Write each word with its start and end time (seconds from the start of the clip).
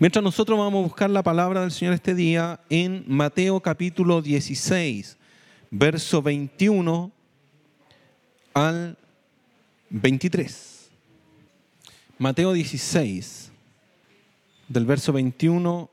Mientras 0.00 0.24
nosotros 0.24 0.58
vamos 0.58 0.80
a 0.80 0.86
buscar 0.86 1.10
la 1.10 1.22
palabra 1.22 1.60
del 1.60 1.70
Señor 1.70 1.92
este 1.92 2.14
día 2.14 2.58
en 2.70 3.04
Mateo 3.06 3.60
capítulo 3.60 4.22
16, 4.22 5.18
verso 5.70 6.22
21 6.22 7.12
al 8.54 8.96
23. 9.90 10.90
Mateo 12.16 12.54
16, 12.54 13.52
del 14.68 14.86
verso 14.86 15.12
21 15.12 15.90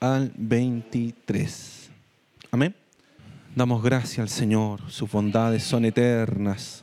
al 0.00 0.32
23. 0.38 1.90
Amén. 2.50 2.74
Damos 3.54 3.82
gracias 3.82 4.20
al 4.20 4.30
Señor, 4.30 4.90
sus 4.90 5.10
bondades 5.10 5.64
son 5.64 5.84
eternas. 5.84 6.82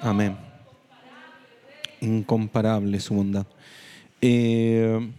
Amén. 0.00 0.36
Incomparable 2.00 3.00
su 3.00 3.14
bondad. 3.14 3.46
Eh, 4.20 5.10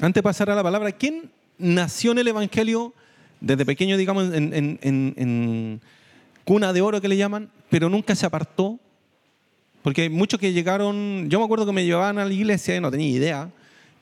antes 0.00 0.14
de 0.14 0.22
pasar 0.22 0.50
a 0.50 0.54
la 0.54 0.62
palabra, 0.62 0.92
¿quién 0.92 1.30
nació 1.58 2.12
en 2.12 2.18
el 2.18 2.28
Evangelio 2.28 2.94
desde 3.40 3.66
pequeño, 3.66 3.96
digamos, 3.96 4.32
en, 4.32 5.80
cuna 6.44 6.72
de 6.72 6.80
oro 6.80 7.00
que 7.00 7.08
le 7.08 7.16
llaman, 7.16 7.50
pero 7.68 7.88
nunca 7.88 8.14
se 8.14 8.24
apartó? 8.24 8.78
Porque 9.82 10.02
hay 10.02 10.08
muchos 10.08 10.38
que 10.38 10.52
llegaron, 10.52 11.28
yo 11.28 11.38
me 11.38 11.44
acuerdo 11.44 11.66
que 11.66 11.72
me 11.72 11.84
llevaban 11.84 12.18
a 12.18 12.24
la 12.24 12.32
iglesia 12.32 12.76
y 12.76 12.80
no 12.80 12.90
tenía 12.90 13.08
idea, 13.08 13.50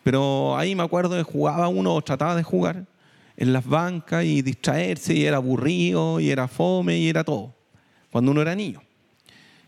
pero 0.02 0.56
ahí 0.56 0.74
me 0.74 0.82
acuerdo 0.82 1.16
que 1.16 1.22
jugaba 1.22 1.68
uno 1.68 1.94
o 1.94 2.02
trataba 2.02 2.36
de 2.36 2.42
jugar 2.42 2.84
en 3.36 3.52
las 3.52 3.66
bancas 3.66 4.24
y 4.24 4.42
distraerse 4.42 5.14
y 5.14 5.24
era 5.24 5.36
aburrido 5.36 6.20
y 6.20 6.30
era 6.30 6.48
fome 6.48 6.98
y 6.98 7.08
era 7.08 7.24
todo, 7.24 7.54
cuando 8.10 8.32
uno 8.32 8.42
era 8.42 8.54
niño. 8.54 8.82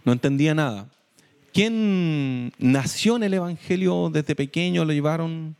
No 0.04 0.12
entendía 0.12 0.54
nada. 0.54 0.88
¿Quién 1.52 2.52
nació 2.58 3.16
en 3.16 3.24
el 3.24 3.34
Evangelio 3.34 4.10
desde 4.12 4.34
pequeño? 4.34 4.84
Lo 4.84 4.92
llevaron 4.92 5.56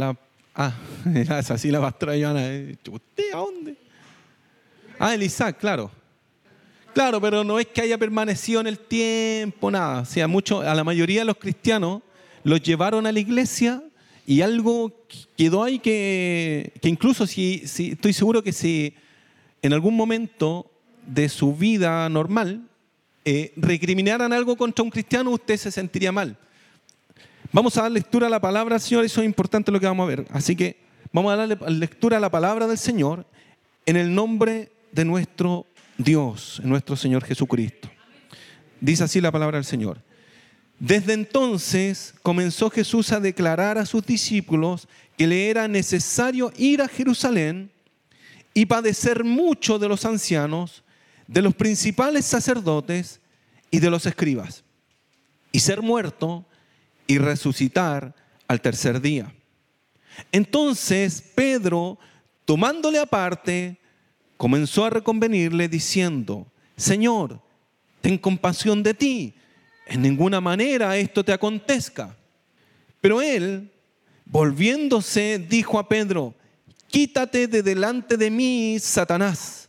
la... 0.00 0.16
Ah, 0.54 0.74
era 1.14 1.38
así 1.38 1.70
la 1.70 1.80
pastora 1.80 2.14
Joana. 2.18 2.48
¿Usted 2.90 3.32
a 3.32 3.36
dónde? 3.36 3.76
Ah, 4.98 5.14
el 5.14 5.22
Isaac, 5.22 5.58
claro. 5.60 5.90
Claro, 6.92 7.20
pero 7.20 7.44
no 7.44 7.60
es 7.60 7.66
que 7.66 7.82
haya 7.82 7.96
permanecido 7.96 8.60
en 8.60 8.66
el 8.66 8.78
tiempo, 8.78 9.70
nada. 9.70 10.00
O 10.00 10.04
sea, 10.04 10.26
mucho, 10.26 10.60
a 10.60 10.74
la 10.74 10.82
mayoría 10.82 11.20
de 11.20 11.26
los 11.26 11.36
cristianos 11.36 12.02
los 12.42 12.60
llevaron 12.60 13.06
a 13.06 13.12
la 13.12 13.20
iglesia 13.20 13.82
y 14.26 14.40
algo 14.40 14.92
quedó 15.36 15.62
ahí 15.62 15.78
que, 15.78 16.72
que 16.82 16.88
incluso 16.88 17.26
si, 17.26 17.62
si, 17.66 17.92
estoy 17.92 18.12
seguro 18.12 18.42
que 18.42 18.52
si 18.52 18.94
en 19.62 19.72
algún 19.72 19.96
momento 19.96 20.70
de 21.06 21.28
su 21.28 21.54
vida 21.54 22.08
normal 22.08 22.62
eh, 23.24 23.52
recriminaran 23.56 24.32
algo 24.32 24.56
contra 24.56 24.82
un 24.82 24.90
cristiano, 24.90 25.30
usted 25.30 25.56
se 25.56 25.70
sentiría 25.70 26.10
mal. 26.10 26.36
Vamos 27.52 27.76
a 27.76 27.82
dar 27.82 27.90
lectura 27.90 28.28
a 28.28 28.30
la 28.30 28.40
palabra 28.40 28.76
del 28.76 28.80
Señor, 28.80 29.04
eso 29.04 29.20
es 29.20 29.26
importante 29.26 29.72
lo 29.72 29.80
que 29.80 29.86
vamos 29.86 30.04
a 30.04 30.08
ver. 30.08 30.26
Así 30.30 30.54
que 30.54 30.76
vamos 31.12 31.32
a 31.32 31.36
darle 31.36 31.58
lectura 31.68 32.18
a 32.18 32.20
la 32.20 32.30
palabra 32.30 32.68
del 32.68 32.78
Señor 32.78 33.26
en 33.86 33.96
el 33.96 34.14
nombre 34.14 34.70
de 34.92 35.04
nuestro 35.04 35.66
Dios, 35.98 36.60
nuestro 36.62 36.94
Señor 36.94 37.24
Jesucristo. 37.24 37.90
Dice 38.80 39.02
así 39.02 39.20
la 39.20 39.32
palabra 39.32 39.58
del 39.58 39.64
Señor. 39.64 40.00
Desde 40.78 41.12
entonces 41.12 42.14
comenzó 42.22 42.70
Jesús 42.70 43.10
a 43.10 43.20
declarar 43.20 43.78
a 43.78 43.84
sus 43.84 44.06
discípulos 44.06 44.86
que 45.18 45.26
le 45.26 45.50
era 45.50 45.66
necesario 45.66 46.52
ir 46.56 46.80
a 46.80 46.88
Jerusalén 46.88 47.70
y 48.54 48.66
padecer 48.66 49.24
mucho 49.24 49.78
de 49.78 49.88
los 49.88 50.04
ancianos, 50.04 50.84
de 51.26 51.42
los 51.42 51.54
principales 51.54 52.24
sacerdotes 52.24 53.20
y 53.72 53.80
de 53.80 53.90
los 53.90 54.06
escribas, 54.06 54.64
y 55.52 55.60
ser 55.60 55.82
muerto 55.82 56.46
y 57.10 57.18
resucitar 57.18 58.14
al 58.46 58.60
tercer 58.60 59.00
día. 59.00 59.34
Entonces 60.30 61.20
Pedro, 61.34 61.98
tomándole 62.44 63.00
aparte, 63.00 63.80
comenzó 64.36 64.84
a 64.84 64.90
reconvenirle 64.90 65.68
diciendo, 65.68 66.46
Señor, 66.76 67.42
ten 68.00 68.16
compasión 68.16 68.84
de 68.84 68.94
ti, 68.94 69.34
en 69.86 70.02
ninguna 70.02 70.40
manera 70.40 70.96
esto 70.96 71.24
te 71.24 71.32
acontezca. 71.32 72.16
Pero 73.00 73.20
él, 73.20 73.72
volviéndose, 74.24 75.44
dijo 75.50 75.80
a 75.80 75.88
Pedro, 75.88 76.36
quítate 76.86 77.48
de 77.48 77.64
delante 77.64 78.16
de 78.16 78.30
mí, 78.30 78.78
Satanás, 78.78 79.68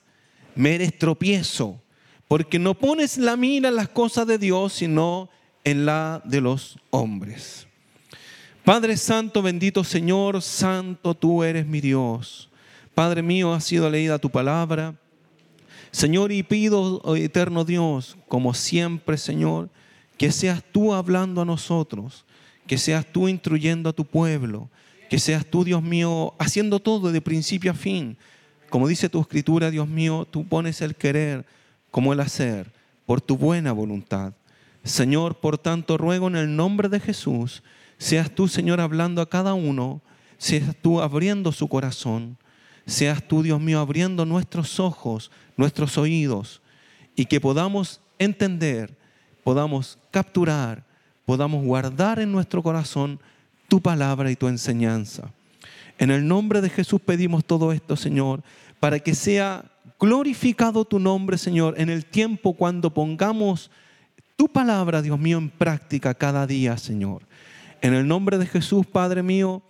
me 0.53 0.75
eres 0.75 0.96
tropiezo, 0.96 1.81
porque 2.28 2.59
no 2.59 2.75
pones 2.75 3.18
la 3.18 3.35
mira 3.35 3.69
en 3.69 3.78
las 3.78 3.90
cosas 3.90 4.28
de 4.28 4.38
Dios, 4.38 4.74
sino 4.74 5.31
en 5.31 5.41
la 5.64 6.22
de 6.26 6.42
los 6.42 6.78
hombres. 6.90 7.68
Padre 8.64 8.96
Santo, 8.98 9.42
bendito 9.42 9.84
Señor, 9.84 10.42
Santo 10.42 11.16
tú 11.16 11.44
eres 11.44 11.66
mi 11.66 11.82
Dios. 11.82 12.50
Padre 12.94 13.22
mío, 13.22 13.54
ha 13.54 13.62
sido 13.62 13.90
leída 13.90 14.20
tu 14.20 14.30
palabra. 14.30 14.96
Señor, 15.92 16.32
y 16.32 16.44
pido, 16.44 17.02
oh 17.04 17.16
eterno 17.16 17.66
Dios, 17.66 18.18
como 18.28 18.54
siempre, 18.54 19.18
Señor, 19.18 19.70
que 20.18 20.32
seas 20.32 20.64
tú 20.72 20.94
hablando 20.94 21.42
a 21.42 21.46
nosotros, 21.46 22.26
que 22.68 22.78
seas 22.78 23.06
tú 23.06 23.28
instruyendo 23.28 23.90
a 23.90 23.94
tu 23.94 24.06
pueblo, 24.06 24.70
que 25.10 25.20
seas 25.20 25.46
tú, 25.46 25.64
Dios 25.64 25.82
mío, 25.82 26.34
haciendo 26.40 26.80
todo 26.80 27.12
de 27.12 27.22
principio 27.22 27.72
a 27.72 27.74
fin. 27.74 28.18
Como 28.70 28.88
dice 28.88 29.10
tu 29.10 29.20
escritura, 29.20 29.72
Dios 29.72 29.88
mío, 29.88 30.26
tú 30.30 30.48
pones 30.48 30.82
el 30.82 30.96
querer 30.96 31.46
como 31.90 32.14
el 32.14 32.20
hacer 32.22 32.72
por 33.06 33.20
tu 33.20 33.36
buena 33.36 33.74
voluntad. 33.74 34.34
Señor, 34.84 35.36
por 35.36 35.58
tanto, 35.58 35.97
ruego 35.97 36.28
en 36.28 36.36
el 36.36 36.56
nombre 36.56 36.90
de 36.90 37.00
Jesús, 37.00 37.64
seas 37.97 38.31
tú, 38.31 38.47
Señor, 38.47 38.81
hablando 38.81 39.22
a 39.22 39.30
cada 39.30 39.53
uno, 39.53 40.02
seas 40.38 40.75
tú 40.81 41.02
abriendo 41.02 41.52
su 41.52 41.68
corazón, 41.68 42.38
seas 42.86 43.28
tú, 43.28 43.44
Dios 43.44 43.62
mío, 43.62 43.80
abriendo 43.80 44.25
nuestros 44.25 44.80
ojos, 44.80 45.30
nuestros 45.56 45.97
oídos, 45.97 46.62
y 47.16 47.25
que 47.25 47.40
podamos 47.40 48.02
entender, 48.18 48.97
podamos 49.44 50.00
capturar, 50.09 50.84
podamos 51.25 51.63
guardar 51.63 52.19
en 52.19 52.31
nuestro 52.31 52.63
corazón 52.63 53.19
tu 53.68 53.81
palabra 53.81 54.31
y 54.31 54.36
tu 54.36 54.48
enseñanza. 54.48 55.31
En 56.00 56.09
el 56.09 56.28
nombre 56.28 56.62
de 56.62 56.69
Jesús 56.69 57.00
pedimos 57.00 57.46
todo 57.46 57.72
esto, 57.72 57.96
Señor, 57.96 58.42
para 58.80 59.00
que 59.00 59.13
sea 59.13 59.63
glorificado 60.00 60.84
tu 60.86 60.98
nombre, 60.98 61.38
Señor, 61.38 61.75
en 61.78 61.92
el 61.92 62.06
tiempo 62.06 62.53
cuando 62.53 62.92
pongamos 62.92 63.69
tu 64.41 64.47
palabra, 64.47 65.03
Dios 65.03 65.19
mío, 65.19 65.38
en 65.38 65.52
práctica 65.52 66.16
cada 66.16 66.47
día, 66.47 66.75
Señor. 66.75 67.22
En 67.79 67.94
el 67.94 68.07
nombre 68.07 68.40
de 68.40 68.47
Jesús, 68.47 68.88
Padre 68.88 69.22
mío, 69.22 69.62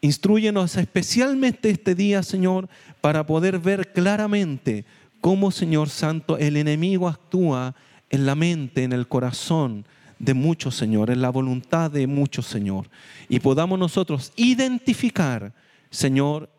instruyenos 0.00 0.76
especialmente 0.76 1.70
este 1.70 1.94
día, 1.94 2.24
Señor, 2.24 2.68
para 3.00 3.24
poder 3.24 3.60
ver 3.60 3.92
claramente 3.92 4.84
cómo, 5.20 5.52
Señor 5.52 5.88
Santo, 5.88 6.36
el 6.36 6.56
enemigo 6.56 7.06
actúa 7.06 7.76
en 8.10 8.26
la 8.26 8.34
mente, 8.34 8.82
en 8.82 8.92
el 8.92 9.06
corazón 9.06 9.84
de 10.18 10.34
muchos, 10.34 10.74
Señor, 10.74 11.10
en 11.10 11.22
la 11.22 11.30
voluntad 11.30 11.88
de 11.88 12.08
muchos, 12.08 12.46
Señor. 12.46 12.90
Y 13.28 13.38
podamos 13.38 13.78
nosotros 13.78 14.32
identificar, 14.34 15.54
Señor, 15.90 16.50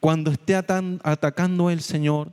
cuando 0.00 0.30
esté 0.30 0.54
atacando 0.54 1.68
el 1.68 1.82
Señor 1.82 2.32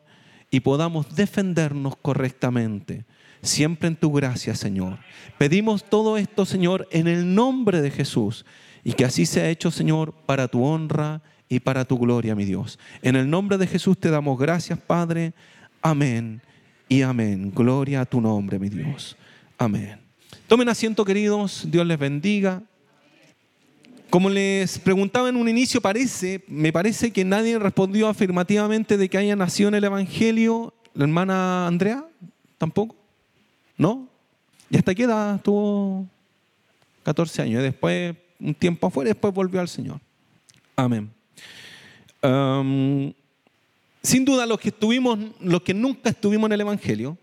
y 0.50 0.62
podamos 0.62 1.14
defendernos 1.14 1.98
correctamente 1.98 3.04
siempre 3.42 3.88
en 3.88 3.96
tu 3.96 4.12
gracia, 4.12 4.56
Señor. 4.56 5.00
Pedimos 5.38 5.84
todo 5.84 6.18
esto, 6.18 6.46
Señor, 6.46 6.88
en 6.92 7.08
el 7.08 7.34
nombre 7.34 7.82
de 7.82 7.92
Jesús 7.92 8.46
y 8.84 8.94
que 8.94 9.06
así 9.06 9.26
sea 9.26 9.50
hecho, 9.50 9.72
Señor, 9.72 10.14
para 10.26 10.48
tu 10.48 10.64
honra 10.64 11.22
y 11.48 11.60
para 11.60 11.86
tu 11.86 11.98
gloria, 11.98 12.36
mi 12.36 12.46
Dios. 12.46 12.80
En 13.02 13.16
el 13.16 13.30
nombre 13.30 13.58
de 13.58 13.68
Jesús 13.68 13.98
te 13.98 14.10
damos 14.10 14.38
gracias, 14.38 14.80
Padre. 14.80 15.34
Amén 15.82 16.42
y 16.88 17.02
amén. 17.02 17.52
Gloria 17.54 18.02
a 18.02 18.06
tu 18.06 18.22
nombre, 18.22 18.60
mi 18.60 18.70
Dios. 18.70 19.16
Amén. 19.58 20.00
Tomen 20.48 20.70
asiento, 20.70 21.06
queridos. 21.06 21.66
Dios 21.70 21.86
les 21.86 22.00
bendiga. 22.00 22.64
Como 24.10 24.30
les 24.30 24.80
preguntaba 24.80 25.30
en 25.30 25.36
un 25.36 25.48
inicio, 25.48 25.82
parece, 25.82 26.44
me 26.48 26.74
parece 26.74 27.12
que 27.12 27.24
nadie 27.24 27.60
respondió 27.60 28.08
afirmativamente 28.08 28.98
de 28.98 29.08
que 29.08 29.20
haya 29.20 29.36
nacido 29.36 29.70
en 29.70 29.76
el 29.76 29.84
Evangelio. 29.84 30.74
La 30.96 31.04
hermana 31.04 31.68
Andrea, 31.68 32.04
tampoco. 32.58 32.99
¿No? 33.80 34.10
¿Y 34.70 34.78
hasta 34.78 34.94
qué 34.94 35.04
edad 35.04 35.42
tuvo 35.42 36.06
14 37.04 37.44
años? 37.44 37.62
Y 37.62 37.64
después, 37.64 38.14
un 38.40 38.54
tiempo 38.54 38.88
afuera, 38.88 39.08
después 39.08 39.34
volvió 39.34 39.62
al 39.62 39.70
Señor. 39.70 40.00
Amén. 40.76 41.10
sin 44.04 44.26
duda, 44.26 44.46
los 44.46 44.60
que, 44.60 44.70
estuvimos, 44.70 45.18
los 45.40 45.62
que 45.62 45.74
nunca 45.74 46.10
estuvimos 46.10 46.48
en 46.50 46.54
el 46.54 46.62
Evangelio, 46.62 47.18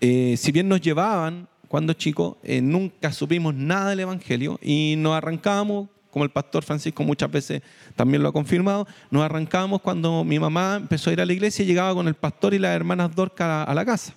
eh, 0.00 0.34
si 0.38 0.50
bien 0.50 0.66
nos 0.66 0.80
llevaban 0.80 1.46
cuando 1.68 1.92
chicos, 1.92 2.36
eh, 2.42 2.62
nunca 2.62 3.12
supimos 3.12 3.54
nada 3.54 3.90
del 3.90 4.00
Evangelio 4.00 4.58
y 4.62 4.94
nos 4.96 5.14
arrancábamos, 5.14 5.88
como 6.10 6.24
el 6.24 6.30
pastor 6.30 6.64
Francisco 6.64 7.02
muchas 7.02 7.30
veces 7.30 7.62
también 7.96 8.22
lo 8.22 8.30
ha 8.30 8.32
confirmado, 8.32 8.86
nos 9.10 9.22
arrancábamos 9.22 9.82
cuando 9.82 10.24
mi 10.24 10.38
mamá 10.38 10.76
empezó 10.76 11.10
a 11.10 11.12
ir 11.12 11.20
a 11.20 11.26
la 11.26 11.32
iglesia 11.34 11.62
y 11.62 11.66
llegaba 11.66 11.94
con 11.94 12.08
el 12.08 12.14
pastor 12.14 12.54
y 12.54 12.58
las 12.58 12.74
hermanas 12.74 13.14
Dorca 13.14 13.64
a 13.64 13.74
la 13.74 13.84
casa 13.84 14.14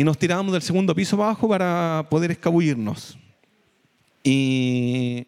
y 0.00 0.04
nos 0.04 0.16
tirábamos 0.16 0.54
del 0.54 0.62
segundo 0.62 0.94
piso 0.94 1.16
abajo 1.16 1.46
para 1.46 2.06
poder 2.08 2.30
escabullirnos. 2.30 3.18
Y 4.24 5.26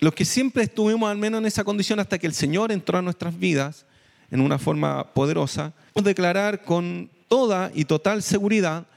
los 0.00 0.12
que 0.14 0.24
siempre 0.24 0.64
estuvimos 0.64 1.08
al 1.08 1.16
menos 1.16 1.38
en 1.38 1.46
esa 1.46 1.62
condición 1.62 2.00
hasta 2.00 2.18
que 2.18 2.26
el 2.26 2.34
Señor 2.34 2.72
entró 2.72 2.98
a 2.98 3.02
nuestras 3.02 3.38
vidas 3.38 3.86
en 4.32 4.40
una 4.40 4.58
forma 4.58 5.14
poderosa, 5.14 5.72
podemos 5.92 6.08
declarar 6.08 6.64
con 6.64 7.08
toda 7.28 7.70
y 7.72 7.84
total 7.84 8.24
seguridad 8.24 8.88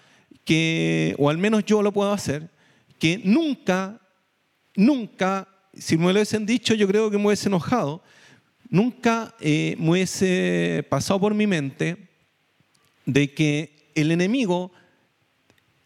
que, 0.44 1.15
o 1.19 1.29
al 1.29 1.38
menos 1.38 1.63
yo 1.65 1.83
lo 1.83 1.91
puedo 1.91 2.11
hacer, 2.11 2.50
que 2.97 3.21
nunca, 3.23 4.01
nunca, 4.75 5.47
si 5.75 5.95
me 5.95 6.06
lo 6.06 6.13
hubiesen 6.13 6.47
dicho, 6.47 6.73
yo 6.73 6.88
creo 6.88 7.11
que 7.11 7.19
me 7.19 7.27
hubiese 7.27 7.50
enojado, 7.50 8.01
nunca 8.68 9.35
eh, 9.39 9.75
me 9.77 9.91
hubiese 9.91 10.83
pasado 10.89 11.19
por 11.19 11.35
mi 11.35 11.45
mente 11.45 11.97
de 13.06 13.31
que 13.31 13.75
el 13.95 14.12
enemigo, 14.12 14.71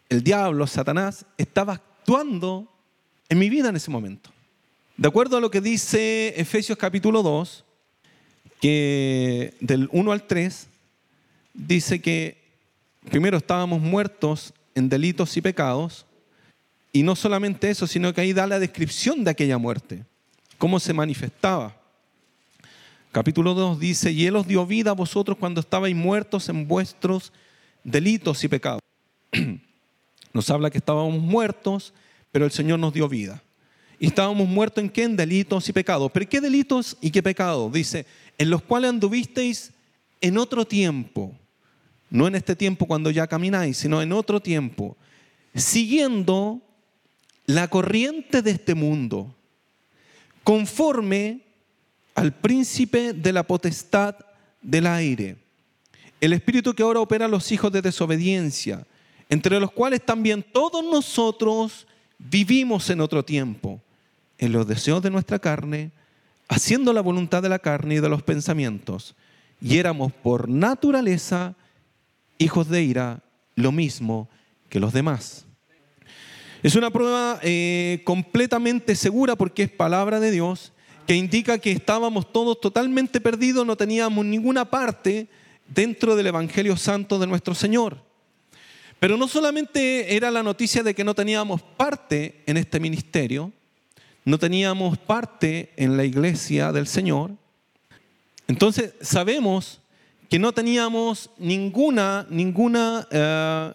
el 0.08 0.22
diablo, 0.22 0.66
Satanás, 0.66 1.24
estaba 1.38 1.74
actuando 1.74 2.68
en 3.28 3.38
mi 3.38 3.48
vida 3.48 3.68
en 3.68 3.76
ese 3.76 3.90
momento. 3.90 4.30
De 4.96 5.08
acuerdo 5.08 5.36
a 5.36 5.40
lo 5.40 5.50
que 5.50 5.60
dice 5.60 6.34
Efesios 6.36 6.76
capítulo 6.76 7.22
2, 7.22 7.64
que 8.60 9.54
del 9.60 9.88
1 9.92 10.12
al 10.12 10.26
3, 10.26 10.68
dice 11.54 12.02
que 12.02 12.36
primero 13.08 13.38
estábamos 13.38 13.80
muertos 13.80 14.52
en 14.74 14.88
delitos 14.88 15.36
y 15.36 15.40
pecados, 15.40 16.04
y 16.92 17.02
no 17.02 17.14
solamente 17.14 17.70
eso, 17.70 17.86
sino 17.86 18.12
que 18.12 18.20
ahí 18.20 18.32
da 18.32 18.46
la 18.46 18.58
descripción 18.58 19.22
de 19.24 19.30
aquella 19.30 19.58
muerte, 19.58 20.04
cómo 20.58 20.80
se 20.80 20.92
manifestaba. 20.92 21.76
Capítulo 23.12 23.54
2 23.54 23.78
dice, 23.78 24.12
y 24.12 24.26
Él 24.26 24.36
os 24.36 24.46
dio 24.46 24.66
vida 24.66 24.90
a 24.90 24.94
vosotros 24.94 25.38
cuando 25.38 25.60
estabais 25.60 25.94
muertos 25.94 26.48
en 26.48 26.68
vuestros 26.68 27.32
delitos 27.84 28.42
y 28.44 28.48
pecados. 28.48 28.80
Nos 30.32 30.50
habla 30.50 30.70
que 30.70 30.78
estábamos 30.78 31.20
muertos, 31.20 31.92
pero 32.30 32.44
el 32.44 32.52
Señor 32.52 32.78
nos 32.78 32.94
dio 32.94 33.08
vida. 33.08 33.42
Y 33.98 34.06
estábamos 34.06 34.48
muertos 34.48 34.82
en 34.82 34.88
qué? 34.88 35.02
En 35.02 35.16
delitos 35.16 35.68
y 35.68 35.72
pecados. 35.72 36.10
¿Pero 36.12 36.28
qué 36.28 36.40
delitos 36.40 36.96
y 37.00 37.10
qué 37.10 37.22
pecados? 37.22 37.72
Dice, 37.72 38.06
en 38.38 38.48
los 38.48 38.62
cuales 38.62 38.90
anduvisteis 38.90 39.72
en 40.20 40.38
otro 40.38 40.64
tiempo. 40.64 41.36
No 42.08 42.26
en 42.26 42.34
este 42.34 42.56
tiempo 42.56 42.86
cuando 42.86 43.10
ya 43.10 43.26
camináis, 43.26 43.76
sino 43.78 44.00
en 44.00 44.12
otro 44.12 44.40
tiempo. 44.40 44.96
Siguiendo 45.54 46.60
la 47.46 47.68
corriente 47.68 48.42
de 48.42 48.52
este 48.52 48.74
mundo, 48.74 49.34
conforme 50.44 51.40
al 52.14 52.32
príncipe 52.32 53.12
de 53.12 53.32
la 53.32 53.42
potestad 53.42 54.16
del 54.62 54.86
aire, 54.86 55.36
el 56.20 56.32
espíritu 56.32 56.74
que 56.74 56.82
ahora 56.82 57.00
opera 57.00 57.24
a 57.24 57.28
los 57.28 57.50
hijos 57.50 57.72
de 57.72 57.82
desobediencia, 57.82 58.86
entre 59.28 59.58
los 59.58 59.72
cuales 59.72 60.04
también 60.04 60.42
todos 60.42 60.84
nosotros 60.84 61.86
vivimos 62.18 62.90
en 62.90 63.00
otro 63.00 63.24
tiempo, 63.24 63.80
en 64.38 64.52
los 64.52 64.66
deseos 64.66 65.02
de 65.02 65.10
nuestra 65.10 65.38
carne, 65.38 65.92
haciendo 66.48 66.92
la 66.92 67.00
voluntad 67.00 67.42
de 67.42 67.48
la 67.48 67.58
carne 67.58 67.96
y 67.96 68.00
de 68.00 68.08
los 68.08 68.22
pensamientos, 68.22 69.14
y 69.60 69.78
éramos 69.78 70.12
por 70.12 70.48
naturaleza 70.48 71.54
hijos 72.38 72.68
de 72.68 72.82
ira, 72.82 73.22
lo 73.54 73.72
mismo 73.72 74.28
que 74.68 74.80
los 74.80 74.92
demás. 74.92 75.46
Es 76.62 76.74
una 76.74 76.90
prueba 76.90 77.38
eh, 77.42 78.02
completamente 78.04 78.94
segura 78.94 79.36
porque 79.36 79.62
es 79.62 79.70
palabra 79.70 80.20
de 80.20 80.30
Dios 80.30 80.72
que 81.06 81.16
indica 81.16 81.58
que 81.58 81.72
estábamos 81.72 82.32
todos 82.32 82.60
totalmente 82.60 83.20
perdidos, 83.20 83.66
no 83.66 83.76
teníamos 83.76 84.24
ninguna 84.24 84.66
parte 84.66 85.28
dentro 85.70 86.16
del 86.16 86.26
Evangelio 86.26 86.76
Santo 86.76 87.18
de 87.18 87.26
nuestro 87.26 87.54
Señor. 87.54 88.02
Pero 88.98 89.16
no 89.16 89.26
solamente 89.26 90.14
era 90.14 90.30
la 90.30 90.42
noticia 90.42 90.82
de 90.82 90.94
que 90.94 91.04
no 91.04 91.14
teníamos 91.14 91.62
parte 91.62 92.42
en 92.46 92.58
este 92.58 92.78
ministerio, 92.78 93.52
no 94.26 94.38
teníamos 94.38 94.98
parte 94.98 95.72
en 95.76 95.96
la 95.96 96.04
iglesia 96.04 96.70
del 96.70 96.86
Señor, 96.86 97.30
entonces 98.46 98.94
sabemos 99.00 99.80
que 100.28 100.38
no 100.38 100.52
teníamos 100.52 101.30
ninguna, 101.38 102.26
ninguna 102.28 103.06
eh, 103.10 103.72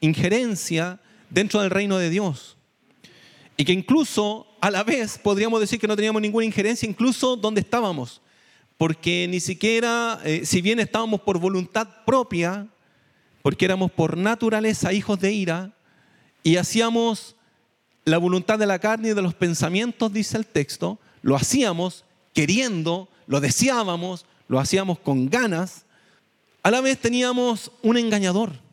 injerencia 0.00 1.00
dentro 1.30 1.60
del 1.60 1.70
reino 1.70 1.96
de 1.96 2.10
Dios. 2.10 2.56
Y 3.56 3.64
que 3.64 3.72
incluso 3.72 4.46
a 4.60 4.70
la 4.70 4.82
vez 4.82 5.18
podríamos 5.18 5.60
decir 5.60 5.78
que 5.78 5.86
no 5.86 5.96
teníamos 5.96 6.20
ninguna 6.20 6.44
injerencia 6.44 6.88
incluso 6.88 7.36
donde 7.36 7.60
estábamos. 7.60 8.20
Porque 8.76 9.26
ni 9.28 9.40
siquiera, 9.40 10.20
eh, 10.24 10.44
si 10.44 10.60
bien 10.60 10.80
estábamos 10.80 11.20
por 11.20 11.38
voluntad 11.38 11.88
propia, 12.04 12.68
porque 13.42 13.64
éramos 13.64 13.92
por 13.92 14.16
naturaleza 14.16 14.92
hijos 14.92 15.20
de 15.20 15.32
ira, 15.32 15.72
y 16.42 16.56
hacíamos 16.56 17.36
la 18.04 18.18
voluntad 18.18 18.58
de 18.58 18.66
la 18.66 18.78
carne 18.78 19.10
y 19.10 19.14
de 19.14 19.22
los 19.22 19.34
pensamientos, 19.34 20.12
dice 20.12 20.36
el 20.36 20.46
texto, 20.46 20.98
lo 21.22 21.36
hacíamos 21.36 22.04
queriendo, 22.32 23.08
lo 23.26 23.40
deseábamos, 23.40 24.26
lo 24.48 24.58
hacíamos 24.58 24.98
con 24.98 25.28
ganas, 25.30 25.86
a 26.62 26.70
la 26.70 26.80
vez 26.80 26.98
teníamos 26.98 27.70
un 27.82 27.96
engañador 27.96 28.64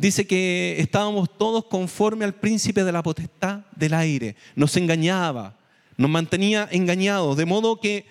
dice 0.00 0.26
que 0.26 0.76
estábamos 0.78 1.28
todos 1.36 1.66
conforme 1.66 2.24
al 2.24 2.34
príncipe 2.34 2.84
de 2.84 2.92
la 2.92 3.02
potestad 3.02 3.60
del 3.76 3.94
aire. 3.94 4.34
Nos 4.56 4.76
engañaba, 4.76 5.58
nos 5.96 6.10
mantenía 6.10 6.68
engañados, 6.72 7.36
de 7.36 7.44
modo 7.44 7.80
que 7.80 8.06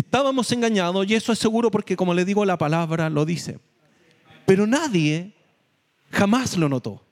estábamos 0.00 0.50
engañados 0.52 1.06
y 1.08 1.14
eso 1.14 1.32
es 1.32 1.38
seguro 1.38 1.70
porque 1.70 1.96
como 1.96 2.14
le 2.14 2.24
digo 2.24 2.44
la 2.44 2.58
palabra 2.58 3.10
lo 3.10 3.24
dice. 3.24 3.58
Pero 4.46 4.66
nadie 4.66 5.32
jamás 6.10 6.56
lo 6.56 6.68
notó. 6.68 7.04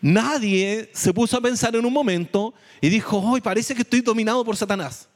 Nadie 0.00 0.90
se 0.92 1.14
puso 1.14 1.38
a 1.38 1.40
pensar 1.40 1.74
en 1.74 1.86
un 1.86 1.92
momento 1.92 2.54
y 2.80 2.90
dijo, 2.90 3.18
hoy 3.18 3.40
parece 3.40 3.74
que 3.74 3.82
estoy 3.82 4.02
dominado 4.02 4.44
por 4.44 4.56
Satanás. 4.56 5.08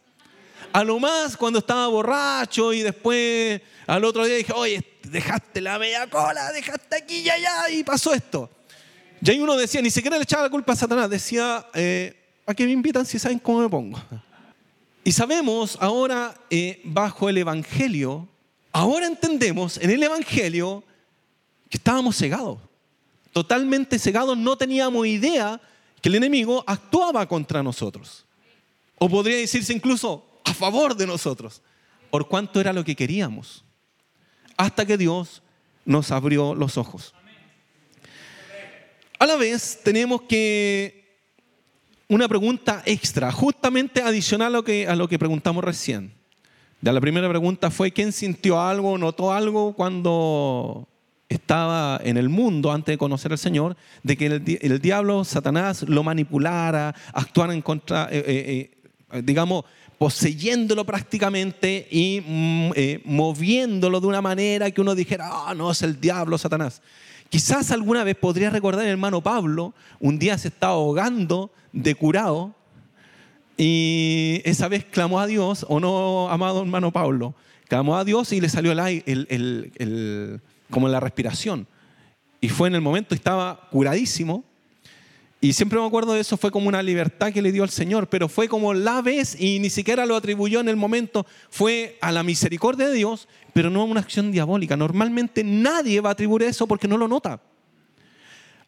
A 0.72 0.82
lo 0.82 0.98
más 0.98 1.36
cuando 1.36 1.58
estaba 1.58 1.86
borracho 1.88 2.72
y 2.72 2.82
después 2.82 3.60
al 3.86 4.04
otro 4.04 4.24
día 4.24 4.36
dije, 4.36 4.52
oye, 4.54 4.82
dejaste 5.02 5.60
la 5.60 5.78
media 5.78 6.06
cola, 6.08 6.52
dejaste 6.52 6.96
aquí 6.96 7.18
y 7.20 7.30
allá 7.30 7.70
y 7.70 7.84
pasó 7.84 8.12
esto. 8.14 8.50
Y 9.20 9.30
ahí 9.30 9.40
uno 9.40 9.56
decía, 9.56 9.82
ni 9.82 9.90
siquiera 9.90 10.16
le 10.16 10.22
echaba 10.22 10.44
la 10.44 10.50
culpa 10.50 10.72
a 10.72 10.76
Satanás, 10.76 11.10
decía, 11.10 11.66
eh, 11.74 12.16
¿a 12.46 12.54
qué 12.54 12.64
me 12.64 12.72
invitan 12.72 13.04
si 13.04 13.18
saben 13.18 13.38
cómo 13.38 13.60
me 13.60 13.68
pongo? 13.68 13.98
Y 15.08 15.12
sabemos 15.12 15.78
ahora, 15.80 16.34
eh, 16.50 16.82
bajo 16.84 17.30
el 17.30 17.38
Evangelio, 17.38 18.28
ahora 18.72 19.06
entendemos 19.06 19.78
en 19.78 19.88
el 19.88 20.02
Evangelio 20.02 20.84
que 21.70 21.78
estábamos 21.78 22.14
cegados, 22.14 22.58
totalmente 23.32 23.98
cegados, 23.98 24.36
no 24.36 24.58
teníamos 24.58 25.06
idea 25.06 25.62
que 26.02 26.10
el 26.10 26.16
enemigo 26.16 26.62
actuaba 26.66 27.26
contra 27.26 27.62
nosotros. 27.62 28.26
O 28.98 29.08
podría 29.08 29.38
decirse 29.38 29.72
incluso 29.72 30.26
a 30.44 30.52
favor 30.52 30.94
de 30.94 31.06
nosotros, 31.06 31.62
por 32.10 32.28
cuanto 32.28 32.60
era 32.60 32.74
lo 32.74 32.84
que 32.84 32.94
queríamos 32.94 33.64
hasta 34.58 34.84
que 34.84 34.98
Dios 34.98 35.42
nos 35.86 36.10
abrió 36.10 36.54
los 36.54 36.76
ojos. 36.76 37.14
A 39.18 39.24
la 39.24 39.36
vez 39.36 39.80
tenemos 39.82 40.20
que 40.28 40.97
una 42.08 42.26
pregunta 42.26 42.82
extra, 42.86 43.30
justamente 43.30 44.00
adicional 44.00 44.48
a 44.48 44.58
lo 44.58 44.64
que, 44.64 44.88
a 44.88 44.96
lo 44.96 45.08
que 45.08 45.18
preguntamos 45.18 45.62
recién. 45.62 46.12
Ya 46.80 46.92
la 46.92 47.00
primera 47.00 47.28
pregunta 47.28 47.70
fue, 47.70 47.90
¿quién 47.90 48.12
sintió 48.12 48.60
algo, 48.60 48.96
notó 48.96 49.32
algo 49.32 49.74
cuando 49.74 50.88
estaba 51.28 52.00
en 52.02 52.16
el 52.16 52.28
mundo 52.28 52.72
antes 52.72 52.94
de 52.94 52.98
conocer 52.98 53.32
al 53.32 53.38
Señor? 53.38 53.76
De 54.02 54.16
que 54.16 54.26
el, 54.26 54.80
diablo, 54.80 55.24
Satanás, 55.24 55.82
lo 55.82 56.02
manipulara, 56.02 56.94
actuara 57.12 57.52
en 57.52 57.62
contra, 57.62 58.08
eh, 58.10 58.24
eh, 58.26 58.70
eh, 59.12 59.22
digamos, 59.22 59.64
poseyéndolo 59.98 60.84
prácticamente 60.86 61.88
y 61.90 62.22
mm, 62.24 62.72
moviéndolo 63.04 64.00
de 64.00 64.06
una 64.06 64.22
manera 64.22 64.70
que 64.70 64.80
uno 64.80 64.94
dijera, 64.94 65.28
ah, 65.30 65.54
no, 65.54 65.72
es 65.72 65.82
el 65.82 66.00
diablo, 66.00 66.38
Satanás. 66.38 66.80
Quizás 67.28 67.70
alguna 67.70 68.04
vez 68.04 68.16
podría 68.16 68.50
recordar 68.50 68.84
el 68.84 68.92
hermano 68.92 69.20
Pablo, 69.20 69.74
un 70.00 70.18
día 70.18 70.38
se 70.38 70.48
estaba 70.48 70.74
ahogando 70.74 71.50
de 71.72 71.94
curado 71.94 72.54
y 73.58 74.40
esa 74.44 74.68
vez 74.68 74.84
clamó 74.84 75.20
a 75.20 75.26
Dios, 75.26 75.66
o 75.68 75.80
no, 75.80 76.30
amado 76.30 76.60
hermano 76.62 76.92
Pablo, 76.92 77.34
clamó 77.66 77.98
a 77.98 78.04
Dios 78.04 78.32
y 78.32 78.40
le 78.40 78.48
salió 78.48 78.72
el, 78.72 80.40
como 80.70 80.88
la 80.88 81.00
respiración. 81.00 81.66
Y 82.40 82.48
fue 82.48 82.68
en 82.68 82.76
el 82.76 82.80
momento, 82.80 83.14
estaba 83.14 83.68
curadísimo, 83.70 84.44
y 85.40 85.52
siempre 85.52 85.78
me 85.78 85.86
acuerdo 85.86 86.14
de 86.14 86.20
eso, 86.20 86.36
fue 86.36 86.50
como 86.50 86.68
una 86.68 86.82
libertad 86.82 87.32
que 87.32 87.42
le 87.42 87.52
dio 87.52 87.62
al 87.62 87.70
Señor, 87.70 88.08
pero 88.08 88.28
fue 88.28 88.48
como 88.48 88.74
la 88.74 89.02
vez 89.02 89.40
y 89.40 89.60
ni 89.60 89.70
siquiera 89.70 90.04
lo 90.04 90.16
atribuyó 90.16 90.58
en 90.58 90.68
el 90.68 90.74
momento, 90.74 91.26
fue 91.48 91.96
a 92.00 92.10
la 92.10 92.24
misericordia 92.24 92.88
de 92.88 92.94
Dios, 92.94 93.28
pero 93.52 93.70
no 93.70 93.82
a 93.82 93.84
una 93.84 94.00
acción 94.00 94.32
diabólica. 94.32 94.76
Normalmente 94.76 95.44
nadie 95.44 96.00
va 96.00 96.10
a 96.10 96.12
atribuir 96.12 96.42
eso 96.42 96.66
porque 96.66 96.88
no 96.88 96.98
lo 96.98 97.06
nota. 97.06 97.40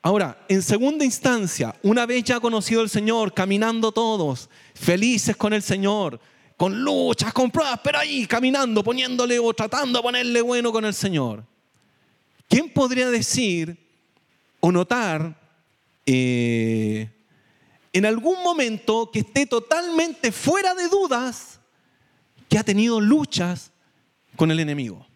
Ahora, 0.01 0.45
en 0.49 0.63
segunda 0.63 1.05
instancia, 1.05 1.75
una 1.83 2.07
vez 2.07 2.23
ya 2.23 2.39
conocido 2.39 2.83
el 2.83 2.89
Señor, 2.89 3.35
caminando 3.35 3.91
todos, 3.91 4.49
felices 4.75 5.37
con 5.37 5.53
el 5.53 5.63
Señor, 5.63 6.21
con 6.57 6.85
luchas, 6.85 7.33
con 7.33 7.51
pruebas, 7.51 7.81
pero 7.83 7.99
ahí 7.99 8.27
caminando, 8.27 8.85
poniéndole 8.85 9.41
o 9.41 9.53
tratando 9.53 9.99
de 9.99 10.03
ponerle 10.05 10.41
bueno 10.41 10.71
con 10.71 10.85
el 10.85 10.95
Señor. 10.95 11.45
¿Quién 12.49 12.69
podría 12.69 13.11
decir 13.11 13.77
o 14.61 14.71
notar 14.71 15.40
eh, 16.07 17.09
en 17.93 18.07
algún 18.07 18.43
momento 18.43 19.11
que 19.13 19.21
esté 19.21 19.47
totalmente 19.47 20.33
fuera 20.33 20.75
de 20.75 20.89
dudas 20.89 21.61
que 22.49 22.59
ha 22.59 22.65
tenido 22.65 23.01
luchas 23.01 23.71
con 24.37 24.51
el 24.51 24.61
enemigo. 24.61 25.07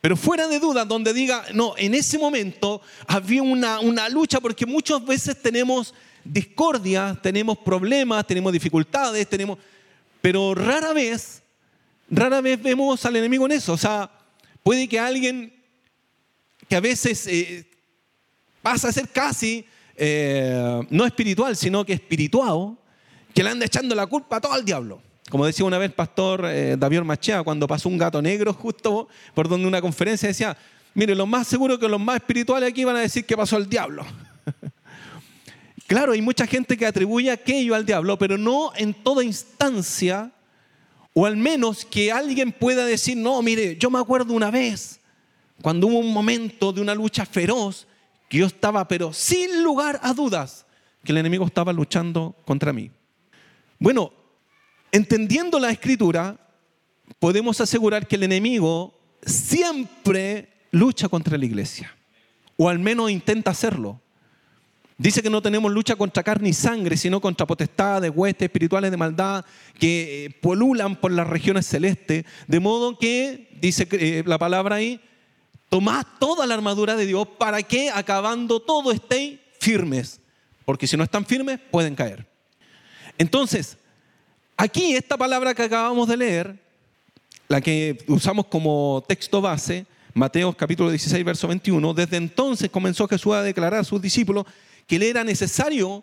Pero 0.00 0.16
fuera 0.16 0.48
de 0.48 0.58
dudas, 0.58 0.88
donde 0.88 1.12
diga, 1.12 1.44
no, 1.52 1.74
en 1.76 1.94
ese 1.94 2.18
momento 2.18 2.80
había 3.06 3.42
una, 3.42 3.80
una 3.80 4.08
lucha 4.08 4.40
porque 4.40 4.64
muchas 4.64 5.04
veces 5.04 5.40
tenemos 5.40 5.94
discordia, 6.24 7.18
tenemos 7.22 7.58
problemas, 7.58 8.26
tenemos 8.26 8.52
dificultades, 8.52 9.28
tenemos... 9.28 9.58
Pero 10.22 10.54
rara 10.54 10.92
vez, 10.92 11.42
rara 12.10 12.40
vez 12.40 12.62
vemos 12.62 13.04
al 13.04 13.16
enemigo 13.16 13.46
en 13.46 13.52
eso. 13.52 13.74
O 13.74 13.78
sea, 13.78 14.10
puede 14.62 14.88
que 14.88 14.98
alguien 14.98 15.52
que 16.68 16.76
a 16.76 16.80
veces 16.80 17.26
eh, 17.26 17.66
pasa 18.62 18.88
a 18.88 18.92
ser 18.92 19.08
casi 19.08 19.66
eh, 20.02 20.80
no 20.88 21.04
espiritual, 21.04 21.54
sino 21.54 21.84
que 21.84 21.92
espirituado, 21.92 22.78
que 23.34 23.42
le 23.42 23.50
anda 23.50 23.66
echando 23.66 23.94
la 23.94 24.06
culpa 24.06 24.36
a 24.36 24.40
todo 24.40 24.54
al 24.54 24.64
diablo. 24.64 25.02
Como 25.28 25.44
decía 25.44 25.66
una 25.66 25.76
vez 25.76 25.90
el 25.90 25.94
pastor 25.94 26.46
eh, 26.46 26.76
David 26.78 27.02
Machea, 27.02 27.42
cuando 27.42 27.68
pasó 27.68 27.90
un 27.90 27.98
gato 27.98 28.22
negro 28.22 28.54
justo 28.54 29.08
por 29.34 29.46
donde 29.46 29.68
una 29.68 29.82
conferencia 29.82 30.26
decía, 30.26 30.56
mire, 30.94 31.14
lo 31.14 31.26
más 31.26 31.48
seguro 31.48 31.78
que 31.78 31.86
los 31.86 32.00
más 32.00 32.16
espirituales 32.16 32.70
aquí 32.70 32.82
van 32.82 32.96
a 32.96 33.00
decir 33.00 33.26
que 33.26 33.36
pasó 33.36 33.58
el 33.58 33.68
diablo. 33.68 34.06
claro, 35.86 36.12
hay 36.12 36.22
mucha 36.22 36.46
gente 36.46 36.78
que 36.78 36.86
atribuye 36.86 37.30
aquello 37.30 37.74
al 37.74 37.84
diablo, 37.84 38.18
pero 38.18 38.38
no 38.38 38.72
en 38.76 38.94
toda 38.94 39.22
instancia, 39.22 40.32
o 41.12 41.26
al 41.26 41.36
menos 41.36 41.84
que 41.84 42.10
alguien 42.10 42.52
pueda 42.52 42.86
decir, 42.86 43.18
no, 43.18 43.42
mire, 43.42 43.76
yo 43.76 43.90
me 43.90 43.98
acuerdo 43.98 44.32
una 44.32 44.50
vez, 44.50 44.98
cuando 45.60 45.88
hubo 45.88 45.98
un 45.98 46.10
momento 46.10 46.72
de 46.72 46.80
una 46.80 46.94
lucha 46.94 47.26
feroz, 47.26 47.86
que 48.30 48.38
yo 48.38 48.46
estaba, 48.46 48.86
pero 48.86 49.12
sin 49.12 49.64
lugar 49.64 49.98
a 50.04 50.14
dudas, 50.14 50.64
que 51.04 51.10
el 51.10 51.18
enemigo 51.18 51.44
estaba 51.44 51.72
luchando 51.72 52.36
contra 52.46 52.72
mí. 52.72 52.92
Bueno, 53.80 54.12
entendiendo 54.92 55.58
la 55.58 55.70
escritura, 55.70 56.38
podemos 57.18 57.60
asegurar 57.60 58.06
que 58.06 58.14
el 58.14 58.22
enemigo 58.22 58.94
siempre 59.26 60.48
lucha 60.70 61.08
contra 61.08 61.36
la 61.36 61.44
iglesia, 61.44 61.92
o 62.56 62.68
al 62.68 62.78
menos 62.78 63.10
intenta 63.10 63.50
hacerlo. 63.50 64.00
Dice 64.96 65.22
que 65.22 65.30
no 65.30 65.42
tenemos 65.42 65.72
lucha 65.72 65.96
contra 65.96 66.22
carne 66.22 66.50
y 66.50 66.52
sangre, 66.52 66.96
sino 66.96 67.20
contra 67.20 67.46
potestades, 67.46 68.12
huestes 68.14 68.46
espirituales 68.46 68.92
de 68.92 68.96
maldad 68.96 69.44
que 69.76 70.26
eh, 70.26 70.30
polulan 70.30 70.94
por 70.94 71.10
las 71.10 71.26
regiones 71.26 71.66
celestes. 71.66 72.26
De 72.46 72.60
modo 72.60 72.96
que, 72.96 73.48
dice 73.60 73.88
eh, 73.90 74.22
la 74.24 74.38
palabra 74.38 74.76
ahí, 74.76 75.00
tomad 75.70 76.04
toda 76.18 76.46
la 76.46 76.54
armadura 76.54 76.96
de 76.96 77.06
Dios 77.06 77.26
para 77.38 77.62
que 77.62 77.90
acabando 77.90 78.60
todo 78.60 78.92
estéis 78.92 79.38
firmes. 79.58 80.20
Porque 80.66 80.86
si 80.86 80.96
no 80.96 81.04
están 81.04 81.24
firmes, 81.24 81.58
pueden 81.70 81.94
caer. 81.94 82.26
Entonces, 83.16 83.78
aquí 84.56 84.94
esta 84.94 85.16
palabra 85.16 85.54
que 85.54 85.62
acabamos 85.62 86.08
de 86.08 86.16
leer, 86.16 86.58
la 87.48 87.60
que 87.60 88.04
usamos 88.08 88.46
como 88.46 89.02
texto 89.06 89.40
base, 89.40 89.86
Mateo 90.12 90.52
capítulo 90.52 90.90
16, 90.90 91.24
verso 91.24 91.46
21, 91.46 91.94
desde 91.94 92.16
entonces 92.16 92.68
comenzó 92.68 93.06
Jesús 93.06 93.32
a 93.32 93.42
declarar 93.42 93.80
a 93.80 93.84
sus 93.84 94.02
discípulos 94.02 94.44
que 94.86 94.98
le 94.98 95.08
era 95.08 95.22
necesario 95.22 96.02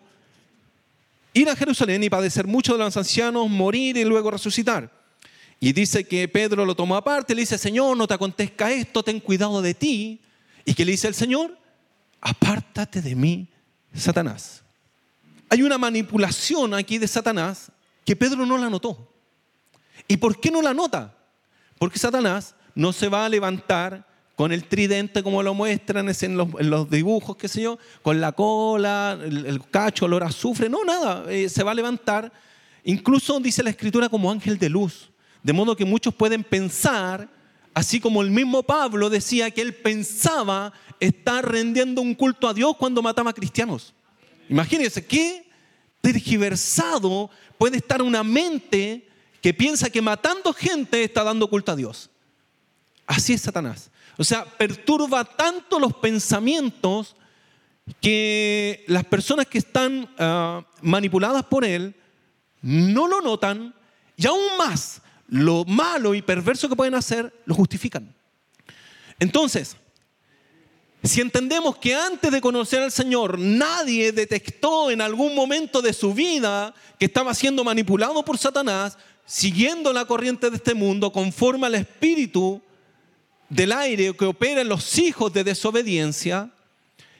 ir 1.34 1.48
a 1.48 1.56
Jerusalén 1.56 2.02
y 2.02 2.08
padecer 2.08 2.46
mucho 2.46 2.72
de 2.72 2.78
los 2.84 2.96
ancianos, 2.96 3.50
morir 3.50 3.98
y 3.98 4.04
luego 4.04 4.30
resucitar. 4.30 4.90
Y 5.60 5.72
dice 5.72 6.04
que 6.04 6.28
Pedro 6.28 6.64
lo 6.64 6.74
tomó 6.74 6.96
aparte, 6.96 7.34
le 7.34 7.40
dice, 7.40 7.58
Señor, 7.58 7.96
no 7.96 8.06
te 8.06 8.14
acontezca 8.14 8.70
esto, 8.70 9.02
ten 9.02 9.18
cuidado 9.20 9.60
de 9.60 9.74
ti. 9.74 10.20
¿Y 10.64 10.74
que 10.74 10.84
le 10.84 10.92
dice 10.92 11.08
el 11.08 11.14
Señor? 11.14 11.56
Apártate 12.20 13.02
de 13.02 13.14
mí, 13.14 13.48
Satanás. 13.94 14.62
Hay 15.48 15.62
una 15.62 15.78
manipulación 15.78 16.74
aquí 16.74 16.98
de 16.98 17.08
Satanás 17.08 17.72
que 18.04 18.14
Pedro 18.14 18.46
no 18.46 18.56
la 18.56 18.70
notó. 18.70 19.12
¿Y 20.06 20.16
por 20.16 20.40
qué 20.40 20.50
no 20.50 20.62
la 20.62 20.74
nota? 20.74 21.16
Porque 21.78 21.98
Satanás 21.98 22.54
no 22.74 22.92
se 22.92 23.08
va 23.08 23.24
a 23.24 23.28
levantar 23.28 24.06
con 24.36 24.52
el 24.52 24.64
tridente 24.64 25.24
como 25.24 25.42
lo 25.42 25.52
muestran 25.52 26.08
en 26.08 26.36
los, 26.36 26.88
dibujos, 26.88 27.36
qué 27.36 27.48
sé 27.48 27.62
yo, 27.62 27.76
con 28.02 28.20
la 28.20 28.30
cola, 28.30 29.18
el, 29.20 29.60
cacho, 29.68 30.04
olor 30.04 30.22
a 30.22 30.26
azufre, 30.26 30.68
no, 30.68 30.84
nada, 30.84 31.24
eh, 31.28 31.48
se 31.48 31.64
va 31.64 31.72
a 31.72 31.74
levantar, 31.74 32.32
incluso 32.84 33.40
dice 33.40 33.64
la 33.64 33.70
escritura 33.70 34.08
como 34.08 34.30
ángel 34.30 34.56
de 34.56 34.68
luz. 34.68 35.10
De 35.48 35.54
modo 35.54 35.74
que 35.74 35.86
muchos 35.86 36.14
pueden 36.14 36.44
pensar, 36.44 37.26
así 37.72 38.00
como 38.00 38.20
el 38.20 38.30
mismo 38.30 38.62
Pablo 38.62 39.08
decía 39.08 39.50
que 39.50 39.62
él 39.62 39.74
pensaba 39.74 40.74
estar 41.00 41.42
rendiendo 41.42 42.02
un 42.02 42.14
culto 42.14 42.48
a 42.48 42.52
Dios 42.52 42.76
cuando 42.76 43.00
mataba 43.00 43.30
a 43.30 43.32
cristianos. 43.32 43.94
Imagínense 44.50 45.06
qué 45.06 45.48
tergiversado 46.02 47.30
puede 47.56 47.78
estar 47.78 48.02
una 48.02 48.22
mente 48.22 49.08
que 49.40 49.54
piensa 49.54 49.88
que 49.88 50.02
matando 50.02 50.52
gente 50.52 51.02
está 51.02 51.24
dando 51.24 51.48
culto 51.48 51.72
a 51.72 51.76
Dios. 51.76 52.10
Así 53.06 53.32
es 53.32 53.40
Satanás. 53.40 53.90
O 54.18 54.24
sea, 54.24 54.44
perturba 54.44 55.24
tanto 55.24 55.80
los 55.80 55.94
pensamientos 55.94 57.16
que 58.02 58.84
las 58.86 59.06
personas 59.06 59.46
que 59.46 59.56
están 59.56 60.10
ah, 60.18 60.62
manipuladas 60.82 61.44
por 61.44 61.64
él 61.64 61.94
no 62.60 63.08
lo 63.08 63.22
notan 63.22 63.74
y 64.14 64.26
aún 64.26 64.58
más 64.58 65.00
lo 65.28 65.64
malo 65.64 66.14
y 66.14 66.22
perverso 66.22 66.68
que 66.68 66.76
pueden 66.76 66.94
hacer, 66.94 67.32
lo 67.44 67.54
justifican. 67.54 68.14
Entonces, 69.20 69.76
si 71.02 71.20
entendemos 71.20 71.76
que 71.78 71.94
antes 71.94 72.32
de 72.32 72.40
conocer 72.40 72.82
al 72.82 72.90
Señor 72.90 73.38
nadie 73.38 74.10
detectó 74.12 74.90
en 74.90 75.00
algún 75.00 75.34
momento 75.34 75.80
de 75.80 75.92
su 75.92 76.12
vida 76.12 76.74
que 76.98 77.06
estaba 77.06 77.34
siendo 77.34 77.62
manipulado 77.62 78.24
por 78.24 78.38
Satanás, 78.38 78.98
siguiendo 79.24 79.92
la 79.92 80.06
corriente 80.06 80.50
de 80.50 80.56
este 80.56 80.74
mundo 80.74 81.12
conforme 81.12 81.66
al 81.66 81.76
espíritu 81.76 82.60
del 83.48 83.72
aire 83.72 84.14
que 84.16 84.24
opera 84.24 84.60
en 84.60 84.68
los 84.68 84.98
hijos 84.98 85.32
de 85.32 85.44
desobediencia, 85.44 86.50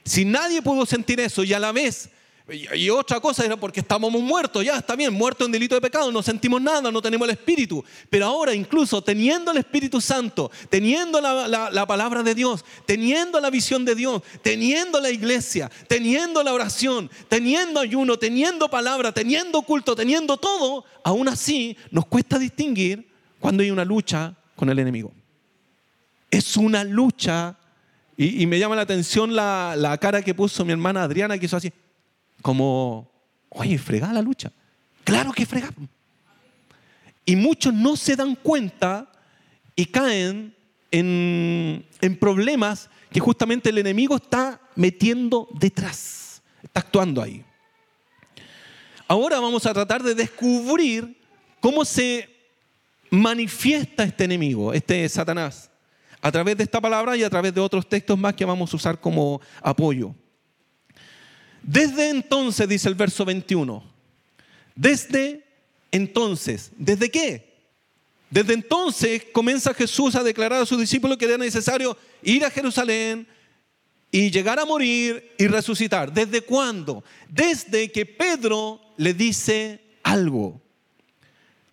si 0.04 0.24
nadie 0.24 0.62
pudo 0.62 0.86
sentir 0.86 1.20
eso 1.20 1.44
y 1.44 1.52
a 1.52 1.60
la 1.60 1.72
vez 1.72 2.10
y 2.50 2.88
otra 2.88 3.20
cosa 3.20 3.44
era 3.44 3.58
porque 3.58 3.80
estábamos 3.80 4.22
muertos, 4.22 4.64
ya 4.64 4.78
está 4.78 4.96
bien, 4.96 5.12
muertos 5.12 5.46
en 5.46 5.52
delito 5.52 5.74
de 5.74 5.82
pecado, 5.82 6.10
no 6.10 6.22
sentimos 6.22 6.62
nada, 6.62 6.90
no 6.90 7.02
tenemos 7.02 7.28
el 7.28 7.32
Espíritu. 7.32 7.84
Pero 8.08 8.24
ahora 8.24 8.54
incluso 8.54 9.02
teniendo 9.02 9.50
el 9.50 9.58
Espíritu 9.58 10.00
Santo, 10.00 10.50
teniendo 10.70 11.20
la, 11.20 11.70
la 11.70 11.86
palabra 11.86 12.22
de 12.22 12.34
Dios, 12.34 12.64
teniendo 12.86 13.38
la 13.38 13.50
visión 13.50 13.84
de 13.84 13.94
Dios, 13.94 14.22
teniendo 14.40 14.98
la 14.98 15.10
iglesia, 15.10 15.70
teniendo 15.88 16.42
la 16.42 16.54
oración, 16.54 17.10
teniendo 17.28 17.80
ayuno, 17.80 18.18
teniendo 18.18 18.70
palabra, 18.70 19.12
teniendo 19.12 19.60
culto, 19.60 19.94
teniendo 19.94 20.38
todo, 20.38 20.86
aún 21.04 21.28
así 21.28 21.76
nos 21.90 22.06
cuesta 22.06 22.38
distinguir 22.38 23.10
cuando 23.40 23.62
hay 23.62 23.70
una 23.70 23.84
lucha 23.84 24.34
con 24.56 24.70
el 24.70 24.78
enemigo. 24.78 25.12
Es 26.30 26.56
una 26.56 26.82
lucha, 26.82 27.58
y, 28.16 28.42
y 28.42 28.46
me 28.46 28.58
llama 28.58 28.74
la 28.76 28.82
atención 28.82 29.36
la, 29.36 29.74
la 29.76 29.98
cara 29.98 30.22
que 30.22 30.34
puso 30.34 30.64
mi 30.64 30.72
hermana 30.72 31.02
Adriana, 31.02 31.38
que 31.38 31.44
hizo 31.44 31.56
así 31.58 31.70
como, 32.42 33.10
oye, 33.48 33.78
fregada 33.78 34.12
la 34.12 34.22
lucha. 34.22 34.52
Claro 35.04 35.32
que 35.32 35.46
fregada. 35.46 35.74
Y 37.24 37.36
muchos 37.36 37.74
no 37.74 37.96
se 37.96 38.16
dan 38.16 38.34
cuenta 38.34 39.10
y 39.76 39.86
caen 39.86 40.54
en, 40.90 41.86
en 42.00 42.18
problemas 42.18 42.88
que 43.10 43.20
justamente 43.20 43.70
el 43.70 43.78
enemigo 43.78 44.16
está 44.16 44.60
metiendo 44.74 45.48
detrás, 45.52 46.42
está 46.62 46.80
actuando 46.80 47.22
ahí. 47.22 47.44
Ahora 49.06 49.40
vamos 49.40 49.64
a 49.66 49.72
tratar 49.72 50.02
de 50.02 50.14
descubrir 50.14 51.18
cómo 51.60 51.84
se 51.84 52.28
manifiesta 53.10 54.04
este 54.04 54.24
enemigo, 54.24 54.72
este 54.72 55.08
Satanás, 55.08 55.70
a 56.20 56.30
través 56.30 56.56
de 56.56 56.64
esta 56.64 56.80
palabra 56.80 57.16
y 57.16 57.22
a 57.22 57.30
través 57.30 57.54
de 57.54 57.60
otros 57.60 57.88
textos 57.88 58.18
más 58.18 58.34
que 58.34 58.44
vamos 58.44 58.72
a 58.72 58.76
usar 58.76 59.00
como 59.00 59.40
apoyo. 59.62 60.14
Desde 61.62 62.10
entonces, 62.10 62.68
dice 62.68 62.88
el 62.88 62.94
verso 62.94 63.24
21, 63.24 63.82
desde 64.74 65.44
entonces, 65.90 66.70
¿desde 66.76 67.10
qué? 67.10 67.48
Desde 68.30 68.52
entonces 68.52 69.24
comienza 69.32 69.72
Jesús 69.72 70.14
a 70.14 70.22
declarar 70.22 70.62
a 70.62 70.66
sus 70.66 70.78
discípulos 70.78 71.16
que 71.16 71.24
era 71.24 71.38
necesario 71.38 71.96
ir 72.22 72.44
a 72.44 72.50
Jerusalén 72.50 73.26
y 74.10 74.30
llegar 74.30 74.58
a 74.58 74.64
morir 74.64 75.32
y 75.38 75.46
resucitar. 75.46 76.12
¿Desde 76.12 76.42
cuándo? 76.42 77.02
Desde 77.28 77.90
que 77.90 78.06
Pedro 78.06 78.80
le 78.96 79.14
dice 79.14 79.80
algo. 80.02 80.60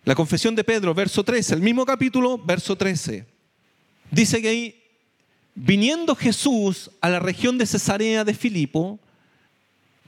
La 0.04 0.14
confesión 0.14 0.54
de 0.54 0.64
Pedro, 0.64 0.94
verso 0.94 1.24
13, 1.24 1.54
el 1.54 1.62
mismo 1.62 1.84
capítulo, 1.84 2.38
verso 2.38 2.76
13. 2.76 3.26
Dice 4.10 4.40
que 4.40 4.48
ahí, 4.48 4.82
viniendo 5.54 6.14
Jesús 6.14 6.90
a 7.00 7.10
la 7.10 7.18
región 7.18 7.58
de 7.58 7.66
Cesarea 7.66 8.24
de 8.24 8.34
Filipo, 8.34 9.00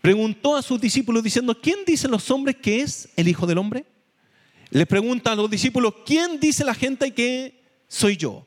preguntó 0.00 0.56
a 0.56 0.62
sus 0.62 0.80
discípulos 0.80 1.22
diciendo, 1.22 1.60
¿quién 1.60 1.78
dicen 1.86 2.10
los 2.10 2.30
hombres 2.30 2.56
que 2.56 2.80
es 2.80 3.08
el 3.16 3.28
Hijo 3.28 3.46
del 3.46 3.58
Hombre? 3.58 3.84
Les 4.70 4.86
pregunta 4.86 5.32
a 5.32 5.36
los 5.36 5.50
discípulos, 5.50 5.94
¿quién 6.04 6.38
dice 6.40 6.64
la 6.64 6.74
gente 6.74 7.12
que 7.12 7.62
soy 7.88 8.16
yo? 8.16 8.46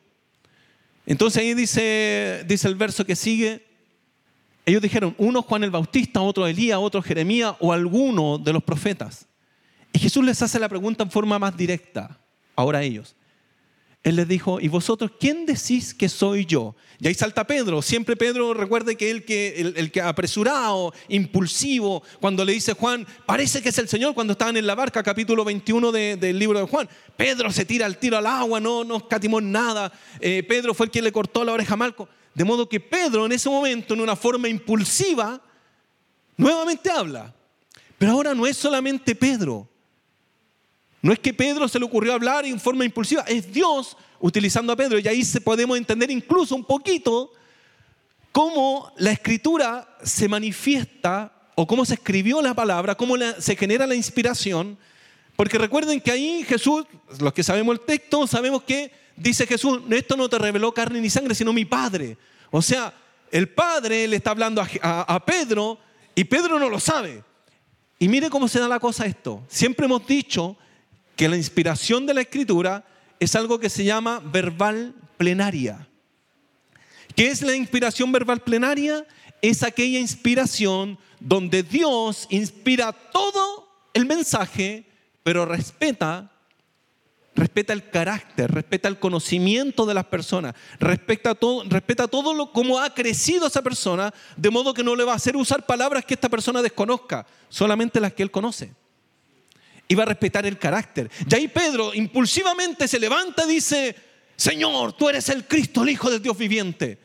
Entonces 1.05 1.41
ahí 1.41 1.53
dice, 1.53 2.43
dice 2.48 2.67
el 2.67 2.75
verso 2.75 3.05
que 3.05 3.15
sigue, 3.15 3.65
Ellos 4.65 4.81
dijeron, 4.81 5.15
uno 5.17 5.41
Juan 5.41 5.63
el 5.63 5.72
Bautista, 5.72 6.22
otro 6.22 6.46
Elías, 6.46 6.77
otro 6.79 7.01
Jeremías 7.01 7.55
o 7.60 7.74
alguno 7.74 8.38
de 8.38 8.53
los 8.53 8.63
profetas. 8.63 9.27
Y 9.91 10.00
Jesús 10.00 10.24
les 10.24 10.41
hace 10.41 10.60
la 10.60 10.70
pregunta 10.70 11.03
en 11.03 11.12
forma 11.12 11.39
más 11.39 11.58
directa, 11.58 12.20
ahora 12.55 12.79
a 12.79 12.84
ellos. 12.84 13.15
Él 14.03 14.15
les 14.15 14.27
dijo, 14.27 14.60
¿y 14.60 14.67
vosotros 14.67 15.12
quién 15.20 15.46
decís 15.46 15.93
que 15.93 16.10
soy 16.10 16.48
yo? 16.48 16.75
Y 17.00 17.08
ahí 17.08 17.13
salta 17.13 17.46
Pedro. 17.46 17.84
Siempre 17.84 18.15
Pedro 18.15 18.55
recuerde 18.55 18.96
que 18.96 19.12
el 19.12 19.24
que, 19.24 19.74
el, 19.75 19.91
que 19.91 20.01
apresurado, 20.01 20.91
impulsivo, 21.08 22.01
cuando 22.20 22.43
le 22.43 22.53
dice 22.53 22.74
Juan, 22.74 23.05
parece 23.27 23.62
que 23.62 23.70
es 23.70 23.77
el 23.77 23.88
Señor 23.88 24.15
cuando 24.15 24.34
estaban 24.34 24.58
en 24.58 24.65
la 24.65 24.74
barca, 24.74 25.03
capítulo 25.03 25.46
21 25.46 25.91
del 25.91 26.39
libro 26.39 26.58
de 26.58 26.65
Juan. 26.65 26.89
Pedro 27.15 27.51
se 27.51 27.63
tira 27.63 27.86
el 27.86 27.98
tiro 27.98 28.17
al 28.17 28.25
agua, 28.25 28.60
no, 28.60 28.84
no 28.84 28.98
escatimó 28.98 29.39
nada. 29.39 29.91
Eh, 30.20 30.43
Pedro 30.50 30.74
fue 30.74 30.88
el 30.88 30.91
que 30.91 31.01
le 31.03 31.12
cortó 31.12 31.43
la 31.43 31.53
oreja 31.53 31.75
a 31.75 31.77
Malco. 31.77 32.10
De 32.34 32.43
modo 32.43 32.67
que 32.67 32.79
Pedro 32.79 33.27
en 33.27 33.34
ese 33.34 33.50
momento, 33.50 33.93
en 33.93 34.01
una 34.01 34.15
forma 34.15 34.50
impulsiva, 34.50 35.39
nuevamente 36.38 36.89
habla. 36.89 37.36
Pero 38.00 38.13
ahora 38.13 38.34
no 38.34 38.48
es 38.48 38.58
solamente 38.58 39.13
Pedro. 39.13 39.71
No 41.01 41.12
es 41.12 41.20
que 41.20 41.34
Pedro 41.34 41.67
se 41.67 41.79
le 41.79 41.86
ocurrió 41.86 42.13
hablar 42.13 42.46
en 42.46 42.60
forma 42.60 42.86
impulsiva, 42.86 43.24
es 43.27 43.51
Dios 43.51 43.98
utilizando 44.20 44.72
a 44.72 44.75
Pedro. 44.75 45.00
Y 45.00 45.08
ahí 45.08 45.24
podemos 45.43 45.77
entender 45.77 46.12
incluso 46.12 46.55
un 46.55 46.63
poquito 46.63 47.31
cómo 48.31 48.91
la 48.98 49.12
escritura 49.12 49.98
se 50.03 50.27
manifiesta 50.27 51.34
o 51.55 51.65
cómo 51.65 51.86
se 51.86 51.96
escribió 51.96 52.41
la 52.41 52.53
palabra, 52.53 52.96
cómo 52.96 53.15
se 53.39 53.55
genera 53.55 53.88
la 53.88 53.96
inspiración. 53.96 54.77
Porque 55.36 55.58
recuerden 55.58 56.00
que 56.00 56.12
ahí 56.12 56.46
Jesús, 56.48 56.86
los 57.20 57.34
que 57.34 57.43
sabemos 57.43 57.74
el 57.74 57.81
texto, 57.81 58.27
sabemos 58.27 58.63
que 58.63 58.91
dice 59.15 59.48
Jesús, 59.48 59.81
esto 59.89 60.15
no 60.15 60.29
te 60.29 60.38
reveló 60.38 60.72
carne 60.72 61.01
ni 61.01 61.10
sangre, 61.10 61.34
sino 61.34 61.51
mi 61.51 61.65
Padre. 61.65 62.17
O 62.51 62.62
sea, 62.62 62.93
el 63.31 63.50
Padre 63.50 64.08
le 64.08 64.17
está 64.17 64.31
hablando 64.31 64.63
a 64.81 65.25
Pedro 65.25 65.79
y 66.13 66.25
Pedro 66.25 66.60
no 66.60 66.70
lo 66.70 66.79
sabe. 66.79 67.24
Y 67.98 68.08
mire 68.08 68.29
cómo 68.29 68.48
se 68.48 68.60
da 68.60 68.67
la 68.67 68.79
cosa 68.79 69.05
esto. 69.05 69.43
Siempre 69.48 69.86
hemos 69.86 70.05
dicho 70.05 70.58
que 71.22 71.30
la 71.30 71.38
inspiración 71.38 72.08
de 72.08 72.16
la 72.16 72.22
escritura 72.22 72.84
es 73.20 73.36
algo 73.36 73.60
que 73.60 73.70
se 73.70 73.84
llama 73.84 74.20
verbal 74.25 74.96
plenaria. 75.18 75.88
¿Qué 77.16 77.28
es 77.28 77.44
la 77.44 77.56
inspiración 77.56 78.12
verbal 78.12 78.40
plenaria? 78.40 79.06
Es 79.40 79.62
aquella 79.62 80.00
inspiración 80.00 80.98
donde 81.20 81.62
Dios 81.62 82.25
inspira 82.32 82.92
todo 82.92 83.70
el 83.94 84.08
mensaje, 84.08 84.84
pero 85.22 85.46
respeta 85.46 86.32
respeta 87.36 87.72
el 87.72 87.88
carácter, 87.92 88.51
respeta 88.51 88.88
el 88.88 88.98
conocimiento 88.98 89.86
de 89.86 89.94
las 89.94 90.06
personas, 90.06 90.56
respeta 90.80 91.36
todo, 91.36 91.63
respeta 91.70 92.08
todo 92.08 92.34
lo 92.34 92.51
cómo 92.51 92.80
ha 92.80 92.96
crecido 92.96 93.46
esa 93.46 93.62
persona, 93.62 94.12
de 94.38 94.50
modo 94.50 94.74
que 94.74 94.84
no 94.84 94.96
le 94.96 95.04
va 95.04 95.13
a 95.13 95.18
hacer 95.18 95.36
usar 95.38 95.68
palabras 95.68 96.04
que 96.04 96.16
esta 96.16 96.30
persona 96.30 96.63
desconozca, 96.63 97.28
solamente 97.48 98.00
las 98.00 98.13
que 98.13 98.24
él 98.24 98.32
conoce 98.32 98.81
iba 99.92 100.04
a 100.04 100.06
respetar 100.06 100.46
el 100.46 100.58
carácter. 100.58 101.12
Y 101.30 101.36
ahí 101.36 101.48
Pedro 101.50 101.94
impulsivamente 101.94 102.88
se 102.88 103.00
levanta 103.00 103.44
y 103.46 103.56
dice, 103.56 103.96
Señor, 104.38 104.94
tú 104.94 105.10
eres 105.10 105.28
el 105.30 105.46
Cristo, 105.46 105.84
el 105.84 105.90
Hijo 105.90 106.10
del 106.10 106.22
Dios 106.22 106.38
viviente. 106.38 106.98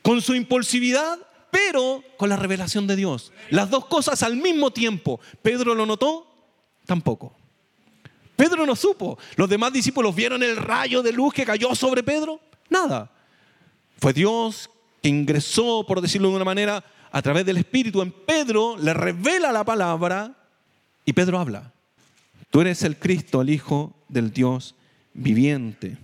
Con 0.00 0.22
su 0.22 0.34
impulsividad, 0.34 1.18
pero 1.50 2.04
con 2.16 2.28
la 2.28 2.36
revelación 2.36 2.86
de 2.86 2.94
Dios. 2.94 3.32
Las 3.50 3.68
dos 3.68 3.86
cosas 3.86 4.22
al 4.22 4.36
mismo 4.36 4.70
tiempo. 4.70 5.18
¿Pedro 5.42 5.74
lo 5.74 5.86
notó? 5.86 6.26
Tampoco. 6.86 7.34
Pedro 8.36 8.64
no 8.64 8.76
supo. 8.76 9.18
¿Los 9.34 9.48
demás 9.48 9.72
discípulos 9.72 10.14
vieron 10.14 10.42
el 10.42 10.56
rayo 10.56 11.02
de 11.02 11.12
luz 11.12 11.34
que 11.34 11.44
cayó 11.44 11.74
sobre 11.74 12.04
Pedro? 12.04 12.40
Nada. 12.70 13.10
Fue 13.98 14.12
Dios 14.12 14.70
que 15.02 15.08
ingresó, 15.08 15.84
por 15.86 16.00
decirlo 16.00 16.28
de 16.28 16.36
una 16.36 16.44
manera, 16.44 16.84
a 17.10 17.22
través 17.22 17.44
del 17.44 17.56
Espíritu 17.56 18.02
en 18.02 18.12
Pedro, 18.12 18.76
le 18.76 18.94
revela 18.94 19.50
la 19.50 19.64
palabra 19.64 20.32
y 21.04 21.12
Pedro 21.12 21.38
habla. 21.38 21.73
Tú 22.54 22.60
eres 22.60 22.84
el 22.84 22.96
Cristo, 22.96 23.42
el 23.42 23.50
Hijo 23.50 23.92
del 24.08 24.32
Dios 24.32 24.76
viviente. 25.12 25.96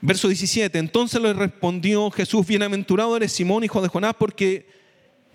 Verso 0.00 0.26
17, 0.26 0.78
entonces 0.78 1.20
le 1.20 1.34
respondió 1.34 2.10
Jesús, 2.10 2.46
bienaventurado 2.46 3.14
eres 3.14 3.32
Simón, 3.32 3.62
hijo 3.62 3.82
de 3.82 3.88
Jonás, 3.88 4.14
porque 4.18 4.70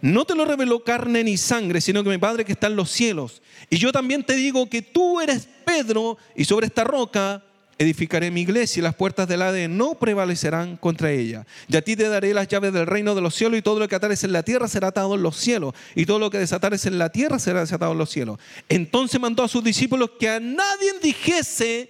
no 0.02 0.26
te 0.26 0.34
lo 0.34 0.44
reveló 0.44 0.84
carne 0.84 1.24
ni 1.24 1.38
sangre, 1.38 1.80
sino 1.80 2.04
que 2.04 2.10
mi 2.10 2.18
Padre 2.18 2.44
que 2.44 2.54
está 2.54 2.66
en 2.66 2.76
los 2.76 2.90
cielos. 2.90 3.44
Y 3.70 3.78
yo 3.78 3.92
también 3.92 4.24
te 4.24 4.34
digo 4.34 4.68
que 4.68 4.82
tú 4.82 5.22
eres 5.22 5.48
Pedro, 5.64 6.18
y 6.36 6.44
sobre 6.44 6.66
esta 6.66 6.86
roca 6.86 7.44
edificaré 7.82 8.30
mi 8.30 8.42
iglesia 8.42 8.80
y 8.80 8.84
las 8.84 8.96
puertas 8.96 9.28
del 9.28 9.42
Hades 9.42 9.70
no 9.70 9.96
prevalecerán 9.96 10.78
contra 10.78 11.12
ella. 11.12 11.46
Y 11.68 11.76
a 11.76 11.82
ti 11.82 11.96
te 11.96 12.08
daré 12.08 12.34
las 12.34 12.48
llaves 12.48 12.74
del 12.74 12.86
reino 12.86 13.16
de 13.16 13.22
los 13.22 13.34
cielos 13.34 13.58
y 13.58 13.62
todo 13.62 13.80
lo 13.80 13.88
que 13.88 13.96
atares 13.96 14.24
en 14.24 14.32
la 14.34 14.44
tierra 14.44 14.68
será 14.68 14.90
atado 14.90 15.16
en 15.16 15.24
los 15.24 15.36
cielos 15.36 15.74
y 15.96 16.06
todo 16.06 16.20
lo 16.20 16.30
que 16.30 16.38
desatares 16.38 16.86
en 16.86 17.00
la 17.00 17.10
tierra 17.10 17.40
será 17.40 17.62
desatado 17.62 17.94
en 17.94 17.98
los 17.98 18.10
cielos. 18.10 18.40
Entonces 18.70 19.20
mandó 19.20 19.44
a 19.44 19.48
sus 19.48 19.64
discípulos 19.64 20.12
que 20.20 20.30
a 20.30 20.40
nadie 20.40 20.94
dijese, 21.02 21.90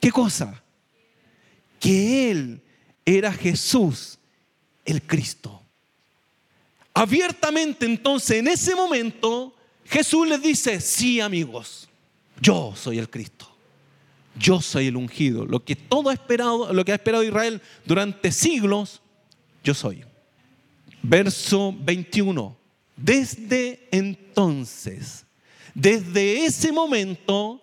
¿qué 0.00 0.10
cosa? 0.10 0.62
Que 1.80 2.30
él 2.30 2.62
era 3.04 3.32
Jesús, 3.32 4.18
el 4.84 5.02
Cristo. 5.02 5.60
Abiertamente 6.94 7.86
entonces 7.86 8.38
en 8.38 8.48
ese 8.48 8.76
momento 8.76 9.56
Jesús 9.84 10.28
les 10.28 10.40
dice, 10.40 10.80
sí 10.80 11.20
amigos, 11.20 11.88
yo 12.40 12.72
soy 12.76 12.98
el 12.98 13.10
Cristo 13.10 13.51
yo 14.38 14.60
soy 14.60 14.88
el 14.88 14.96
ungido. 14.96 15.46
Lo 15.46 15.64
que 15.64 15.76
todo 15.76 16.10
ha 16.10 16.14
esperado, 16.14 16.72
lo 16.72 16.84
que 16.84 16.92
ha 16.92 16.96
esperado 16.96 17.22
Israel 17.22 17.60
durante 17.84 18.32
siglos, 18.32 19.02
yo 19.62 19.74
soy. 19.74 20.04
Verso 21.02 21.74
21. 21.78 22.56
Desde 22.96 23.88
entonces, 23.90 25.24
desde 25.74 26.44
ese 26.44 26.72
momento, 26.72 27.60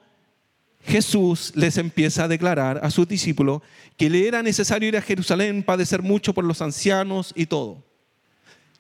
Jesús 0.85 1.51
les 1.55 1.77
empieza 1.77 2.23
a 2.23 2.27
declarar 2.27 2.79
a 2.83 2.91
sus 2.91 3.07
discípulos 3.07 3.61
que 3.97 4.09
le 4.09 4.27
era 4.27 4.41
necesario 4.41 4.89
ir 4.89 4.97
a 4.97 5.01
Jerusalén, 5.01 5.63
padecer 5.63 6.01
mucho 6.01 6.33
por 6.33 6.43
los 6.43 6.61
ancianos 6.61 7.31
y 7.35 7.45
todo. 7.45 7.83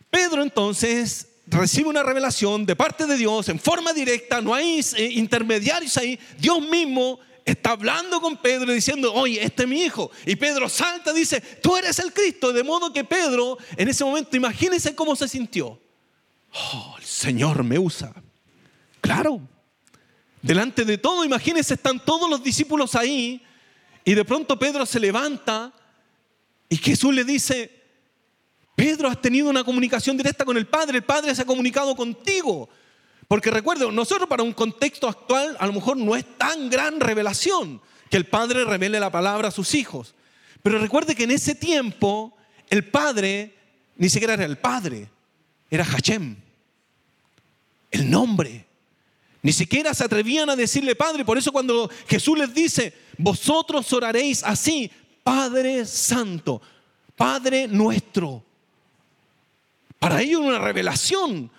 Pedro 0.09 0.41
entonces 0.41 1.27
recibe 1.45 1.89
una 1.89 2.03
revelación 2.03 2.65
de 2.65 2.75
parte 2.75 3.05
de 3.05 3.17
Dios 3.17 3.49
en 3.49 3.59
forma 3.59 3.93
directa, 3.93 4.41
no 4.41 4.53
hay 4.53 4.81
eh, 4.97 5.09
intermediarios 5.13 5.97
ahí, 5.97 6.19
Dios 6.37 6.61
mismo 6.61 7.19
está 7.45 7.71
hablando 7.71 8.21
con 8.21 8.37
Pedro 8.37 8.71
diciendo, 8.71 9.13
oye, 9.13 9.43
este 9.43 9.63
es 9.63 9.69
mi 9.69 9.83
hijo. 9.83 10.11
Y 10.25 10.35
Pedro 10.35 10.69
salta 10.69 11.11
y 11.11 11.15
dice, 11.15 11.41
tú 11.41 11.75
eres 11.77 11.99
el 11.99 12.13
Cristo. 12.13 12.53
De 12.53 12.63
modo 12.63 12.93
que 12.93 13.03
Pedro, 13.03 13.57
en 13.75 13.87
ese 13.87 14.03
momento, 14.03 14.35
imagínense 14.35 14.95
cómo 14.95 15.15
se 15.15 15.27
sintió. 15.27 15.79
Oh, 16.53 16.95
el 16.97 17.05
Señor 17.05 17.63
me 17.63 17.77
usa. 17.77 18.13
Claro. 19.01 19.41
Delante 20.41 20.85
de 20.85 20.97
todo, 20.97 21.25
imagínense, 21.25 21.73
están 21.73 22.03
todos 22.03 22.29
los 22.29 22.43
discípulos 22.43 22.95
ahí. 22.95 23.41
Y 24.05 24.13
de 24.13 24.25
pronto 24.25 24.57
Pedro 24.57 24.85
se 24.85 24.99
levanta 24.99 25.73
y 26.69 26.77
Jesús 26.77 27.13
le 27.13 27.23
dice, 27.23 27.79
Pedro, 28.75 29.09
has 29.09 29.21
tenido 29.21 29.49
una 29.49 29.63
comunicación 29.63 30.15
directa 30.15 30.45
con 30.45 30.55
el 30.55 30.67
Padre, 30.67 30.97
el 30.97 31.03
Padre 31.03 31.35
se 31.35 31.41
ha 31.41 31.45
comunicado 31.45 31.95
contigo. 31.95 32.69
Porque 33.29 33.51
recuerden, 33.51 33.95
nosotros 33.95 34.27
para 34.27 34.43
un 34.43 34.51
contexto 34.51 35.07
actual 35.07 35.55
a 35.57 35.67
lo 35.67 35.71
mejor 35.71 35.95
no 35.95 36.17
es 36.17 36.25
tan 36.37 36.69
gran 36.69 36.99
revelación 36.99 37.79
que 38.09 38.17
el 38.17 38.25
padre 38.25 38.65
revele 38.65 38.99
la 38.99 39.11
palabra 39.11 39.47
a 39.47 39.51
sus 39.51 39.73
hijos. 39.75 40.15
Pero 40.61 40.79
recuerde 40.79 41.15
que 41.15 41.23
en 41.23 41.31
ese 41.31 41.55
tiempo 41.55 42.35
el 42.69 42.83
padre 42.83 43.53
ni 43.99 44.09
siquiera 44.09 44.33
era 44.33 44.45
el 44.45 44.57
padre, 44.57 45.09
era 45.69 45.83
Hashem, 45.85 46.37
el 47.91 48.09
nombre. 48.09 48.65
Ni 49.41 49.51
siquiera 49.51 49.93
se 49.93 50.05
atrevían 50.05 50.49
a 50.49 50.55
decirle 50.55 50.95
Padre. 50.95 51.23
Por 51.23 51.37
eso 51.37 51.51
cuando 51.51 51.89
Jesús 52.07 52.37
les 52.37 52.53
dice, 52.53 52.93
vosotros 53.17 53.91
oraréis 53.93 54.43
así, 54.43 54.89
Padre 55.23 55.85
Santo, 55.85 56.61
Padre 57.15 57.67
nuestro. 57.67 58.43
Para 59.99 60.21
ellos 60.21 60.41
una 60.41 60.59
revelación. 60.59 61.51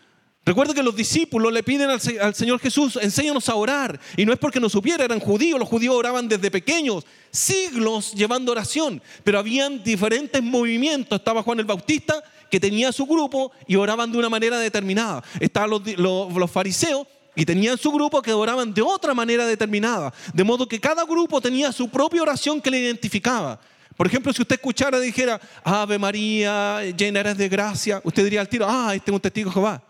Recuerda 0.45 0.73
que 0.73 0.83
los 0.83 0.97
discípulos 0.97 1.53
le 1.53 1.63
piden 1.63 1.91
al, 1.91 2.35
Señor 2.35 2.59
Jesús, 2.61 2.99
enséñanos 3.01 3.49
a 3.49 3.55
orar. 3.55 4.01
Y 4.17 4.25
no 4.25 4.33
es 4.33 4.39
porque 4.39 4.59
no 4.59 4.71
supiera, 4.71 5.05
eran 5.05 5.21
judíos, 5.21 5.59
los 5.59 5.69
judíos 5.69 5.95
oraban 5.95 6.29
desde 6.29 6.51
pequeños, 6.51 7.05
siglos 7.31 8.13
llevando 8.15 8.53
oración. 8.53 9.03
Pero 9.23 9.39
habían 9.39 9.85
diferentes 9.85 10.43
movimientos. 10.43 11.19
Estaba 11.19 11.43
Juan 11.43 11.61
el 11.61 11.67
Bautista, 11.67 12.25
que 12.51 12.59
tenía 12.59 12.91
su 12.91 13.07
grupo 13.07 13.53
y 13.67 13.77
oraban 13.77 14.11
de 14.11 14.19
una 14.19 14.31
manera 14.31 14.59
determinada. 14.59 15.23
Estaban 15.39 15.71
los, 15.71 15.83
los 15.99 16.51
fariseos, 16.51 17.07
y 17.37 17.45
tenían 17.45 17.79
su 17.79 17.93
grupo 17.93 18.21
que 18.21 18.33
oraban 18.33 18.75
de 18.75 18.83
otra 18.83 19.15
manera 19.15 19.47
determinada. 19.47 20.13
De 20.35 20.43
modo 20.43 20.67
que 20.67 20.81
cada 20.81 21.05
grupo 21.05 21.41
tenía 21.41 21.71
su 21.71 21.89
propia 21.89 22.23
oración 22.23 22.61
que 22.61 22.71
le 22.71 22.81
identificaba. 22.81 23.61
Por 23.97 24.07
ejemplo, 24.07 24.33
si 24.33 24.43
usted 24.43 24.57
escuchara 24.57 24.99
y 24.99 25.07
dijera, 25.07 25.41
Ave 25.63 25.99
María, 25.99 26.83
llena 26.97 27.21
eres 27.21 27.37
de 27.37 27.49
gracia, 27.49 28.01
usted 28.03 28.25
diría 28.25 28.41
al 28.41 28.49
tiro, 28.49 28.67
ah, 28.69 28.95
este 28.95 29.11
es 29.11 29.15
un 29.15 29.21
testigo 29.21 29.51
de 29.51 29.55
Jehová. 29.55 29.83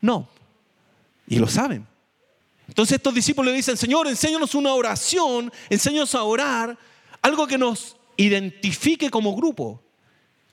No. 0.00 0.28
Y 1.26 1.38
lo 1.38 1.48
saben. 1.48 1.86
Entonces 2.68 2.96
estos 2.96 3.14
discípulos 3.14 3.52
le 3.52 3.56
dicen, 3.56 3.76
Señor, 3.76 4.06
enséñanos 4.08 4.54
una 4.54 4.74
oración, 4.74 5.52
enséñanos 5.70 6.14
a 6.14 6.22
orar, 6.24 6.76
algo 7.22 7.46
que 7.46 7.58
nos 7.58 7.96
identifique 8.16 9.10
como 9.10 9.34
grupo. 9.36 9.82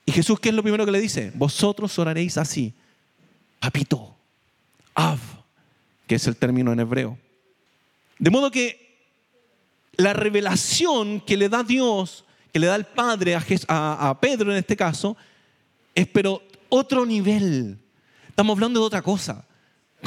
¿Y 0.06 0.12
Jesús 0.12 0.38
qué 0.38 0.50
es 0.50 0.54
lo 0.54 0.62
primero 0.62 0.84
que 0.84 0.92
le 0.92 1.00
dice? 1.00 1.32
Vosotros 1.34 1.98
oraréis 1.98 2.36
así. 2.36 2.74
Papito, 3.58 4.14
Av, 4.94 5.18
que 6.06 6.16
es 6.16 6.26
el 6.26 6.36
término 6.36 6.72
en 6.72 6.80
hebreo. 6.80 7.18
De 8.18 8.30
modo 8.30 8.50
que 8.50 8.98
la 9.96 10.12
revelación 10.12 11.20
que 11.20 11.36
le 11.36 11.48
da 11.48 11.62
Dios, 11.62 12.24
que 12.52 12.58
le 12.58 12.66
da 12.66 12.76
el 12.76 12.84
Padre 12.84 13.34
a, 13.34 14.10
a 14.10 14.20
Pedro 14.20 14.52
en 14.52 14.58
este 14.58 14.76
caso, 14.76 15.16
es 15.94 16.06
pero 16.06 16.42
otro 16.68 17.06
nivel. 17.06 17.78
Estamos 18.34 18.56
hablando 18.56 18.80
de 18.80 18.86
otra 18.86 19.00
cosa. 19.00 19.46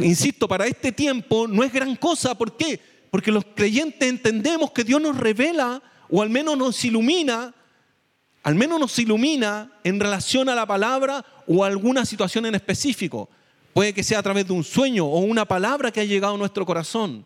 Insisto, 0.01 0.49
para 0.49 0.67
este 0.67 0.91
tiempo 0.91 1.47
no 1.47 1.63
es 1.63 1.71
gran 1.71 1.95
cosa. 1.95 2.37
¿Por 2.37 2.57
qué? 2.57 2.77
Porque 3.09 3.31
los 3.31 3.45
creyentes 3.55 4.05
entendemos 4.05 4.71
que 4.71 4.83
Dios 4.83 5.01
nos 5.01 5.15
revela 5.15 5.81
o 6.09 6.21
al 6.21 6.29
menos 6.29 6.57
nos 6.57 6.83
ilumina, 6.83 7.55
al 8.43 8.55
menos 8.55 8.81
nos 8.81 8.99
ilumina 8.99 9.71
en 9.85 9.97
relación 9.97 10.49
a 10.49 10.55
la 10.55 10.65
palabra 10.65 11.23
o 11.47 11.63
a 11.63 11.67
alguna 11.67 12.05
situación 12.05 12.45
en 12.45 12.55
específico. 12.55 13.29
Puede 13.71 13.93
que 13.93 14.03
sea 14.03 14.19
a 14.19 14.23
través 14.23 14.45
de 14.45 14.51
un 14.51 14.65
sueño 14.65 15.05
o 15.05 15.19
una 15.19 15.45
palabra 15.45 15.89
que 15.89 16.01
ha 16.01 16.03
llegado 16.03 16.35
a 16.35 16.37
nuestro 16.37 16.65
corazón. 16.65 17.25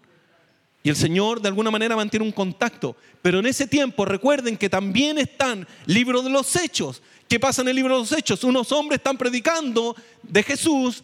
Y 0.83 0.89
el 0.89 0.95
Señor 0.95 1.41
de 1.41 1.47
alguna 1.47 1.71
manera 1.71 1.95
mantiene 1.95 2.27
un 2.27 2.31
contacto. 2.31 2.95
Pero 3.23 3.39
en 3.39 3.47
ese 3.47 3.65
tiempo 3.65 4.05
recuerden 4.05 4.55
que 4.55 4.69
también 4.69 5.17
están 5.17 5.67
libros 5.87 6.23
de 6.23 6.29
los 6.29 6.55
hechos. 6.55 7.01
¿Qué 7.31 7.39
pasa 7.39 7.61
en 7.61 7.69
el 7.69 7.77
libro 7.77 7.95
de 7.95 8.01
los 8.01 8.11
hechos? 8.11 8.43
Unos 8.43 8.73
hombres 8.73 8.97
están 8.97 9.17
predicando 9.17 9.95
de 10.21 10.43
Jesús 10.43 11.01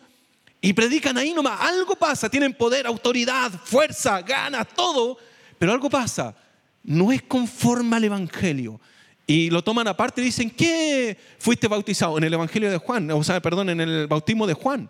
y 0.60 0.74
predican 0.74 1.18
ahí 1.18 1.34
nomás. 1.34 1.58
Algo 1.62 1.96
pasa, 1.96 2.28
tienen 2.28 2.54
poder, 2.54 2.86
autoridad, 2.86 3.50
fuerza, 3.64 4.22
ganas, 4.24 4.68
todo. 4.76 5.18
Pero 5.58 5.72
algo 5.72 5.90
pasa. 5.90 6.36
No 6.84 7.14
es 7.14 7.22
conforme 7.22 7.96
al 7.96 8.04
Evangelio. 8.04 8.78
Y 9.26 9.50
lo 9.50 9.64
toman 9.64 9.88
aparte 9.88 10.20
y 10.20 10.26
dicen, 10.26 10.50
¿qué 10.50 11.18
fuiste 11.40 11.70
bautizado? 11.70 12.18
En 12.18 12.26
el 12.26 12.34
Evangelio 12.34 12.70
de 12.70 12.78
Juan, 12.78 13.10
o 13.12 13.24
sea, 13.24 13.42
perdón, 13.42 13.70
en 13.70 13.80
el 13.80 14.08
bautismo 14.08 14.46
de 14.46 14.54
Juan. 14.54 14.90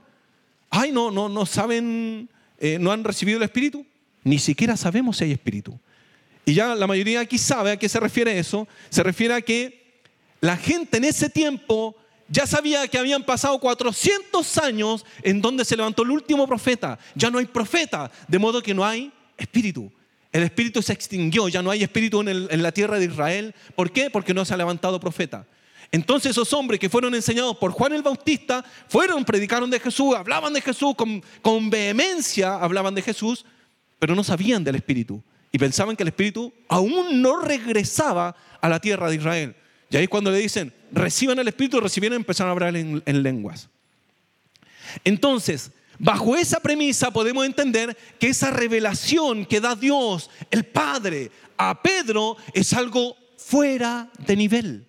Ay, 0.72 0.92
no, 0.92 1.12
no, 1.12 1.30
no 1.30 1.46
saben, 1.46 2.30
eh, 2.58 2.80
no 2.80 2.92
han 2.92 3.04
recibido 3.04 3.38
el 3.38 3.44
Espíritu. 3.44 3.86
Ni 4.24 4.40
siquiera 4.40 4.76
sabemos 4.76 5.18
si 5.18 5.26
hay 5.26 5.34
Espíritu. 5.34 5.80
Y 6.46 6.56
ya 6.56 6.74
la 6.74 6.88
mayoría 6.88 7.20
aquí 7.20 7.38
sabe 7.38 7.74
a 7.74 7.78
qué 7.78 7.88
se 7.88 8.00
refiere 8.00 8.40
eso. 8.40 8.68
Se 8.90 9.04
refiere 9.04 9.36
a 9.36 9.42
que 9.42 9.86
la 10.42 10.58
gente 10.58 10.98
en 10.98 11.06
ese 11.06 11.30
tiempo 11.30 11.96
ya 12.30 12.46
sabía 12.46 12.88
que 12.88 12.98
habían 12.98 13.24
pasado 13.24 13.58
400 13.60 14.58
años 14.58 15.06
en 15.24 15.42
donde 15.42 15.64
se 15.64 15.78
levantó 15.78 16.04
el 16.04 16.12
último 16.12 16.48
profeta. 16.48 17.00
Ya 17.16 17.30
no 17.30 17.40
hay 17.40 17.46
profeta, 17.46 18.12
de 18.28 18.40
modo 18.40 18.62
que 18.62 18.74
no 18.74 18.86
hay 18.86 19.12
espíritu. 19.38 19.92
El 20.32 20.44
espíritu 20.44 20.82
se 20.82 20.94
extinguió, 20.94 21.48
ya 21.48 21.62
no 21.62 21.72
hay 21.72 21.84
espíritu 21.84 22.22
en, 22.22 22.62
la 22.62 22.72
tierra 22.72 23.00
de 23.00 23.06
Israel. 23.06 23.56
¿Por 23.76 23.92
qué? 23.92 24.10
Porque 24.10 24.34
no 24.34 24.44
se 24.44 24.54
ha 24.54 24.58
levantado 24.58 25.00
profeta. 25.00 25.48
Entonces 25.90 26.32
esos 26.32 26.52
hombres 26.52 26.82
que 26.82 26.90
fueron 26.90 27.16
enseñados 27.16 27.56
por 27.58 27.72
Juan 27.72 27.94
el 27.94 28.04
Bautista, 28.04 28.64
fueron, 28.90 29.24
predicaron 29.24 29.70
de 29.70 29.80
Jesús, 29.80 30.16
hablaban 30.16 30.52
de 30.52 30.62
Jesús, 30.62 30.96
con, 30.96 31.24
con 31.42 31.70
vehemencia 31.70 32.56
hablaban 32.56 32.94
de 32.94 33.02
Jesús, 33.02 33.46
pero 33.98 34.14
no 34.14 34.24
sabían 34.24 34.66
del 34.66 34.76
Espíritu. 34.76 35.24
Y 35.50 35.58
pensaban 35.58 35.96
que 35.96 36.04
el 36.04 36.10
Espíritu 36.10 36.52
aún 36.68 37.22
no 37.22 37.40
regresaba 37.40 38.36
a 38.60 38.68
la 38.68 38.82
tierra 38.82 39.10
de 39.10 39.16
Israel. 39.16 39.56
Y 39.90 39.98
ahí 39.98 40.08
cuando 40.08 40.32
le 40.32 40.40
dicen, 40.40 40.74
reciban 40.92 41.40
el 41.40 41.48
Espíritu, 41.48 41.80
recibieron 41.80 42.18
empezaron 42.18 42.50
a 42.50 42.54
hablar 42.54 42.76
en, 42.76 43.02
en 43.06 43.24
lenguas. 43.24 43.70
Entonces, 45.04 45.72
bajo 46.00 46.36
esa 46.36 46.60
premisa 46.60 47.12
podemos 47.12 47.46
entender 47.46 47.98
que 48.20 48.30
esa 48.30 48.52
revelación 48.52 49.46
que 49.46 49.62
da 49.62 49.76
Dios, 49.76 50.30
el 50.52 50.66
Padre, 50.66 51.32
a 51.58 51.82
Pedro 51.82 52.38
es 52.54 52.74
algo 52.74 53.16
fuera 53.38 54.10
de 54.20 54.36
nivel. 54.36 54.86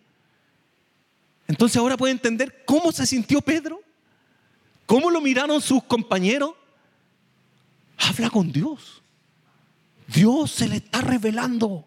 Entonces 1.47 1.79
ahora 1.79 1.97
puede 1.97 2.13
entender 2.13 2.63
cómo 2.67 2.93
se 2.93 3.07
sintió 3.07 3.41
Pedro, 3.41 3.81
cómo 4.85 5.11
lo 5.11 5.21
miraron 5.21 5.61
sus 5.61 5.83
compañeros. 5.85 6.53
Habla 7.97 8.31
con 8.31 8.53
Dios. 8.53 9.03
Dios 10.07 10.51
se 10.51 10.69
le 10.69 10.77
está 10.77 11.01
revelando. 11.01 11.87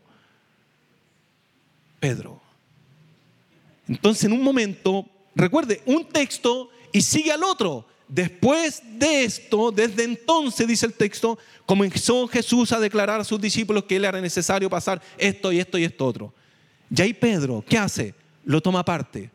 Pedro, 1.99 2.40
entonces, 3.91 4.23
en 4.23 4.31
un 4.31 4.41
momento, 4.41 5.05
recuerde, 5.35 5.81
un 5.85 6.05
texto 6.05 6.69
y 6.93 7.01
sigue 7.01 7.29
al 7.29 7.43
otro. 7.43 7.85
Después 8.07 8.81
de 8.97 9.25
esto, 9.25 9.69
desde 9.69 10.05
entonces, 10.05 10.65
dice 10.65 10.85
el 10.85 10.93
texto, 10.93 11.37
comenzó 11.65 12.25
Jesús 12.29 12.71
a 12.71 12.79
declarar 12.79 13.19
a 13.19 13.25
sus 13.25 13.41
discípulos 13.41 13.83
que 13.83 13.97
él 13.97 14.05
era 14.05 14.21
necesario 14.21 14.69
pasar 14.69 15.01
esto 15.17 15.51
y 15.51 15.59
esto 15.59 15.77
y 15.77 15.83
esto 15.83 16.05
otro. 16.05 16.33
Y 16.89 17.01
ahí 17.01 17.13
Pedro, 17.13 17.65
¿qué 17.67 17.77
hace? 17.77 18.15
Lo 18.45 18.61
toma 18.61 18.79
aparte. 18.79 19.29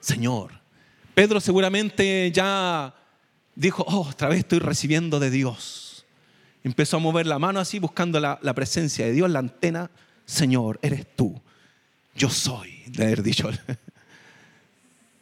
Señor, 0.00 0.50
Pedro 1.14 1.40
seguramente 1.40 2.32
ya 2.32 2.92
dijo, 3.54 3.84
oh, 3.86 4.08
otra 4.10 4.30
vez 4.30 4.38
estoy 4.40 4.58
recibiendo 4.58 5.20
de 5.20 5.30
Dios. 5.30 6.06
Empezó 6.64 6.96
a 6.96 7.00
mover 7.00 7.28
la 7.28 7.38
mano 7.38 7.60
así, 7.60 7.78
buscando 7.78 8.18
la, 8.18 8.40
la 8.42 8.52
presencia 8.52 9.06
de 9.06 9.12
Dios, 9.12 9.30
la 9.30 9.38
antena. 9.38 9.92
Señor, 10.26 10.80
eres 10.82 11.06
tú 11.14 11.40
yo 12.18 12.28
soy, 12.28 12.82
de 12.86 13.04
haber 13.04 13.22
dicho. 13.22 13.48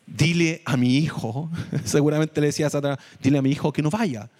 Dile 0.06 0.62
a 0.64 0.76
mi 0.76 0.96
hijo, 0.96 1.50
seguramente 1.84 2.40
le 2.40 2.48
decía 2.48 2.66
a 2.66 2.70
Satanás, 2.70 2.98
dile 3.22 3.38
a 3.38 3.42
mi 3.42 3.50
hijo 3.50 3.72
que 3.72 3.82
no 3.82 3.90
vaya. 3.90 4.30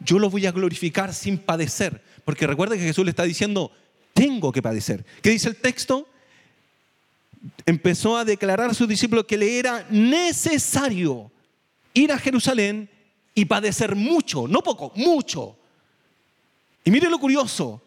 Yo 0.00 0.18
lo 0.18 0.28
voy 0.28 0.46
a 0.46 0.52
glorificar 0.52 1.14
sin 1.14 1.38
padecer. 1.38 2.02
Porque 2.24 2.46
recuerda 2.46 2.76
que 2.76 2.82
Jesús 2.82 3.04
le 3.04 3.10
está 3.10 3.22
diciendo, 3.22 3.70
tengo 4.12 4.50
que 4.50 4.62
padecer. 4.62 5.04
¿Qué 5.22 5.30
dice 5.30 5.48
el 5.48 5.56
texto? 5.56 6.08
Empezó 7.64 8.16
a 8.16 8.24
declarar 8.24 8.70
a 8.70 8.74
sus 8.74 8.88
discípulos 8.88 9.24
que 9.24 9.38
le 9.38 9.58
era 9.58 9.86
necesario 9.90 11.30
ir 11.94 12.12
a 12.12 12.18
Jerusalén 12.18 12.88
y 13.34 13.44
padecer 13.44 13.94
mucho, 13.94 14.48
no 14.48 14.62
poco, 14.62 14.92
mucho. 14.96 15.56
Y 16.84 16.90
mire 16.90 17.08
lo 17.08 17.18
curioso, 17.18 17.80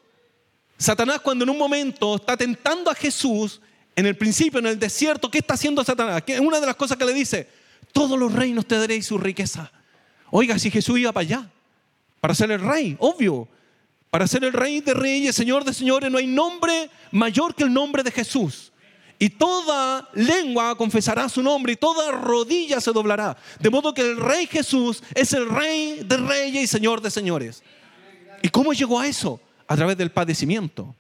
Satanás 0.77 1.19
cuando 1.21 1.43
en 1.43 1.49
un 1.49 1.57
momento 1.57 2.15
está 2.15 2.35
tentando 2.37 2.89
a 2.89 2.95
Jesús, 2.95 3.61
en 3.95 4.05
el 4.05 4.17
principio, 4.17 4.59
en 4.59 4.67
el 4.67 4.79
desierto, 4.79 5.29
¿qué 5.29 5.39
está 5.39 5.53
haciendo 5.53 5.83
Satanás? 5.83 6.23
Una 6.41 6.59
de 6.59 6.65
las 6.65 6.75
cosas 6.75 6.97
que 6.97 7.05
le 7.05 7.13
dice, 7.13 7.47
todos 7.91 8.17
los 8.17 8.33
reinos 8.33 8.65
te 8.65 8.77
daréis 8.77 9.05
su 9.05 9.17
riqueza. 9.17 9.71
Oiga, 10.31 10.57
si 10.57 10.71
Jesús 10.71 10.97
iba 10.99 11.11
para 11.11 11.21
allá, 11.21 11.49
para 12.19 12.33
ser 12.33 12.51
el 12.51 12.61
rey, 12.61 12.95
obvio, 12.99 13.47
para 14.09 14.27
ser 14.27 14.43
el 14.43 14.53
rey 14.53 14.81
de 14.81 14.93
reyes, 14.93 15.35
señor 15.35 15.63
de 15.63 15.73
señores, 15.73 16.11
no 16.11 16.17
hay 16.17 16.27
nombre 16.27 16.89
mayor 17.11 17.53
que 17.55 17.63
el 17.63 17.73
nombre 17.73 18.03
de 18.03 18.11
Jesús. 18.11 18.71
Y 19.19 19.29
toda 19.29 20.09
lengua 20.13 20.75
confesará 20.75 21.29
su 21.29 21.41
nombre 21.41 21.73
y 21.73 21.75
toda 21.75 22.11
rodilla 22.11 22.81
se 22.81 22.91
doblará. 22.91 23.37
De 23.59 23.69
modo 23.69 23.93
que 23.93 24.01
el 24.01 24.17
rey 24.17 24.47
Jesús 24.47 25.03
es 25.13 25.33
el 25.33 25.47
rey 25.47 26.01
de 26.03 26.17
reyes 26.17 26.63
y 26.63 26.67
señor 26.67 26.99
de 26.99 27.09
señores. 27.09 27.63
¿Y 28.41 28.49
cómo 28.49 28.73
llegó 28.73 28.99
a 28.99 29.07
eso? 29.07 29.39
A 29.67 29.75
través 29.75 29.97
del 29.97 30.11
padecimiento. 30.11 30.95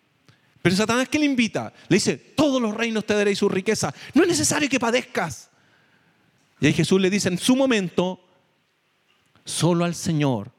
Pero 0.63 0.77
Satanás, 0.77 1.09
¿qué 1.09 1.19
le 1.19 1.25
invita? 1.25 1.73
Le 1.89 1.97
dice, 1.97 2.15
todos 2.15 2.61
los 2.61 2.73
reinos 2.73 3.05
te 3.05 3.13
daréis 3.13 3.37
su 3.37 3.49
riqueza. 3.49 3.93
No 4.13 4.23
es 4.23 4.29
necesario 4.29 4.69
que 4.69 4.79
padezcas. 4.79 5.49
Y 6.61 6.67
ahí 6.67 6.73
Jesús 6.73 7.01
le 7.01 7.09
dice, 7.09 7.27
en 7.27 7.37
su 7.37 7.57
momento, 7.57 8.21
solo 9.43 9.83
al 9.83 9.93
Señor 9.93 10.53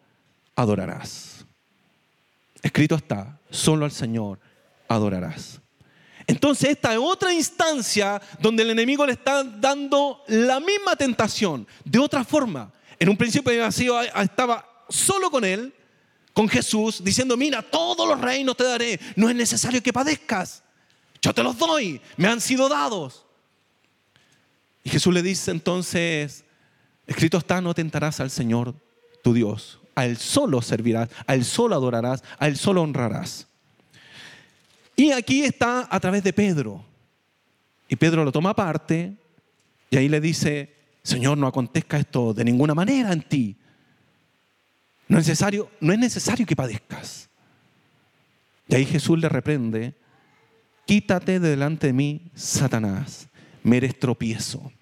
adorarás. 0.55 1.47
Escrito 2.61 2.97
está, 2.97 3.41
solo 3.49 3.87
al 3.87 3.93
Señor 3.93 4.39
adorarás. 4.89 5.63
Entonces 6.27 6.69
esta 6.69 6.93
es 6.93 6.99
otra 6.99 7.33
instancia 7.33 8.21
donde 8.41 8.63
el 8.63 8.71
enemigo 8.71 9.07
le 9.07 9.13
está 9.13 9.43
dando 9.43 10.23
la 10.29 10.61
misma 10.61 10.97
tentación, 10.97 11.67
de 11.83 11.99
otra 11.99 12.25
forma. 12.25 12.71
En 12.99 13.09
un 13.09 13.17
principio 13.17 13.51
estaba 13.63 14.85
solo 14.91 15.31
con 15.31 15.47
él, 15.47 15.73
con 16.35 16.49
Jesús 16.49 17.03
diciendo, 17.03 17.37
mira, 17.37 17.63
todos 17.63 18.07
los 18.07 18.21
reinos 18.21 18.57
te 18.57 18.65
daré, 18.65 19.01
no 19.17 19.31
es 19.31 19.37
necesario 19.37 19.83
que 19.83 19.93
padezcas, 19.93 20.63
yo 21.23 21.33
te 21.33 21.43
los 21.43 21.57
doy, 21.57 22.01
me 22.19 22.29
han 22.29 22.41
sido 22.41 22.69
dados. 22.69 23.25
Y 24.83 24.91
Jesús 24.91 25.15
le 25.15 25.23
dice 25.23 25.53
entonces, 25.53 26.45
escrito 27.07 27.39
está, 27.39 27.63
no 27.63 27.73
tentarás 27.73 28.21
al 28.21 28.31
Señor 28.31 28.75
tu 29.23 29.33
Dios, 29.33 29.81
a 29.95 30.05
Él 30.05 30.19
solo 30.19 30.61
servirás, 30.61 31.09
a 31.27 31.35
Él 31.35 31.45
solo 31.45 31.77
adorarás, 31.77 32.23
a 32.39 32.49
Él 32.49 32.59
solo 32.59 32.83
honrarás. 32.83 33.47
Y 34.97 35.13
aquí 35.13 35.45
está 35.45 35.89
a 35.91 36.01
través 36.01 36.23
de 36.23 36.33
Pedro. 36.33 36.85
Y 37.89 37.97
Pedro 37.97 38.25
lo 38.25 38.33
toma 38.33 38.51
aparte 38.51 39.17
y 39.89 39.97
ahí 39.97 40.09
le 40.09 40.21
dice, 40.21 40.75
Señor, 41.03 41.39
no 41.39 41.47
acontezca 41.47 41.99
esto 41.99 42.35
de 42.35 42.45
ninguna 42.45 42.75
manera 42.75 43.13
en 43.13 43.23
ti. 43.23 43.57
No 45.09 45.19
es 45.19 45.27
necesario, 45.27 45.71
no 45.81 45.93
es 45.93 45.99
necesario 45.99 46.47
que 46.47 46.57
padezcas. 46.57 47.29
Y 48.69 48.75
ahí 48.75 48.87
Jesús 48.87 49.19
le 49.19 49.29
reprende, 49.29 49.95
quítate 50.87 51.41
de 51.41 51.51
delante 51.51 51.89
de 51.89 51.93
mí, 51.93 52.23
Satanás, 52.35 53.29
me 53.63 53.77
eres 53.77 53.99
tropiezo. 53.99 54.73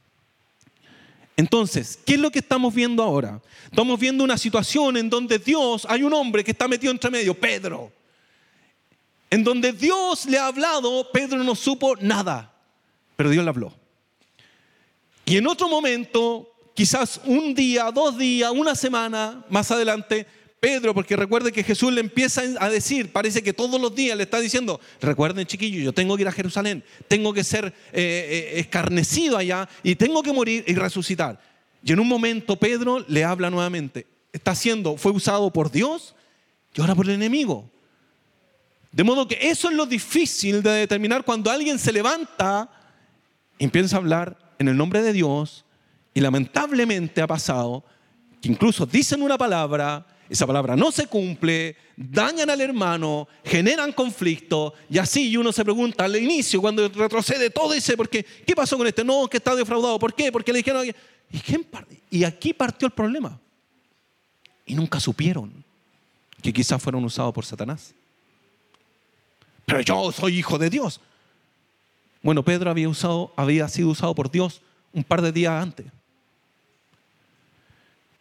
Entonces, 1.37 1.99
¿qué 2.05 2.15
es 2.15 2.21
lo 2.21 2.31
que 2.31 2.41
estamos 2.41 2.75
viendo 2.75 3.03
ahora? 3.03 3.41
Estamos 3.65 3.99
viendo 3.99 4.23
una 4.23 4.39
situación 4.39 4.97
en 4.97 5.09
donde 5.09 5.39
Dios, 5.39 5.87
hay 5.89 6.03
un 6.03 6.13
hombre 6.13 6.45
que 6.45 6.53
está 6.53 6.69
metido 6.69 6.93
entre 6.93 7.11
medio, 7.11 7.35
Pedro. 7.35 7.93
En 9.31 9.43
donde 9.43 9.73
Dios 9.73 10.27
le 10.27 10.39
ha 10.39 10.47
hablado, 10.47 11.11
Pedro 11.11 11.43
no 11.43 11.55
supo 11.55 11.97
nada, 11.97 12.55
pero 13.17 13.31
Dios 13.31 13.43
le 13.43 13.49
habló. 13.49 13.75
Y 15.25 15.39
en 15.39 15.47
otro 15.47 15.69
momento, 15.69 16.52
quizás 16.75 17.21
un 17.25 17.55
día, 17.55 17.91
dos 17.91 18.19
días, 18.19 18.51
una 18.51 18.75
semana 18.75 19.45
más 19.49 19.71
adelante, 19.71 20.27
Pedro, 20.61 20.95
porque 20.95 21.17
recuerde 21.17 21.51
que 21.51 21.65
Jesús 21.65 21.93
le 21.93 22.01
empieza 22.01 22.43
a 22.61 22.71
decir, 22.71 23.11
parece 23.11 23.43
que 23.43 23.53
todos 23.53 23.81
los 23.81 23.95
días 23.95 24.17
le 24.17 24.23
está 24.23 24.39
diciendo, 24.39 24.81
recuerden 25.01 25.47
chiquillos, 25.47 25.83
yo 25.83 25.93
tengo 25.93 26.15
que 26.17 26.23
ir 26.23 26.29
a 26.29 26.33
Jerusalén, 26.33 26.85
tengo 27.09 27.33
que 27.35 27.43
ser 27.43 27.67
eh, 27.67 27.73
eh, 27.93 28.53
escarnecido 28.61 29.37
allá 29.37 29.69
y 29.83 29.97
tengo 29.97 30.23
que 30.23 30.33
morir 30.33 30.65
y 30.69 30.75
resucitar. 30.75 31.41
Y 31.83 31.93
en 31.93 31.99
un 31.99 32.07
momento 32.07 32.57
Pedro 32.57 33.05
le 33.09 33.25
habla 33.25 33.51
nuevamente, 33.51 34.07
está 34.33 34.55
siendo, 34.55 34.97
fue 34.97 35.11
usado 35.11 35.53
por 35.53 35.73
Dios 35.73 36.15
y 36.75 36.81
ahora 36.81 36.95
por 36.95 37.07
el 37.07 37.15
enemigo. 37.15 37.69
De 38.93 39.03
modo 39.03 39.27
que 39.27 39.39
eso 39.41 39.69
es 39.69 39.75
lo 39.75 39.87
difícil 39.87 40.63
de 40.63 40.71
determinar 40.71 41.25
cuando 41.25 41.51
alguien 41.51 41.79
se 41.79 41.93
levanta 41.93 42.71
y 43.59 43.65
empieza 43.65 43.97
a 43.97 43.99
hablar 43.99 44.55
en 44.59 44.69
el 44.69 44.77
nombre 44.77 45.03
de 45.03 45.13
Dios 45.13 45.65
y 46.14 46.20
lamentablemente 46.20 47.20
ha 47.22 47.27
pasado 47.27 47.85
que 48.40 48.48
incluso 48.48 48.87
dicen 48.87 49.22
una 49.22 49.38
palabra, 49.38 50.05
esa 50.29 50.46
palabra 50.46 50.77
no 50.77 50.90
se 50.90 51.07
cumple, 51.07 51.77
dañan 51.96 52.51
al 52.51 52.61
hermano, 52.61 53.29
generan 53.44 53.92
conflicto 53.92 54.75
y 54.90 54.98
así 54.98 55.37
uno 55.37 55.53
se 55.53 55.64
pregunta 55.64 56.05
al 56.05 56.16
inicio 56.16 56.61
cuando 56.61 56.88
retrocede 56.88 57.51
todo 57.51 57.72
dice, 57.72 57.96
¿por 57.96 58.09
qué? 58.09 58.25
¿Qué 58.25 58.55
pasó 58.55 58.77
con 58.77 58.87
este? 58.87 59.05
No, 59.05 59.29
que 59.29 59.37
está 59.37 59.55
defraudado, 59.55 59.98
¿por 59.98 60.14
qué? 60.14 60.33
Porque 60.33 60.53
le 60.53 60.59
dijeron, 60.59 60.87
¿y, 60.87 60.94
y 62.11 62.25
aquí 62.25 62.53
partió 62.53 62.87
el 62.87 62.92
problema. 62.92 63.38
Y 64.66 64.75
nunca 64.75 65.01
supieron 65.01 65.64
que 66.42 66.53
quizás 66.53 66.83
fueron 66.83 67.05
usados 67.05 67.33
por 67.33 67.44
Satanás. 67.44 67.94
Pero 69.64 69.81
yo 69.81 70.12
soy 70.12 70.38
hijo 70.38 70.59
de 70.59 70.70
Dios. 70.70 71.01
Bueno, 72.22 72.44
Pedro 72.44 72.70
había 73.37 73.68
sido 73.68 73.88
usado 73.88 74.14
por 74.14 74.31
Dios 74.31 74.61
un 74.92 75.05
par 75.05 75.22
de 75.22 75.33
días 75.33 75.62
antes. 75.62 75.87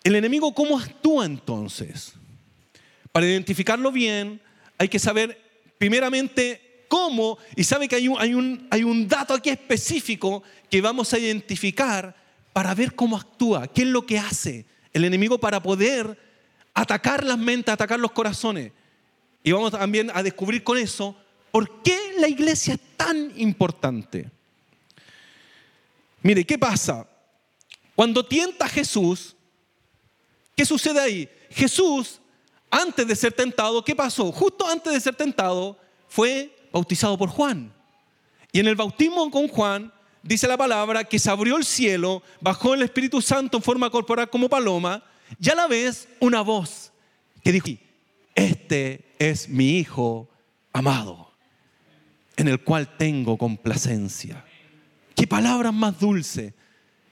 El 0.04 0.16
enemigo, 0.16 0.54
¿cómo 0.54 0.80
actúa 0.80 1.26
entonces? 1.26 2.14
Para 3.12 3.28
identificarlo 3.28 3.92
bien, 3.92 4.42
hay 4.78 4.90
que 4.90 5.00
saber 5.00 5.40
primeramente 5.78 6.86
cómo, 6.88 7.38
y 7.56 7.64
sabe 7.64 7.88
que 7.88 7.96
hay 7.96 8.08
un, 8.08 8.20
hay 8.20 8.34
un, 8.34 8.68
hay 8.70 8.84
un 8.84 9.08
dato 9.08 9.34
aquí 9.34 9.50
específico 9.50 10.44
que 10.70 10.82
vamos 10.82 11.14
a 11.14 11.20
identificar 11.20 12.16
para 12.52 12.74
ver 12.74 12.96
cómo 12.96 13.16
actúa, 13.16 13.68
qué 13.68 13.84
es 13.84 13.88
lo 13.88 14.06
que 14.06 14.20
hace 14.20 14.66
el 14.94 15.06
enemigo 15.06 15.40
para 15.40 15.62
poder 15.62 16.18
atacar 16.74 17.24
las 17.24 17.38
mentes, 17.38 17.74
atacar 17.74 18.00
los 18.00 18.12
corazones. 18.12 18.72
Y 19.44 19.52
vamos 19.52 19.72
también 19.72 20.12
a 20.14 20.22
descubrir 20.24 20.64
con 20.64 20.78
eso 20.78 21.16
por 21.52 21.82
qué 21.82 21.98
la 22.18 22.28
iglesia 22.28 22.76
es 22.76 22.80
tan 22.98 23.32
importante. 23.38 24.30
Mire, 26.22 26.46
¿qué 26.46 26.58
pasa? 26.58 27.08
Cuando 27.96 28.26
tienta 28.26 28.66
a 28.66 28.70
Jesús, 28.70 29.36
¿Qué 30.56 30.66
sucede 30.66 31.00
ahí? 31.00 31.30
Jesús, 31.50 32.20
antes 32.70 33.08
de 33.08 33.16
ser 33.16 33.34
tentado, 33.34 33.84
¿qué 33.84 33.96
pasó? 33.96 34.32
Justo 34.32 34.68
antes 34.68 34.94
de 34.94 35.00
ser 35.00 35.16
tentado, 35.16 35.78
fue 36.08 36.56
bautizado 36.72 37.18
por 37.18 37.30
Juan. 37.30 37.74
Y 38.52 38.60
en 38.60 38.68
el 38.68 38.76
bautismo 38.76 39.30
con 39.32 39.48
Juan, 39.48 39.94
dice 40.24 40.48
la 40.48 40.58
palabra 40.58 41.04
que 41.04 41.20
se 41.20 41.30
abrió 41.30 41.58
el 41.58 41.66
cielo, 41.66 42.22
bajó 42.40 42.74
el 42.74 42.82
Espíritu 42.82 43.22
Santo 43.22 43.58
en 43.58 43.64
forma 43.64 43.90
corporal 43.90 44.30
como 44.30 44.50
paloma, 44.50 45.04
y 45.40 45.50
a 45.50 45.56
la 45.56 45.68
vez 45.68 46.08
una 46.20 46.42
voz 46.42 46.92
que 47.44 47.52
dijo, 47.52 47.70
este 48.36 49.16
es 49.20 49.48
mi 49.48 49.80
Hijo 49.80 50.30
amado, 50.74 51.32
en 52.38 52.48
el 52.48 52.64
cual 52.64 52.98
tengo 52.98 53.38
complacencia. 53.38 54.46
Qué 55.16 55.28
palabras 55.28 55.74
más 55.74 56.00
dulce. 56.00 56.54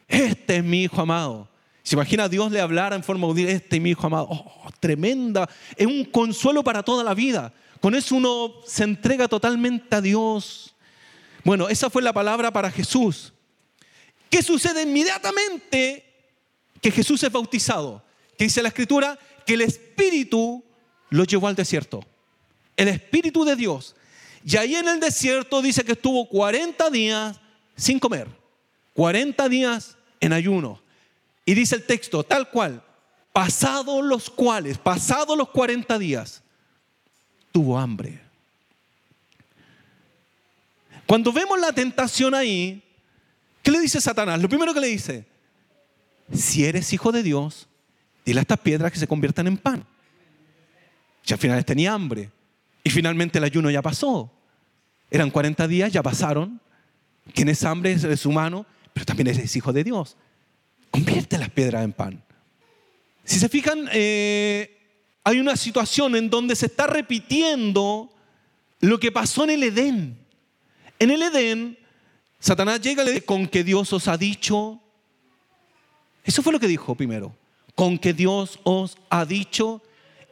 Este 0.08 0.58
es 0.58 0.64
mi 0.64 0.84
Hijo 0.84 1.02
amado. 1.02 1.50
¿Se 1.90 1.96
imagina 1.96 2.26
a 2.26 2.30
Dios 2.30 2.52
le 2.52 2.62
hablara 2.62 2.96
en 2.96 3.04
forma 3.04 3.26
audible, 3.26 3.52
este 3.52 3.80
mi 3.80 3.90
hijo 3.90 4.06
amado? 4.06 4.28
Oh, 4.30 4.70
tremenda. 4.80 5.50
Es 5.76 5.88
un 5.88 6.06
consuelo 6.06 6.64
para 6.64 6.84
toda 6.84 7.04
la 7.04 7.16
vida. 7.16 7.52
Con 7.82 7.96
eso 7.96 8.14
uno 8.14 8.54
se 8.68 8.84
entrega 8.84 9.28
totalmente 9.28 9.96
a 9.96 10.00
Dios. 10.00 10.76
Bueno, 11.44 11.68
esa 11.68 11.90
fue 11.90 12.04
la 12.04 12.14
palabra 12.14 12.54
para 12.54 12.70
Jesús. 12.70 13.34
¿Qué 14.30 14.44
sucede 14.44 14.84
inmediatamente 14.84 16.06
que 16.80 16.92
Jesús 16.92 17.24
es 17.24 17.32
bautizado? 17.32 18.04
Que 18.38 18.44
dice 18.44 18.62
la 18.62 18.68
escritura 18.68 19.18
que 19.44 19.56
el 19.56 19.62
Espíritu 19.62 20.64
lo 21.10 21.24
llevó 21.24 21.48
al 21.48 21.56
desierto. 21.56 22.06
El 22.78 22.90
Espíritu 22.90 23.44
de 23.46 23.56
Dios. 23.56 23.96
Y 24.46 24.58
ahí 24.58 24.76
en 24.76 24.90
el 24.90 25.00
desierto 25.00 25.60
dice 25.60 25.84
que 25.84 25.94
estuvo 25.94 26.30
40 26.30 26.88
días 26.92 27.40
sin 27.76 27.98
comer. 27.98 28.28
40 28.94 29.50
días 29.50 29.98
en 30.20 30.34
ayuno. 30.34 30.88
Y 31.50 31.56
dice 31.56 31.78
el 31.78 31.84
texto, 31.84 32.24
tal 32.24 32.48
cual, 32.52 32.80
pasados 33.34 34.06
los 34.06 34.30
cuales, 34.30 34.78
pasados 34.78 35.36
los 35.36 35.50
40 35.50 35.98
días, 35.98 36.44
tuvo 37.52 37.76
hambre. 37.76 38.22
Cuando 41.08 41.34
vemos 41.34 41.60
la 41.60 41.74
tentación 41.74 42.36
ahí, 42.36 42.84
¿qué 43.64 43.72
le 43.72 43.80
dice 43.80 44.00
Satanás? 44.00 44.40
Lo 44.40 44.48
primero 44.48 44.76
que 44.76 44.80
le 44.80 44.90
dice, 44.90 45.26
si 46.32 46.66
eres 46.66 46.94
hijo 46.94 47.12
de 47.12 47.24
Dios, 47.24 47.68
dile 48.24 48.42
a 48.42 48.44
estas 48.44 48.60
piedras 48.60 48.92
que 48.92 49.00
se 49.00 49.08
conviertan 49.08 49.48
en 49.48 49.58
pan. 49.58 49.84
Ya 51.26 51.34
al 51.34 51.42
final 51.42 51.66
tenía 51.66 51.94
hambre. 51.94 52.30
Y 52.84 52.92
finalmente 52.92 53.40
el 53.40 53.44
ayuno 53.44 53.72
ya 53.72 53.82
pasó. 53.82 54.32
Eran 55.10 55.32
40 55.32 55.68
días, 55.68 55.92
ya 55.92 56.04
pasaron. 56.04 56.62
Tienes 57.34 57.64
hambre, 57.64 57.94
eres 57.94 58.28
humano, 58.28 58.68
pero 58.94 59.08
también 59.08 59.30
eres 59.30 59.56
hijo 59.56 59.74
de 59.74 59.84
Dios 59.84 60.16
convierte 60.92 61.38
las 61.38 61.50
piedras 61.50 61.84
en 61.84 61.94
pan. 61.94 62.24
Si 63.24 63.40
se 63.40 63.50
fijan, 63.50 63.90
eh, 63.92 64.78
hay 65.24 65.40
una 65.40 65.56
situación 65.56 66.16
en 66.16 66.30
donde 66.30 66.56
se 66.56 66.66
está 66.66 66.88
repitiendo 66.88 68.10
lo 68.80 69.00
que 69.00 69.12
pasó 69.12 69.44
en 69.44 69.52
el 69.52 69.64
Edén. 69.64 70.18
En 70.98 71.12
el 71.12 71.22
Edén, 71.22 71.78
Satanás 72.40 72.82
llega 72.82 73.04
y 73.04 73.06
le 73.06 73.12
dice, 73.14 73.26
con 73.26 73.48
que 73.48 73.64
Dios 73.64 73.92
os 73.94 74.08
ha 74.08 74.18
dicho. 74.18 74.82
Eso 76.24 76.42
fue 76.42 76.54
lo 76.54 76.60
que 76.60 76.68
dijo 76.68 76.96
primero. 76.96 77.36
Con 77.76 77.98
que 77.98 78.14
Dios 78.14 78.60
os 78.64 78.98
ha 79.10 79.26
dicho. 79.26 79.82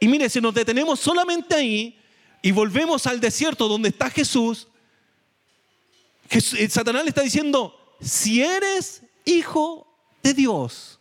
Y 0.00 0.08
mire, 0.08 0.28
si 0.28 0.40
nos 0.40 0.54
detenemos 0.54 1.00
solamente 1.00 1.54
ahí 1.54 1.98
y 2.42 2.50
volvemos 2.52 3.06
al 3.06 3.20
desierto 3.20 3.68
donde 3.68 3.90
está 3.90 4.10
Jesús, 4.10 4.68
eh, 6.30 6.68
Satanás 6.68 7.04
le 7.04 7.10
está 7.10 7.22
diciendo, 7.22 7.96
si 8.00 8.42
eres 8.42 9.02
hijo 9.24 9.87
de 10.22 10.34
Dios. 10.34 10.98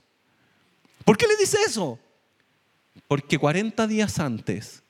¿Por 1.07 1.17
qué 1.17 1.25
le 1.27 1.37
dice 1.37 1.57
eso? 1.65 1.97
Porque 3.07 3.37
40 3.37 3.87
días 3.87 4.19
antes, 4.19 4.83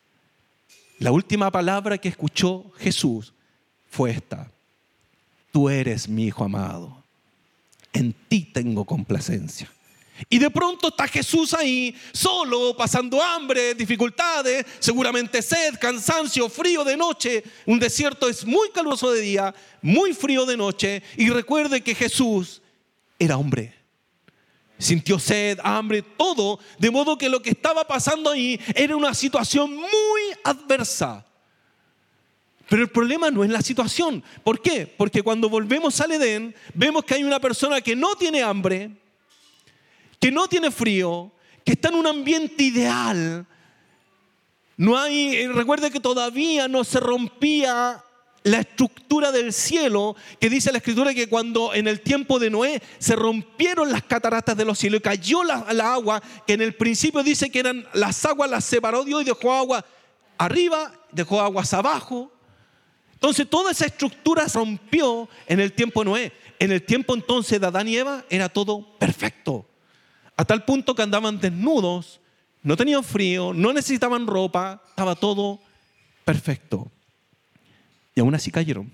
la 0.99 1.11
última 1.11 1.51
palabra 1.51 1.97
que 1.97 2.09
escuchó 2.09 2.71
Jesús 2.77 3.33
fue 3.89 4.11
esta. 4.11 4.51
Tú 5.51 5.69
eres 5.69 6.09
mi 6.09 6.25
hijo 6.25 6.43
amado. 6.43 7.03
En 7.93 8.13
ti 8.13 8.41
tengo 8.51 8.85
complacencia. 8.85 9.71
Y 10.29 10.39
de 10.39 10.49
pronto 10.49 10.87
está 10.87 11.07
Jesús 11.07 11.53
ahí, 11.53 11.95
solo, 12.11 12.75
pasando 12.75 13.21
hambre, 13.21 13.75
dificultades, 13.75 14.65
seguramente 14.79 15.43
sed, 15.43 15.75
cansancio, 15.79 16.49
frío 16.49 16.83
de 16.83 16.97
noche. 16.97 17.43
Un 17.67 17.77
desierto 17.77 18.27
es 18.27 18.43
muy 18.43 18.71
caluroso 18.71 19.11
de 19.11 19.21
día, 19.21 19.53
muy 19.83 20.13
frío 20.13 20.47
de 20.47 20.57
noche. 20.57 21.03
Y 21.17 21.29
recuerde 21.29 21.81
que 21.81 21.93
Jesús 21.93 22.63
era 23.19 23.37
hombre 23.37 23.76
sintió 24.77 25.19
sed, 25.19 25.59
hambre, 25.63 26.01
todo, 26.01 26.59
de 26.77 26.91
modo 26.91 27.17
que 27.17 27.29
lo 27.29 27.41
que 27.41 27.51
estaba 27.51 27.85
pasando 27.85 28.31
ahí 28.31 28.59
era 28.75 28.95
una 28.95 29.13
situación 29.13 29.75
muy 29.75 30.21
adversa. 30.43 31.25
Pero 32.69 32.81
el 32.81 32.89
problema 32.89 33.31
no 33.31 33.43
es 33.43 33.49
la 33.49 33.61
situación. 33.61 34.23
¿Por 34.43 34.61
qué? 34.61 34.85
Porque 34.85 35.23
cuando 35.23 35.49
volvemos 35.49 35.99
al 36.01 36.11
Edén, 36.11 36.53
vemos 36.73 37.05
que 37.05 37.15
hay 37.15 37.23
una 37.23 37.39
persona 37.39 37.79
que 37.81 37.95
no 37.95 38.15
tiene 38.15 38.43
hambre, 38.43 38.91
que 40.19 40.31
no 40.31 40.47
tiene 40.47 40.69
frío, 40.69 41.31
que 41.63 41.73
está 41.73 41.89
en 41.89 41.95
un 41.95 42.07
ambiente 42.07 42.63
ideal. 42.63 43.45
No 44.75 44.97
hay, 44.97 45.35
eh, 45.35 45.49
recuerde 45.49 45.91
que 45.91 45.99
todavía 45.99 46.67
no 46.67 46.83
se 46.83 46.99
rompía 46.99 48.03
la 48.47 48.60
estructura 48.62 49.31
del 49.31 49.51
cielo, 49.51 50.15
que 50.39 50.49
dice 50.49 50.71
la 50.71 50.77
escritura 50.77 51.13
que 51.13 51.27
cuando 51.27 51.73
en 51.73 51.88
el 51.88 51.99
tiempo 51.99 52.39
de 52.39 52.49
Noé 52.49 52.81
se 52.97 53.15
rompieron 53.15 53.91
las 53.91 54.03
cataratas 54.03 54.55
de 54.55 54.63
los 54.63 54.79
cielos 54.79 54.99
y 54.99 55.03
cayó 55.03 55.43
la, 55.43 55.65
agua, 55.93 56.21
que 56.45 56.53
en 56.53 56.62
el 56.62 56.73
principio 56.73 57.23
dice 57.23 57.49
que 57.49 57.60
eran 57.60 57.86
las 57.93 58.23
aguas, 58.25 58.49
las 58.49 58.63
separó 58.63 59.03
Dios 59.03 59.21
y 59.21 59.25
dejó 59.25 59.53
agua 59.53 59.86
arriba, 60.38 60.93
dejó 61.12 61.41
aguas 61.41 61.73
abajo. 61.73 62.31
Entonces 63.13 63.49
toda 63.49 63.71
esa 63.71 63.86
estructura 63.86 64.45
rompió 64.53 65.27
en 65.47 65.60
el 65.60 65.73
tiempo 65.73 66.01
de 66.01 66.05
Noé. 66.05 66.31
En 66.60 66.71
el 66.71 66.83
tiempo 66.83 67.13
entonces 67.13 67.60
de 67.60 67.67
Adán 67.67 67.88
y 67.89 67.97
Eva 67.97 68.23
era 68.29 68.47
todo 68.47 68.97
perfecto. 68.97 69.65
A 70.38 70.45
tal 70.45 70.63
punto 70.63 70.95
que 70.95 71.01
andaban 71.01 71.39
desnudos, 71.39 72.21
no 72.63 72.77
tenían 72.77 73.03
frío, 73.03 73.53
no 73.53 73.73
necesitaban 73.73 74.25
ropa, 74.25 74.81
estaba 74.89 75.15
todo 75.15 75.60
perfecto 76.23 76.91
y 78.17 78.19
aún 78.19 78.34
así 78.34 78.49
cayeron. 78.49 78.91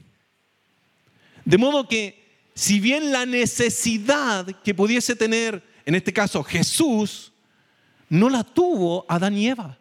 De 1.46 1.58
modo 1.58 1.88
que 1.88 2.22
si 2.54 2.82
bien 2.82 3.14
la 3.14 3.26
necesidad 3.26 4.46
que 4.64 4.76
pudiese 4.76 5.16
tener, 5.16 5.64
en 5.86 5.96
este 5.96 6.12
caso 6.12 6.44
Jesús, 6.44 7.32
no 8.10 8.30
la 8.30 8.44
tuvo 8.44 9.06
Adán 9.08 9.38
y 9.38 9.48
Eva. 9.48 9.78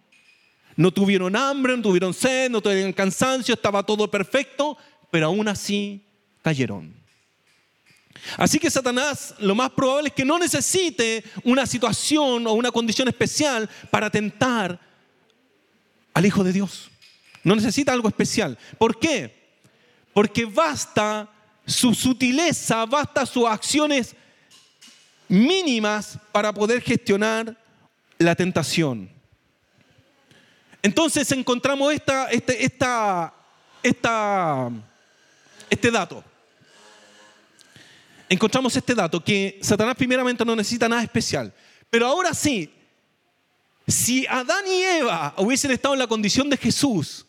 No 0.77 0.93
tuvieron 0.93 1.35
hambre, 1.35 1.77
no 1.77 1.83
tuvieron 1.83 2.15
sed, 2.15 2.53
no 2.53 2.61
tuvieron 2.61 2.93
cansancio, 2.93 3.55
estaba 3.55 3.83
todo 3.83 4.09
perfecto, 4.09 4.79
pero 5.11 5.27
aún 5.27 5.49
así 5.49 6.01
cayeron. 6.41 6.95
Así 8.37 8.61
que 8.61 8.71
Satanás 8.71 9.35
lo 9.41 9.57
más 9.57 9.73
probable 9.73 10.11
es 10.11 10.15
que 10.15 10.25
no 10.25 10.39
necesite 10.39 11.25
una 11.43 11.67
situación 11.67 12.47
o 12.47 12.53
una 12.53 12.71
condición 12.71 13.09
especial 13.09 13.69
para 13.91 14.09
tentar 14.09 14.79
al 16.15 16.27
Hijo 16.27 16.45
de 16.45 16.53
Dios. 16.53 16.92
No 17.45 17.57
necesita 17.57 17.93
algo 17.93 18.09
especial. 18.09 18.59
¿Por 18.79 18.99
qué? 18.99 19.43
Porque 20.13 20.45
basta 20.45 21.29
su 21.67 21.95
sutileza, 21.95 22.85
basta 22.87 23.27
sus 23.27 23.47
acciones 23.47 24.15
mínimas 25.29 26.19
para 26.31 26.53
poder 26.53 26.83
gestionar 26.83 27.57
la 28.19 28.35
tentación. 28.35 29.11
Entonces 30.83 31.31
encontramos 31.33 31.93
esta, 31.93 32.31
este, 32.31 32.65
esta, 32.65 33.33
esta, 33.83 34.71
este 35.71 35.91
dato. 35.91 36.25
Encontramos 38.29 38.75
este 38.77 38.95
dato, 38.95 39.23
que 39.23 39.59
Satanás 39.63 39.95
primeramente 39.95 40.45
no 40.45 40.57
necesita 40.57 40.89
nada 40.89 41.03
especial. 41.03 41.53
Pero 41.91 42.07
ahora 42.07 42.35
sí, 42.35 42.73
si 43.87 44.27
Adán 44.27 44.65
y 44.67 44.83
Eva 44.83 45.35
hubiesen 45.37 45.71
estado 45.71 45.95
en 45.95 46.01
la 46.01 46.07
condición 46.07 46.49
de 46.49 46.57
Jesús, 46.57 47.27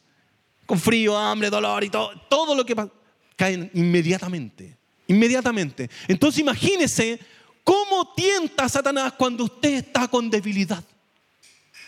con 0.65 0.80
frío, 0.80 1.17
hambre, 1.17 1.49
dolor 1.49 1.84
y 1.84 1.89
todo, 1.89 2.12
todo 2.30 2.56
lo 2.56 2.65
que 2.65 2.76
pasa, 2.76 2.91
caen 3.36 3.69
inmediatamente. 3.73 4.78
Inmediatamente. 5.08 5.89
Entonces 6.08 6.39
imagínese 6.39 7.19
cómo 7.63 8.13
tienta 8.15 8.67
Satanás 8.69 9.13
cuando 9.13 9.45
usted 9.45 9.73
está 9.76 10.08
con 10.08 10.30
debilidad. 10.30 10.84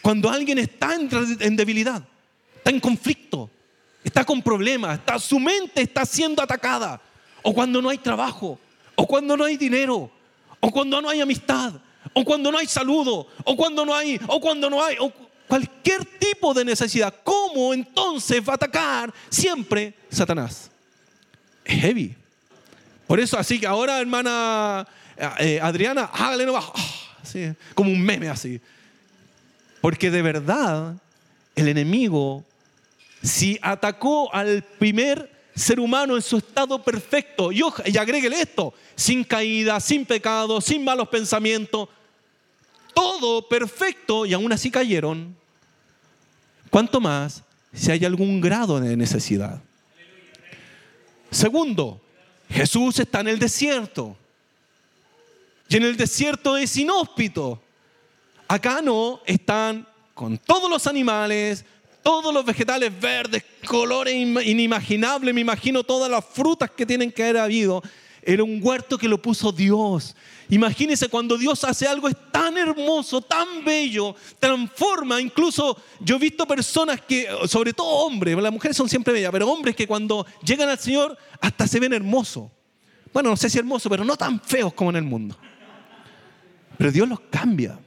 Cuando 0.02 0.30
alguien 0.30 0.60
está 0.60 0.94
en, 0.94 1.56
debilidad, 1.56 2.04
está 2.58 2.70
en 2.70 2.80
conflicto, 2.80 3.50
está 4.04 4.24
con 4.24 4.40
problemas, 4.42 5.00
está, 5.00 5.18
su 5.18 5.40
mente 5.40 5.82
está 5.82 6.06
siendo 6.06 6.44
atacada. 6.44 7.02
O 7.42 7.54
cuando 7.54 7.82
no 7.82 7.90
hay 7.90 7.98
trabajo, 7.98 8.60
o 8.96 9.08
cuando 9.08 9.36
no 9.36 9.46
hay 9.46 9.58
dinero, 9.58 10.12
o 10.60 10.70
cuando 10.70 11.02
no 11.02 11.10
hay 11.10 11.22
amistad, 11.22 11.74
o 12.14 12.24
cuando 12.24 12.52
no 12.52 12.58
hay 12.58 12.68
saludo, 12.68 13.28
o 13.44 13.56
cuando 13.56 13.84
no 13.84 13.96
hay, 13.96 14.20
o 14.28 14.40
cuando 14.40 14.70
no 14.70 14.84
hay, 14.84 14.96
cualquier 15.56 16.04
tipo 16.20 16.54
de 16.54 16.66
necesidad. 16.66 17.14
¿Cómo 17.24 17.74
entonces 17.74 18.42
va 18.42 18.54
a 18.54 18.56
atacar 18.56 19.14
siempre 19.30 19.94
Satanás? 20.10 20.70
Es 21.64 21.80
heavy. 21.80 22.14
Por 23.08 23.22
eso, 23.22 23.40
así 23.40 23.58
que 23.58 23.66
ahora, 23.66 24.02
hermana 24.02 24.86
eh, 25.40 25.60
Adriana, 25.62 26.10
hágale 26.12 26.46
no 26.46 26.58
así, 27.24 27.54
como 27.74 27.90
un 27.90 28.02
meme 28.02 28.28
así. 28.28 28.60
Porque 29.80 30.12
de 30.12 30.22
verdad, 30.22 30.96
el 31.56 31.70
enemigo, 31.70 32.44
si 33.24 33.58
atacó 33.62 34.34
al 34.34 34.62
primer 34.62 35.32
ser 35.56 35.80
humano 35.80 36.18
en 36.18 36.22
su 36.22 36.38
estado 36.38 36.84
perfecto, 36.84 37.54
y, 37.54 37.62
y 37.86 37.98
agréguele 37.98 38.42
esto, 38.42 38.74
sin 38.96 39.24
caída, 39.24 39.80
sin 39.80 40.06
pecado, 40.06 40.60
sin 40.60 40.84
malos 40.84 41.08
pensamientos, 41.08 41.88
todo 42.94 43.48
perfecto, 43.48 44.26
y 44.26 44.34
aún 44.34 44.52
así 44.52 44.70
cayeron, 44.70 45.45
¿cuánto 46.76 47.00
más 47.00 47.42
si 47.74 47.90
hay 47.90 48.04
algún 48.04 48.42
grado 48.42 48.82
de 48.82 48.98
necesidad? 48.98 49.62
Segundo, 51.32 52.02
Jesús 52.50 53.00
está 53.00 53.22
en 53.22 53.30
el 53.30 53.40
desierto. 53.40 54.18
Y 55.70 55.78
en 55.78 55.84
el 55.84 55.96
desierto 55.96 56.58
es 56.58 56.76
inhóspito. 56.76 57.64
Acá 58.46 58.82
no, 58.82 59.22
están 59.26 59.88
con 60.14 60.38
todos 60.38 60.70
los 60.70 60.86
animales, 60.86 61.64
todos 62.04 62.34
los 62.34 62.44
vegetales 62.44 62.92
verdes, 63.00 63.46
colores 63.66 64.14
inimaginables, 64.14 65.34
me 65.34 65.40
imagino 65.40 65.82
todas 65.82 66.12
las 66.12 66.26
frutas 66.26 66.72
que 66.72 66.86
tienen 66.86 67.10
que 67.10 67.24
haber 67.24 67.38
habido. 67.38 67.82
Era 68.28 68.44
un 68.44 68.60
huerto 68.62 68.98
que 68.98 69.08
lo 69.08 69.22
puso 69.22 69.52
Dios. 69.52 70.16
Imagínense 70.50 71.10
cuando 71.10 71.38
Dios 71.38 71.64
hace 71.64 71.88
algo 71.88 72.08
es 72.08 72.16
tan 72.32 72.58
hermoso, 72.58 73.22
tan 73.22 73.64
bello, 73.64 74.16
transforma. 74.40 75.22
Incluso 75.22 75.78
yo 76.00 76.16
he 76.16 76.20
visto 76.20 76.48
personas 76.48 77.02
que, 77.02 77.28
sobre 77.48 77.72
todo 77.72 77.88
hombres, 77.88 78.36
las 78.36 78.52
mujeres 78.52 78.76
son 78.76 78.90
siempre 78.90 79.14
bellas, 79.14 79.32
pero 79.32 79.48
hombres 79.48 79.76
que 79.76 79.86
cuando 79.86 80.26
llegan 80.44 80.70
al 80.70 80.80
Señor 80.80 81.16
hasta 81.40 81.68
se 81.68 81.80
ven 81.80 81.94
hermosos. 81.94 82.50
Bueno, 83.14 83.30
no 83.30 83.38
sé 83.38 83.48
si 83.48 83.60
hermosos, 83.60 83.90
pero 83.90 84.04
no 84.04 84.18
tan 84.18 84.42
feos 84.42 84.74
como 84.74 84.90
en 84.90 84.96
el 84.96 85.04
mundo. 85.04 85.38
Pero 86.78 86.92
Dios 86.92 87.08
los 87.08 87.20
cambia. 87.30 87.78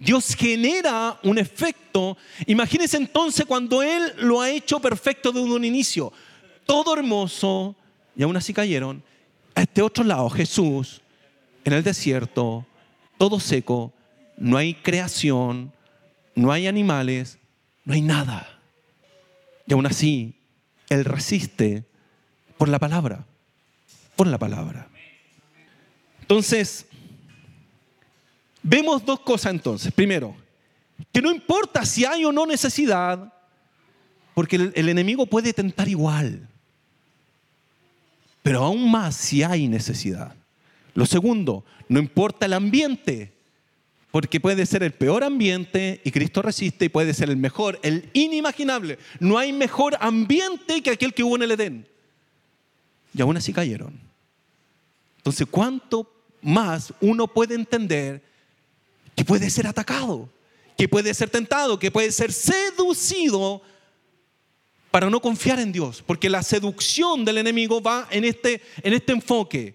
Dios 0.00 0.34
genera 0.34 1.20
un 1.22 1.36
efecto. 1.36 2.16
Imagínense 2.46 2.96
entonces 2.96 3.44
cuando 3.44 3.82
Él 3.82 4.14
lo 4.16 4.40
ha 4.40 4.48
hecho 4.48 4.80
perfecto 4.80 5.30
desde 5.30 5.52
un 5.52 5.64
inicio. 5.64 6.10
Todo 6.64 6.94
hermoso, 6.94 7.76
y 8.16 8.22
aún 8.22 8.36
así 8.36 8.54
cayeron. 8.54 9.04
A 9.56 9.62
este 9.62 9.82
otro 9.82 10.04
lado, 10.04 10.30
Jesús, 10.30 11.02
en 11.64 11.72
el 11.72 11.82
desierto, 11.82 12.64
todo 13.18 13.40
seco, 13.40 13.92
no 14.36 14.56
hay 14.56 14.74
creación, 14.74 15.72
no 16.36 16.52
hay 16.52 16.68
animales, 16.68 17.40
no 17.84 17.94
hay 17.94 18.02
nada. 18.02 18.60
Y 19.66 19.72
aún 19.72 19.86
así, 19.86 20.36
Él 20.88 21.04
resiste 21.04 21.84
por 22.56 22.68
la 22.68 22.78
palabra, 22.78 23.26
por 24.14 24.28
la 24.28 24.38
palabra. 24.38 24.88
Entonces, 26.20 26.86
Vemos 28.68 29.04
dos 29.04 29.20
cosas 29.20 29.52
entonces. 29.52 29.92
Primero, 29.92 30.34
que 31.12 31.22
no 31.22 31.30
importa 31.30 31.86
si 31.86 32.04
hay 32.04 32.24
o 32.24 32.32
no 32.32 32.46
necesidad, 32.46 33.32
porque 34.34 34.56
el, 34.56 34.88
enemigo 34.88 35.24
puede 35.24 35.52
tentar 35.52 35.86
igual. 35.86 36.48
Pero 38.46 38.62
aún 38.62 38.88
más 38.88 39.16
si 39.16 39.42
hay 39.42 39.66
necesidad. 39.66 40.36
Lo 40.94 41.04
segundo, 41.04 41.64
no 41.88 41.98
importa 41.98 42.46
el 42.46 42.52
ambiente, 42.52 43.32
porque 44.12 44.38
puede 44.38 44.66
ser 44.66 44.84
el 44.84 44.92
peor 44.92 45.24
ambiente 45.24 46.00
y 46.04 46.12
Cristo 46.12 46.42
resiste 46.42 46.84
y 46.84 46.88
puede 46.88 47.12
ser 47.12 47.28
el 47.28 47.38
mejor, 47.38 47.80
el 47.82 48.08
inimaginable. 48.12 49.00
No 49.18 49.36
hay 49.36 49.52
mejor 49.52 49.96
ambiente 49.98 50.80
que 50.80 50.90
aquel 50.90 51.12
que 51.12 51.24
hubo 51.24 51.34
en 51.34 51.42
el 51.42 51.50
Edén. 51.50 51.88
Y 53.14 53.20
aún 53.20 53.36
así 53.36 53.52
cayeron. 53.52 53.98
Entonces, 55.16 55.48
¿cuánto 55.50 56.08
más 56.40 56.94
uno 57.00 57.26
puede 57.26 57.56
entender 57.56 58.22
que 59.16 59.24
puede 59.24 59.50
ser 59.50 59.66
atacado, 59.66 60.28
que 60.78 60.88
puede 60.88 61.12
ser 61.14 61.30
tentado, 61.30 61.80
que 61.80 61.90
puede 61.90 62.12
ser 62.12 62.32
seducido 62.32 63.60
para 64.96 65.10
no 65.10 65.20
confiar 65.20 65.60
en 65.60 65.72
Dios, 65.72 66.02
porque 66.06 66.30
la 66.30 66.42
seducción 66.42 67.22
del 67.22 67.36
enemigo 67.36 67.82
va 67.82 68.08
en 68.10 68.24
este, 68.24 68.62
en 68.82 68.94
este 68.94 69.12
enfoque. 69.12 69.74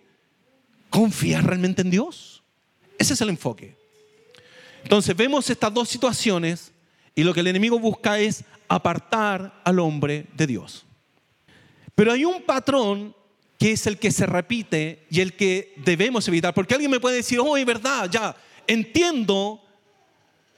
¿Confiar 0.89 1.45
realmente 1.45 1.83
en 1.83 1.91
Dios? 1.91 2.41
Ese 2.97 3.13
es 3.13 3.21
el 3.21 3.29
enfoque. 3.29 3.77
Entonces 4.81 5.15
vemos 5.15 5.47
estas 5.47 5.71
dos 5.71 5.89
situaciones 5.89 6.71
y 7.13 7.23
lo 7.23 7.35
que 7.35 7.41
el 7.41 7.45
enemigo 7.45 7.77
busca 7.77 8.17
es 8.17 8.43
apartar 8.67 9.61
al 9.63 9.77
hombre 9.77 10.25
de 10.33 10.47
Dios. 10.47 10.87
Pero 11.93 12.13
hay 12.13 12.25
un 12.25 12.41
patrón 12.41 13.15
que 13.59 13.73
es 13.73 13.85
el 13.85 13.99
que 13.99 14.09
se 14.09 14.25
repite 14.25 15.05
y 15.11 15.19
el 15.19 15.33
que 15.33 15.75
debemos 15.85 16.27
evitar, 16.29 16.51
porque 16.51 16.73
alguien 16.73 16.89
me 16.89 16.99
puede 16.99 17.17
decir, 17.17 17.37
oh, 17.39 17.55
es 17.55 17.65
verdad, 17.67 18.09
ya, 18.09 18.35
entiendo, 18.65 19.61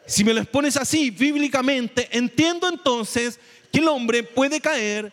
si 0.05 0.23
me 0.23 0.33
lo 0.33 0.39
expones 0.39 0.77
así 0.77 1.09
bíblicamente, 1.09 2.07
entiendo 2.17 2.69
entonces 2.69 3.41
que 3.73 3.79
el 3.79 3.87
hombre 3.87 4.21
puede 4.21 4.61
caer 4.61 5.11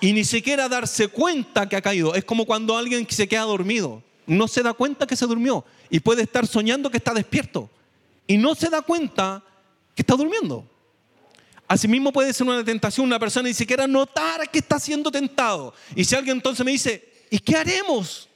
y 0.00 0.14
ni 0.14 0.24
siquiera 0.24 0.66
darse 0.66 1.08
cuenta 1.08 1.68
que 1.68 1.76
ha 1.76 1.82
caído. 1.82 2.14
Es 2.14 2.24
como 2.24 2.46
cuando 2.46 2.76
alguien 2.76 3.06
se 3.08 3.28
queda 3.28 3.42
dormido, 3.42 4.02
no 4.26 4.48
se 4.48 4.62
da 4.62 4.72
cuenta 4.72 5.06
que 5.06 5.14
se 5.14 5.26
durmió 5.26 5.62
y 5.90 6.00
puede 6.00 6.22
estar 6.22 6.46
soñando 6.46 6.90
que 6.90 6.96
está 6.96 7.12
despierto 7.12 7.68
y 8.26 8.38
no 8.38 8.54
se 8.54 8.70
da 8.70 8.80
cuenta 8.80 9.44
que 9.94 10.00
está 10.00 10.14
durmiendo. 10.14 10.66
Asimismo 11.68 12.12
puede 12.12 12.32
ser 12.32 12.46
una 12.46 12.64
tentación 12.64 13.06
una 13.06 13.18
persona 13.18 13.48
ni 13.48 13.54
siquiera 13.54 13.86
notar 13.86 14.50
que 14.50 14.60
está 14.60 14.80
siendo 14.80 15.10
tentado. 15.10 15.74
Y 15.94 16.04
si 16.04 16.14
alguien 16.14 16.38
entonces 16.38 16.64
me 16.64 16.72
dice, 16.72 17.12
¿y 17.30 17.38
qué 17.38 17.56
haremos? 17.56 18.26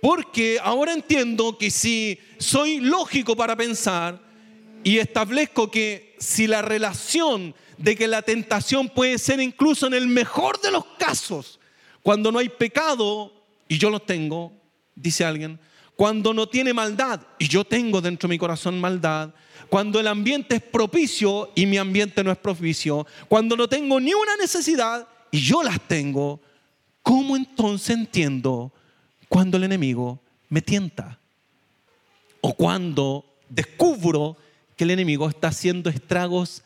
Porque 0.00 0.58
ahora 0.60 0.92
entiendo 0.92 1.56
que 1.56 1.70
si 1.70 2.18
soy 2.38 2.80
lógico 2.80 3.36
para 3.36 3.54
pensar 3.54 4.20
y 4.84 4.98
establezco 4.98 5.70
que 5.70 6.14
si 6.18 6.46
la 6.46 6.62
relación 6.62 7.54
de 7.78 7.96
que 7.96 8.08
la 8.08 8.22
tentación 8.22 8.88
puede 8.88 9.18
ser 9.18 9.40
incluso 9.40 9.86
en 9.86 9.94
el 9.94 10.06
mejor 10.06 10.60
de 10.60 10.70
los 10.70 10.84
casos, 10.98 11.58
cuando 12.02 12.32
no 12.32 12.38
hay 12.38 12.48
pecado 12.48 13.32
y 13.68 13.78
yo 13.78 13.90
lo 13.90 14.00
tengo, 14.00 14.52
dice 14.94 15.24
alguien, 15.24 15.58
cuando 15.96 16.34
no 16.34 16.48
tiene 16.48 16.72
maldad 16.72 17.20
y 17.38 17.48
yo 17.48 17.64
tengo 17.64 18.00
dentro 18.00 18.28
de 18.28 18.34
mi 18.34 18.38
corazón 18.38 18.80
maldad, 18.80 19.34
cuando 19.68 20.00
el 20.00 20.06
ambiente 20.06 20.56
es 20.56 20.62
propicio 20.62 21.50
y 21.54 21.66
mi 21.66 21.78
ambiente 21.78 22.22
no 22.24 22.30
es 22.30 22.38
propicio, 22.38 23.06
cuando 23.28 23.56
no 23.56 23.68
tengo 23.68 24.00
ni 24.00 24.12
una 24.12 24.36
necesidad 24.36 25.06
y 25.30 25.40
yo 25.40 25.62
las 25.62 25.80
tengo, 25.80 26.40
¿cómo 27.02 27.36
entonces 27.36 27.96
entiendo 27.96 28.72
cuando 29.28 29.56
el 29.56 29.64
enemigo 29.64 30.20
me 30.48 30.60
tienta 30.60 31.18
o 32.40 32.52
cuando 32.54 33.24
descubro 33.48 34.36
que 34.76 34.84
el 34.84 34.90
enemigo 34.90 35.28
está 35.28 35.48
haciendo 35.48 35.90
estragos 35.90 36.62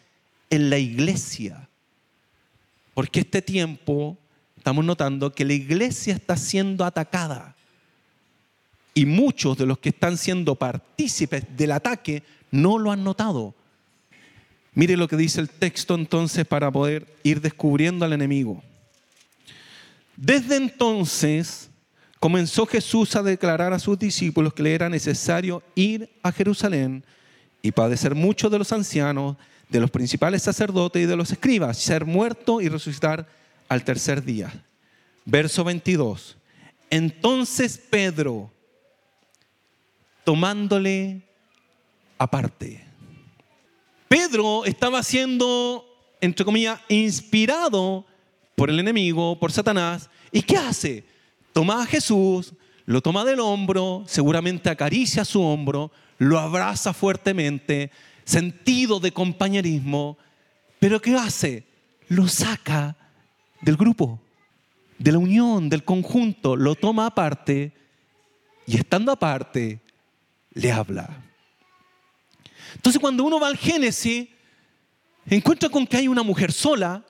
en 0.51 0.71
la 0.71 0.79
iglesia. 0.79 1.69
Porque 2.95 3.21
este 3.21 3.43
tiempo 3.43 4.17
estamos 4.57 4.85
notando 4.85 5.33
que 5.33 5.45
la 5.45 5.53
iglesia 5.53 6.15
está 6.15 6.37
siendo 6.37 6.85
atacada. 6.85 7.55
Y 8.95 9.05
muchos 9.05 9.59
de 9.59 9.67
los 9.67 9.79
que 9.79 9.91
están 9.91 10.17
siendo 10.17 10.55
partícipes 10.55 11.45
del 11.57 11.73
ataque 11.73 12.23
no 12.51 12.79
lo 12.79 12.91
han 12.91 13.05
notado. 13.05 13.55
Mire 14.75 14.97
lo 14.97 15.09
que 15.09 15.17
dice 15.17 15.41
el 15.41 15.49
texto 15.49 15.95
entonces 15.95 16.47
para 16.47 16.71
poder 16.71 17.07
ir 17.23 17.41
descubriendo 17.41 18.05
al 18.05 18.13
enemigo. 18.13 18.63
Desde 20.17 20.57
entonces 20.57 21.69
comenzó 22.19 22.67
Jesús 22.67 23.15
a 23.17 23.23
declarar 23.23 23.73
a 23.73 23.79
sus 23.79 23.99
discípulos 23.99 24.55
que 24.55 24.63
le 24.63 24.75
era 24.75 24.89
necesario 24.89 25.63
ir 25.75 26.11
a 26.23 26.33
Jerusalén 26.33 27.05
y 27.63 27.73
padecer 27.73 28.15
mucho 28.15 28.51
de 28.51 28.59
los 28.59 28.73
ancianos, 28.73 29.37
de 29.69 29.81
los 29.81 29.91
principales 29.91 30.43
sacerdotes 30.43 31.03
y 31.03 31.07
de 31.07 31.17
los 31.17 31.31
escribas, 31.31 31.79
ser 31.79 32.05
muerto 32.05 32.61
y 32.61 32.69
resucitar 32.69 33.27
al 33.69 33.85
tercer 33.85 34.25
día. 34.25 34.53
Verso 35.25 35.65
22. 35.65 36.37
Entonces 36.91 37.79
Pedro, 37.79 38.51
tomándole 40.25 41.23
aparte. 42.19 42.85
Pedro 44.09 44.65
estaba 44.65 45.03
siendo, 45.03 45.85
entre 46.21 46.45
comillas, 46.45 46.81
inspirado 46.89 48.07
por 48.55 48.71
el 48.71 48.79
enemigo, 48.79 49.39
por 49.39 49.53
Satanás. 49.53 50.09
¿Y 50.31 50.43
qué 50.43 50.57
hace? 50.57 51.05
Toma 51.53 51.83
a 51.83 51.87
Jesús, 51.87 52.53
lo 52.85 53.01
toma 53.01 53.25
del 53.25 53.41
hombro, 53.41 54.05
seguramente 54.07 54.71
acaricia 54.71 55.25
su 55.25 55.43
hombro, 55.43 55.91
lo 56.19 56.39
abraza 56.39 56.93
fuertemente, 56.93 57.91
sentido 58.25 59.01
de 59.01 59.13
compañerismo, 59.13 60.19
pero 60.79 61.01
¿qué 61.01 61.15
hace? 61.15 61.65
Lo 62.09 62.29
saca 62.29 62.97
del 63.61 63.77
grupo, 63.77 64.21
de 64.99 65.13
la 65.13 65.19
unión, 65.19 65.69
del 65.69 65.85
conjunto, 65.85 66.57
lo 66.57 66.75
toma 66.75 67.07
aparte 67.07 67.73
y 68.67 68.77
estando 68.77 69.13
aparte, 69.13 69.81
le 70.53 70.73
habla. 70.73 71.23
Entonces 72.75 73.01
cuando 73.01 73.25
uno 73.25 73.39
va 73.41 73.49
al 73.49 73.57
Génesis, 73.57 74.29
encuentra 75.27 75.69
con 75.69 75.87
que 75.87 75.97
hay 75.97 76.09
una 76.09 76.23
mujer 76.23 76.53
sola 76.53 77.05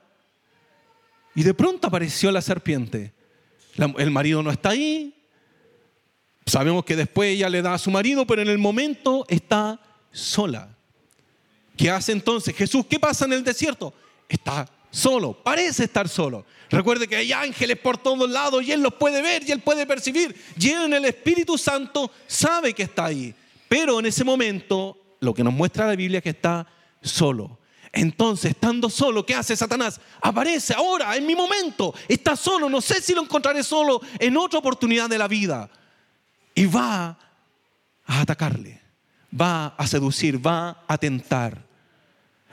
y 1.35 1.43
de 1.43 1.55
pronto 1.55 1.89
apareció 1.89 2.31
la 2.31 2.41
serpiente. 2.41 3.13
el 3.77 4.11
marido 4.11 4.43
no 4.43 4.51
está 4.51 4.71
ahí. 4.71 5.16
Sabemos 6.47 6.85
que 6.85 6.95
después 6.95 7.31
ella 7.35 7.49
le 7.49 7.61
da 7.61 7.75
a 7.75 7.79
su 7.79 7.91
marido, 7.91 8.27
pero 8.27 8.41
en 8.41 8.49
el 8.49 8.59
momento 8.59 9.27
está 9.29 9.81
sola. 10.13 10.69
¿Qué 11.77 11.91
hace 11.91 12.13
entonces 12.13 12.55
Jesús? 12.55 12.87
¿Qué 12.89 13.01
pasa 13.01 13.25
en 13.25 13.33
el 13.33 13.45
desierto? 13.45 13.93
Está 14.29 14.69
solo, 14.91 15.33
parece 15.35 15.85
estar 15.85 16.09
solo. 16.09 16.47
Recuerde 16.71 17.07
que 17.09 17.17
hay 17.17 17.33
ángeles 17.33 17.79
por 17.79 17.99
todos 17.99 18.31
lados 18.31 18.63
y 18.65 18.73
Él 18.73 18.81
los 18.81 18.95
puede 18.95 19.21
ver 19.23 19.43
y 19.47 19.53
Él 19.53 19.61
puede 19.61 19.87
percibir. 19.87 20.35
Y 20.59 20.71
en 20.71 20.95
el 20.95 21.05
Espíritu 21.05 21.59
Santo 21.59 22.11
sabe 22.27 22.73
que 22.73 22.85
está 22.85 23.07
ahí. 23.07 23.35
Pero 23.69 23.99
en 23.99 24.07
ese 24.07 24.25
momento, 24.25 24.97
lo 25.21 25.35
que 25.35 25.45
nos 25.45 25.53
muestra 25.53 25.87
la 25.87 25.97
Biblia 25.97 26.19
es 26.19 26.23
que 26.23 26.31
está 26.31 26.67
solo. 27.03 27.59
Entonces, 27.93 28.53
estando 28.53 28.89
solo, 28.89 29.25
¿qué 29.27 29.35
hace 29.35 29.57
Satanás? 29.57 30.01
Aparece 30.21 30.75
ahora, 30.75 31.17
en 31.17 31.27
mi 31.27 31.35
momento. 31.35 31.95
Está 32.09 32.37
solo, 32.37 32.69
no 32.69 32.81
sé 32.81 33.01
si 33.01 33.15
lo 33.15 33.23
encontraré 33.23 33.63
solo 33.63 34.01
en 34.19 34.37
otra 34.37 34.59
oportunidad 34.59 35.09
de 35.09 35.19
la 35.19 35.29
vida. 35.29 35.69
Y 36.57 36.67
va 36.67 37.17
a 38.07 38.21
atacarle, 38.21 38.81
va 39.39 39.67
a 39.77 39.87
seducir, 39.87 40.45
va 40.45 40.83
a 40.89 40.99
tentar. 40.99 41.63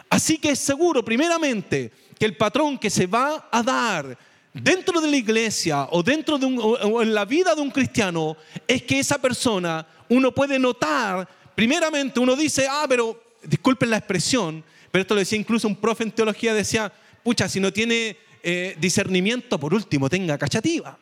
Así 0.10 0.38
que 0.38 0.52
es 0.52 0.60
seguro, 0.60 1.04
primeramente, 1.04 1.92
que 2.20 2.26
el 2.26 2.38
patrón 2.38 2.78
que 2.78 2.90
se 2.90 3.08
va 3.08 3.48
a 3.50 3.64
dar 3.64 4.18
dentro 4.54 5.02
de 5.02 5.10
la 5.10 5.18
iglesia 5.18 5.88
o 5.90 6.04
dentro 6.04 6.38
de 6.38 6.46
en 6.46 7.14
la 7.14 7.26
vida 7.26 7.56
de 7.56 7.62
un 7.62 7.72
cristiano 7.72 8.38
es 8.68 8.84
que 8.84 9.00
esa 9.00 9.18
persona, 9.18 9.88
uno 10.10 10.32
puede 10.32 10.60
notar, 10.60 11.28
primeramente 11.56 12.20
uno 12.20 12.36
dice, 12.36 12.68
ah, 12.70 12.86
pero 12.88 13.38
disculpen 13.42 13.90
la 13.90 13.98
expresión, 13.98 14.64
pero 14.92 15.02
esto 15.02 15.16
lo 15.16 15.20
decía 15.20 15.40
incluso 15.40 15.68
un 15.68 15.78
profe 15.78 16.04
en 16.04 16.12
teología, 16.12 16.54
decía, 16.54 16.92
pucha, 17.24 17.50
si 17.50 17.60
no 17.60 17.74
tiene 17.74 18.18
eh, 18.44 18.76
discernimiento, 18.80 19.60
por 19.60 19.74
último, 19.74 20.10
tenga 20.10 20.38
cachativa. 20.38 20.98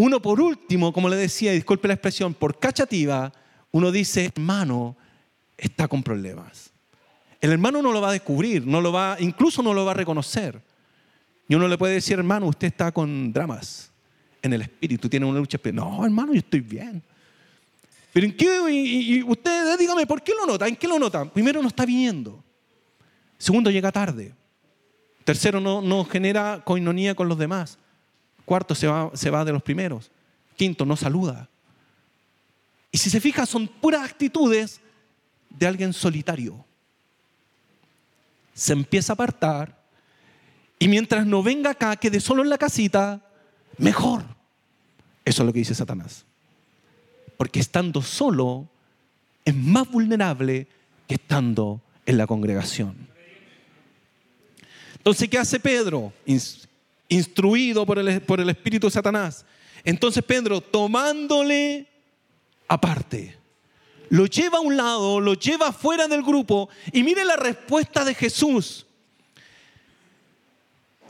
Uno 0.00 0.22
por 0.22 0.40
último, 0.40 0.94
como 0.94 1.10
le 1.10 1.16
decía, 1.16 1.52
disculpe 1.52 1.86
la 1.86 1.92
expresión, 1.92 2.32
por 2.32 2.58
cachativa, 2.58 3.30
uno 3.70 3.92
dice, 3.92 4.32
hermano, 4.34 4.96
está 5.58 5.88
con 5.88 6.02
problemas. 6.02 6.70
El 7.38 7.52
hermano 7.52 7.82
no 7.82 7.92
lo 7.92 8.00
va 8.00 8.08
a 8.08 8.12
descubrir, 8.12 8.66
no 8.66 8.80
lo 8.80 8.92
va, 8.92 9.18
incluso 9.20 9.62
no 9.62 9.74
lo 9.74 9.84
va 9.84 9.90
a 9.90 9.94
reconocer. 9.94 10.58
Y 11.46 11.54
uno 11.54 11.68
le 11.68 11.76
puede 11.76 11.92
decir, 11.92 12.18
hermano, 12.18 12.46
usted 12.46 12.68
está 12.68 12.90
con 12.92 13.30
dramas 13.30 13.92
en 14.40 14.54
el 14.54 14.62
espíritu, 14.62 15.06
tiene 15.06 15.26
una 15.26 15.38
lucha. 15.38 15.60
No, 15.70 16.02
hermano, 16.02 16.32
yo 16.32 16.38
estoy 16.38 16.60
bien. 16.60 17.02
Pero 18.14 18.24
¿en 18.24 18.34
qué? 18.34 18.70
Y, 18.70 19.22
usted, 19.22 19.78
dígame, 19.78 20.06
¿por 20.06 20.22
qué 20.22 20.32
lo 20.34 20.46
nota? 20.46 20.66
¿En 20.66 20.76
qué 20.76 20.88
lo 20.88 20.98
nota? 20.98 21.26
Primero, 21.26 21.60
no 21.60 21.68
está 21.68 21.84
viniendo. 21.84 22.42
Segundo, 23.36 23.70
llega 23.70 23.92
tarde. 23.92 24.32
Tercero, 25.24 25.60
no, 25.60 25.82
no 25.82 26.06
genera 26.06 26.62
coinonía 26.64 27.14
con 27.14 27.28
los 27.28 27.36
demás. 27.36 27.76
Cuarto, 28.44 28.74
se 28.74 28.86
va, 28.86 29.10
se 29.14 29.30
va 29.30 29.44
de 29.44 29.52
los 29.52 29.62
primeros. 29.62 30.10
Quinto, 30.56 30.84
no 30.84 30.96
saluda. 30.96 31.48
Y 32.92 32.98
si 32.98 33.10
se 33.10 33.20
fija, 33.20 33.46
son 33.46 33.68
puras 33.68 34.02
actitudes 34.02 34.80
de 35.50 35.66
alguien 35.66 35.92
solitario 35.92 36.64
se 38.60 38.74
empieza 38.74 39.12
a 39.12 39.14
apartar 39.14 39.74
y 40.78 40.86
mientras 40.86 41.26
no 41.26 41.42
venga 41.42 41.70
acá, 41.70 41.96
quede 41.96 42.20
solo 42.20 42.42
en 42.42 42.50
la 42.50 42.58
casita, 42.58 43.22
mejor. 43.78 44.22
Eso 45.24 45.42
es 45.42 45.46
lo 45.46 45.52
que 45.52 45.60
dice 45.60 45.74
Satanás. 45.74 46.26
Porque 47.38 47.58
estando 47.58 48.02
solo 48.02 48.68
es 49.46 49.54
más 49.54 49.90
vulnerable 49.90 50.66
que 51.06 51.14
estando 51.14 51.80
en 52.04 52.18
la 52.18 52.26
congregación. 52.26 52.96
Entonces, 54.98 55.26
¿qué 55.30 55.38
hace 55.38 55.58
Pedro? 55.58 56.12
Instruido 57.10 57.84
por 57.84 57.98
el, 57.98 58.22
por 58.22 58.40
el 58.40 58.48
Espíritu 58.48 58.86
de 58.86 58.92
Satanás. 58.92 59.44
Entonces 59.84 60.24
Pedro, 60.24 60.62
tomándole 60.62 61.86
aparte, 62.66 63.36
lo 64.08 64.26
lleva 64.26 64.58
a 64.58 64.62
un 64.62 64.76
lado, 64.76 65.20
lo 65.20 65.34
lleva 65.34 65.72
fuera 65.72 66.08
del 66.08 66.22
grupo 66.22 66.68
y 66.92 67.02
mire 67.02 67.24
la 67.24 67.36
respuesta 67.36 68.04
de 68.04 68.14
Jesús. 68.14 68.86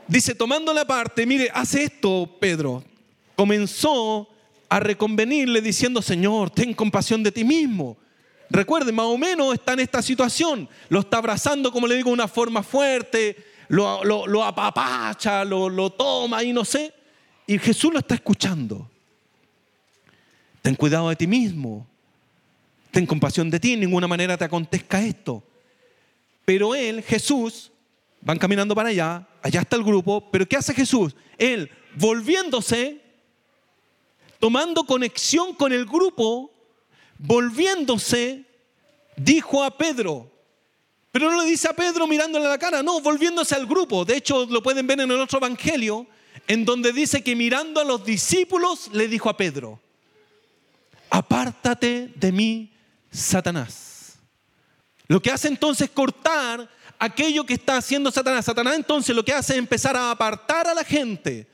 Dice, 0.07 0.35
tomando 0.35 0.73
la 0.73 0.85
parte, 0.85 1.25
mire, 1.25 1.49
hace 1.53 1.85
esto, 1.85 2.37
Pedro. 2.39 2.83
Comenzó 3.35 4.27
a 4.67 4.79
reconvenirle 4.79 5.61
diciendo, 5.61 6.01
Señor, 6.01 6.49
ten 6.49 6.73
compasión 6.73 7.23
de 7.23 7.31
ti 7.31 7.43
mismo. 7.43 7.97
Recuerde, 8.49 8.91
más 8.91 9.05
o 9.05 9.17
menos 9.17 9.53
está 9.53 9.73
en 9.73 9.79
esta 9.79 10.01
situación. 10.01 10.67
Lo 10.89 10.99
está 10.99 11.17
abrazando, 11.17 11.71
como 11.71 11.87
le 11.87 11.95
digo, 11.95 12.09
de 12.09 12.15
una 12.15 12.27
forma 12.27 12.61
fuerte, 12.61 13.50
lo, 13.71 14.27
lo 14.27 14.43
apapacha, 14.43 15.43
lo, 15.43 15.69
lo 15.69 15.89
toma 15.91 16.43
y 16.43 16.53
no 16.53 16.63
sé. 16.63 16.93
Y 17.47 17.57
Jesús 17.57 17.91
lo 17.91 17.99
está 17.99 18.15
escuchando. 18.15 18.89
Ten 20.61 20.75
cuidado 20.75 21.09
de 21.09 21.15
ti 21.15 21.27
mismo 21.27 21.87
ten 22.91 23.05
compasión 23.05 23.49
de 23.49 23.59
ti, 23.59 23.73
en 23.73 23.79
ninguna 23.79 24.07
manera 24.07 24.37
te 24.37 24.43
acontezca 24.43 25.01
esto. 25.01 25.41
Pero 26.45 26.75
él, 26.75 27.01
Jesús, 27.01 27.71
van 28.19 28.37
caminando 28.37 28.75
para 28.75 28.89
allá, 28.89 29.27
allá 29.41 29.61
está 29.61 29.77
el 29.77 29.83
grupo, 29.83 30.29
pero 30.29 30.47
¿qué 30.47 30.57
hace 30.57 30.73
Jesús? 30.73 31.15
Él, 31.37 31.71
volviéndose, 31.95 33.01
tomando 34.39 34.83
conexión 34.83 35.55
con 35.55 35.71
el 35.71 35.85
grupo, 35.85 36.51
volviéndose, 37.17 38.43
dijo 39.15 39.63
a 39.63 39.77
Pedro, 39.77 40.29
pero 41.11 41.29
no 41.29 41.41
le 41.41 41.49
dice 41.49 41.67
a 41.67 41.73
Pedro 41.73 42.07
mirándole 42.07 42.45
a 42.45 42.49
la 42.49 42.57
cara, 42.57 42.81
no, 42.81 43.01
volviéndose 43.01 43.53
al 43.53 43.65
grupo. 43.65 44.05
De 44.05 44.15
hecho, 44.15 44.45
lo 44.45 44.63
pueden 44.63 44.87
ver 44.87 45.01
en 45.01 45.11
el 45.11 45.19
otro 45.19 45.39
evangelio, 45.39 46.07
en 46.47 46.63
donde 46.63 46.93
dice 46.93 47.21
que 47.21 47.35
mirando 47.35 47.81
a 47.81 47.83
los 47.83 48.05
discípulos 48.05 48.89
le 48.93 49.07
dijo 49.07 49.29
a 49.29 49.35
Pedro, 49.35 49.79
apártate 51.09 52.13
de 52.15 52.31
mí, 52.31 52.73
Satanás. 53.11 54.13
Lo 55.07 55.21
que 55.21 55.31
hace 55.31 55.49
entonces 55.49 55.89
es 55.89 55.93
cortar 55.93 56.69
aquello 56.97 57.45
que 57.45 57.55
está 57.55 57.75
haciendo 57.75 58.09
Satanás. 58.11 58.45
Satanás 58.45 58.75
entonces 58.75 59.13
lo 59.13 59.25
que 59.25 59.33
hace 59.33 59.53
es 59.53 59.59
empezar 59.59 59.97
a 59.97 60.11
apartar 60.11 60.67
a 60.67 60.73
la 60.73 60.85
gente, 60.85 61.47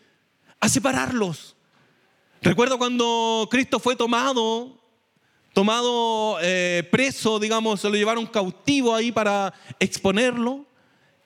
a 0.60 0.70
separarlos. 0.70 1.56
Recuerdo 2.44 2.78
cuando 2.78 3.48
Cristo 3.50 3.80
fue 3.80 3.96
tomado, 3.96 4.77
tomado 5.58 6.38
eh, 6.44 6.88
preso, 6.92 7.40
digamos, 7.40 7.82
se 7.82 7.90
lo 7.90 7.96
llevaron 7.96 8.28
cautivo 8.28 8.94
ahí 8.94 9.12
para 9.12 9.52
exponerlo. 9.80 10.68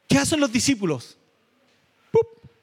¿Qué 0.07 0.17
hacen 0.17 0.39
los 0.39 0.49
discípulos? 0.49 1.17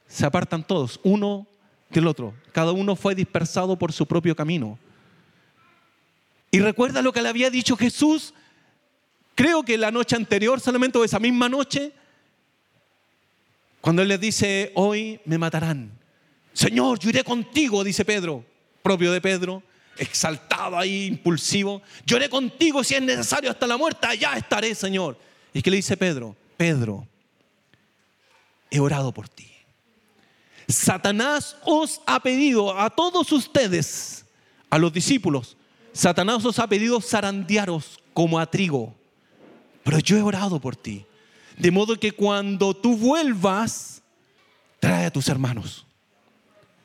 Se 0.07 0.25
apartan 0.25 0.66
todos, 0.66 0.99
uno 1.03 1.47
que 1.91 1.99
el 1.99 2.07
otro. 2.07 2.33
Cada 2.53 2.73
uno 2.73 2.97
fue 2.97 3.14
dispersado 3.14 3.79
por 3.79 3.93
su 3.93 4.07
propio 4.07 4.35
camino. 4.35 4.79
Y 6.51 6.61
recuerda 6.61 7.03
lo 7.03 7.12
que 7.12 7.21
le 7.21 7.29
había 7.29 7.51
dicho 7.51 7.77
Jesús, 7.77 8.33
creo 9.35 9.62
que 9.62 9.77
la 9.77 9.91
noche 9.91 10.16
anterior, 10.16 10.61
solamente 10.61 10.97
o 10.97 11.05
esa 11.05 11.19
misma 11.19 11.51
noche, 11.51 11.93
cuando 13.83 14.01
Él 14.01 14.09
les 14.09 14.21
dice, 14.21 14.73
hoy 14.75 15.21
me 15.27 15.37
matarán. 15.37 15.91
Señor, 16.55 16.99
yo 16.99 17.11
iré 17.11 17.23
contigo, 17.25 17.85
dice 17.85 18.07
Pedro, 18.07 18.43
propio 18.83 19.12
de 19.12 19.21
Pedro, 19.21 19.62
exaltado 19.99 20.79
ahí, 20.79 21.07
impulsivo. 21.07 21.83
Iré 22.07 22.29
contigo 22.29 22.83
si 22.85 22.95
es 22.95 23.03
necesario 23.03 23.51
hasta 23.51 23.67
la 23.67 23.77
muerte, 23.77 24.07
allá 24.07 24.35
estaré, 24.35 24.75
Señor. 24.75 25.19
¿Y 25.53 25.63
qué 25.63 25.71
le 25.71 25.77
dice 25.77 25.97
Pedro? 25.97 26.37
Pedro, 26.57 27.07
he 28.71 28.81
orado 28.81 29.13
por 29.13 29.29
ti. 29.29 29.51
Satanás 30.69 31.57
os 31.65 32.01
ha 32.07 32.21
pedido 32.21 32.79
a 32.79 32.91
todos 32.91 33.33
ustedes, 33.33 34.27
a 34.69 34.79
los 34.79 34.93
discípulos, 34.93 35.57
Satanás 35.93 36.45
os 36.45 36.59
ha 36.59 36.69
pedido 36.69 37.01
zarandearos 37.01 37.99
como 38.13 38.39
a 38.39 38.47
trigo, 38.47 38.95
pero 39.83 39.99
yo 39.99 40.17
he 40.17 40.23
orado 40.23 40.61
por 40.61 40.77
ti. 40.77 41.07
De 41.57 41.71
modo 41.71 41.99
que 41.99 42.13
cuando 42.13 42.75
tú 42.75 42.97
vuelvas, 42.97 44.03
trae 44.79 45.07
a 45.07 45.11
tus 45.11 45.29
hermanos. 45.29 45.87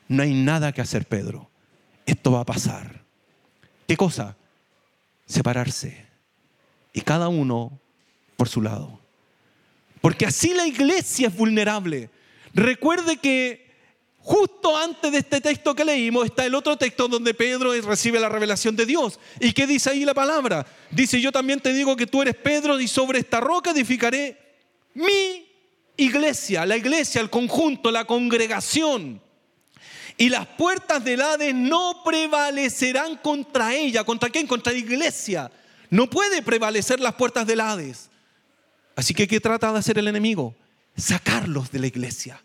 No 0.08 0.22
hay 0.22 0.34
nada 0.34 0.72
que 0.72 0.80
hacer, 0.80 1.06
Pedro. 1.06 1.48
Esto 2.06 2.32
va 2.32 2.40
a 2.40 2.44
pasar. 2.44 3.03
¿Qué 3.86 3.96
cosa? 3.96 4.36
Separarse. 5.26 6.06
Y 6.92 7.00
cada 7.00 7.28
uno 7.28 7.78
por 8.36 8.48
su 8.48 8.62
lado. 8.62 9.00
Porque 10.00 10.26
así 10.26 10.52
la 10.54 10.66
iglesia 10.66 11.28
es 11.28 11.36
vulnerable. 11.36 12.10
Recuerde 12.52 13.16
que 13.16 13.64
justo 14.18 14.76
antes 14.76 15.12
de 15.12 15.18
este 15.18 15.40
texto 15.40 15.74
que 15.74 15.84
leímos 15.84 16.24
está 16.24 16.46
el 16.46 16.54
otro 16.54 16.76
texto 16.76 17.08
donde 17.08 17.34
Pedro 17.34 17.72
recibe 17.82 18.18
la 18.18 18.28
revelación 18.28 18.76
de 18.76 18.86
Dios. 18.86 19.18
¿Y 19.40 19.52
qué 19.52 19.66
dice 19.66 19.90
ahí 19.90 20.04
la 20.04 20.14
palabra? 20.14 20.66
Dice, 20.90 21.20
yo 21.20 21.30
también 21.30 21.60
te 21.60 21.72
digo 21.72 21.96
que 21.96 22.06
tú 22.06 22.22
eres 22.22 22.34
Pedro 22.36 22.80
y 22.80 22.88
sobre 22.88 23.18
esta 23.18 23.40
roca 23.40 23.70
edificaré 23.70 24.38
mi 24.94 25.46
iglesia, 25.96 26.64
la 26.64 26.76
iglesia, 26.76 27.20
el 27.20 27.30
conjunto, 27.30 27.90
la 27.90 28.04
congregación. 28.04 29.20
Y 30.16 30.28
las 30.28 30.46
puertas 30.46 31.04
del 31.04 31.20
Hades 31.20 31.54
no 31.54 32.02
prevalecerán 32.04 33.16
contra 33.16 33.74
ella. 33.74 34.04
¿Contra 34.04 34.30
quién? 34.30 34.46
Contra 34.46 34.72
la 34.72 34.78
iglesia. 34.78 35.50
No 35.90 36.08
puede 36.08 36.42
prevalecer 36.42 37.00
las 37.00 37.14
puertas 37.14 37.46
del 37.46 37.60
Hades. 37.60 38.10
Así 38.96 39.12
que, 39.12 39.26
¿qué 39.26 39.40
trata 39.40 39.72
de 39.72 39.78
hacer 39.78 39.98
el 39.98 40.08
enemigo? 40.08 40.54
Sacarlos 40.96 41.70
de 41.72 41.80
la 41.80 41.86
iglesia 41.88 42.40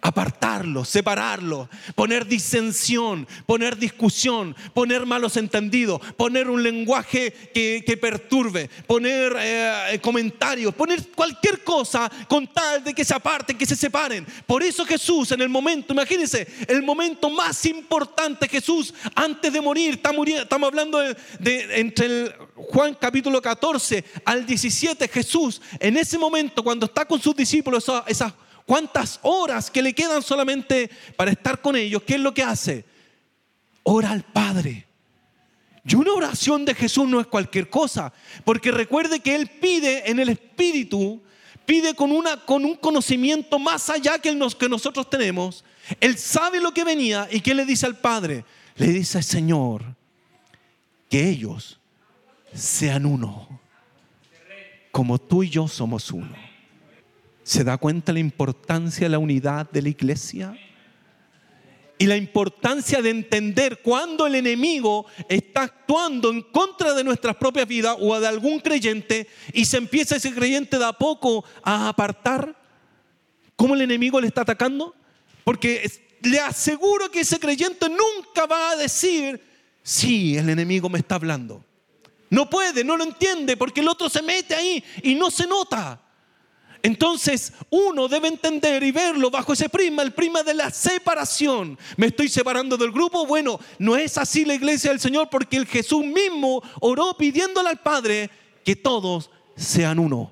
apartarlos, 0.00 0.88
separarlos, 0.88 1.68
poner 1.94 2.26
disensión, 2.26 3.26
poner 3.46 3.76
discusión, 3.76 4.54
poner 4.72 5.04
malos 5.04 5.36
entendidos, 5.36 6.00
poner 6.16 6.48
un 6.48 6.62
lenguaje 6.62 7.32
que, 7.52 7.98
perturbe, 8.00 8.70
poner 8.86 9.36
eh, 9.38 9.98
comentarios, 10.00 10.74
poner 10.74 11.08
cualquier 11.08 11.64
cosa 11.64 12.10
con 12.28 12.46
tal 12.46 12.84
de 12.84 12.94
que 12.94 13.04
se 13.04 13.14
aparten, 13.14 13.58
que 13.58 13.66
se 13.66 13.74
separen. 13.74 14.26
Por 14.46 14.62
eso 14.62 14.84
Jesús 14.84 15.32
en 15.32 15.40
el 15.40 15.48
momento, 15.48 15.92
imagínense, 15.92 16.46
el 16.68 16.82
momento 16.82 17.28
más 17.28 17.66
importante, 17.66 18.48
Jesús 18.48 18.94
antes 19.14 19.52
de 19.52 19.60
morir, 19.60 19.94
está 19.94 20.12
estamos 20.42 20.68
hablando 20.68 20.98
de, 20.98 21.80
entre 21.80 22.06
el 22.06 22.34
Juan 22.54 22.96
capítulo 23.00 23.42
14 23.42 24.04
al 24.24 24.46
17, 24.46 25.08
Jesús 25.08 25.60
en 25.80 25.96
ese 25.96 26.18
momento 26.18 26.62
cuando 26.62 26.86
está 26.86 27.04
con 27.04 27.20
sus 27.20 27.34
discípulos, 27.34 27.84
esas 28.06 28.32
cuántas 28.68 29.18
horas 29.22 29.70
que 29.70 29.80
le 29.80 29.94
quedan 29.94 30.22
solamente 30.22 30.90
para 31.16 31.30
estar 31.30 31.62
con 31.62 31.74
ellos, 31.74 32.02
¿qué 32.02 32.16
es 32.16 32.20
lo 32.20 32.34
que 32.34 32.42
hace? 32.42 32.84
Ora 33.82 34.10
al 34.10 34.22
Padre. 34.24 34.86
Y 35.86 35.94
una 35.94 36.12
oración 36.12 36.66
de 36.66 36.74
Jesús 36.74 37.08
no 37.08 37.18
es 37.18 37.26
cualquier 37.26 37.70
cosa, 37.70 38.12
porque 38.44 38.70
recuerde 38.70 39.20
que 39.20 39.34
Él 39.34 39.48
pide 39.48 40.10
en 40.10 40.20
el 40.20 40.28
Espíritu, 40.28 41.22
pide 41.64 41.94
con, 41.94 42.12
una, 42.12 42.44
con 42.44 42.66
un 42.66 42.76
conocimiento 42.76 43.58
más 43.58 43.88
allá 43.88 44.18
que 44.18 44.28
el 44.28 44.38
que 44.58 44.68
nosotros 44.68 45.08
tenemos. 45.08 45.64
Él 45.98 46.18
sabe 46.18 46.60
lo 46.60 46.74
que 46.74 46.84
venía 46.84 47.26
y 47.30 47.40
¿qué 47.40 47.54
le 47.54 47.64
dice 47.64 47.86
al 47.86 47.96
Padre? 47.96 48.44
Le 48.76 48.88
dice, 48.88 49.22
Señor, 49.22 49.82
que 51.08 51.26
ellos 51.26 51.80
sean 52.52 53.06
uno, 53.06 53.48
como 54.92 55.18
tú 55.18 55.42
y 55.42 55.48
yo 55.48 55.66
somos 55.68 56.10
uno. 56.10 56.47
¿Se 57.48 57.64
da 57.64 57.78
cuenta 57.78 58.12
la 58.12 58.18
importancia 58.18 59.06
de 59.06 59.08
la 59.08 59.18
unidad 59.18 59.70
de 59.70 59.80
la 59.80 59.88
iglesia? 59.88 60.54
Y 61.96 62.04
la 62.04 62.14
importancia 62.14 63.00
de 63.00 63.08
entender 63.08 63.80
cuando 63.80 64.26
el 64.26 64.34
enemigo 64.34 65.06
está 65.30 65.62
actuando 65.62 66.30
en 66.30 66.42
contra 66.42 66.92
de 66.92 67.02
nuestras 67.02 67.36
propias 67.36 67.66
vidas 67.66 67.96
o 67.98 68.20
de 68.20 68.28
algún 68.28 68.60
creyente 68.60 69.28
y 69.54 69.64
se 69.64 69.78
empieza 69.78 70.16
ese 70.16 70.34
creyente 70.34 70.78
de 70.78 70.84
a 70.84 70.92
poco 70.92 71.42
a 71.62 71.88
apartar. 71.88 72.54
¿Cómo 73.56 73.74
el 73.74 73.80
enemigo 73.80 74.20
le 74.20 74.26
está 74.26 74.42
atacando? 74.42 74.94
Porque 75.42 75.90
le 76.20 76.40
aseguro 76.40 77.10
que 77.10 77.20
ese 77.20 77.38
creyente 77.38 77.88
nunca 77.88 78.44
va 78.44 78.72
a 78.72 78.76
decir, 78.76 79.42
sí, 79.82 80.36
el 80.36 80.50
enemigo 80.50 80.90
me 80.90 80.98
está 80.98 81.14
hablando. 81.14 81.64
No 82.28 82.50
puede, 82.50 82.84
no 82.84 82.98
lo 82.98 83.04
entiende, 83.04 83.56
porque 83.56 83.80
el 83.80 83.88
otro 83.88 84.10
se 84.10 84.20
mete 84.20 84.54
ahí 84.54 84.84
y 85.02 85.14
no 85.14 85.30
se 85.30 85.46
nota. 85.46 86.02
Entonces 86.82 87.52
uno 87.70 88.08
debe 88.08 88.28
entender 88.28 88.82
y 88.82 88.92
verlo 88.92 89.30
bajo 89.30 89.52
ese 89.52 89.68
prisma, 89.68 90.02
el 90.02 90.12
prisma 90.12 90.42
de 90.42 90.54
la 90.54 90.70
separación. 90.70 91.78
¿Me 91.96 92.06
estoy 92.06 92.28
separando 92.28 92.76
del 92.76 92.92
grupo? 92.92 93.26
Bueno, 93.26 93.58
no 93.78 93.96
es 93.96 94.16
así 94.16 94.44
la 94.44 94.54
iglesia 94.54 94.90
del 94.90 95.00
Señor 95.00 95.28
porque 95.30 95.56
el 95.56 95.66
Jesús 95.66 96.04
mismo 96.04 96.62
oró 96.80 97.16
pidiéndole 97.16 97.68
al 97.68 97.80
Padre 97.80 98.30
que 98.64 98.76
todos 98.76 99.30
sean 99.56 99.98
uno. 99.98 100.30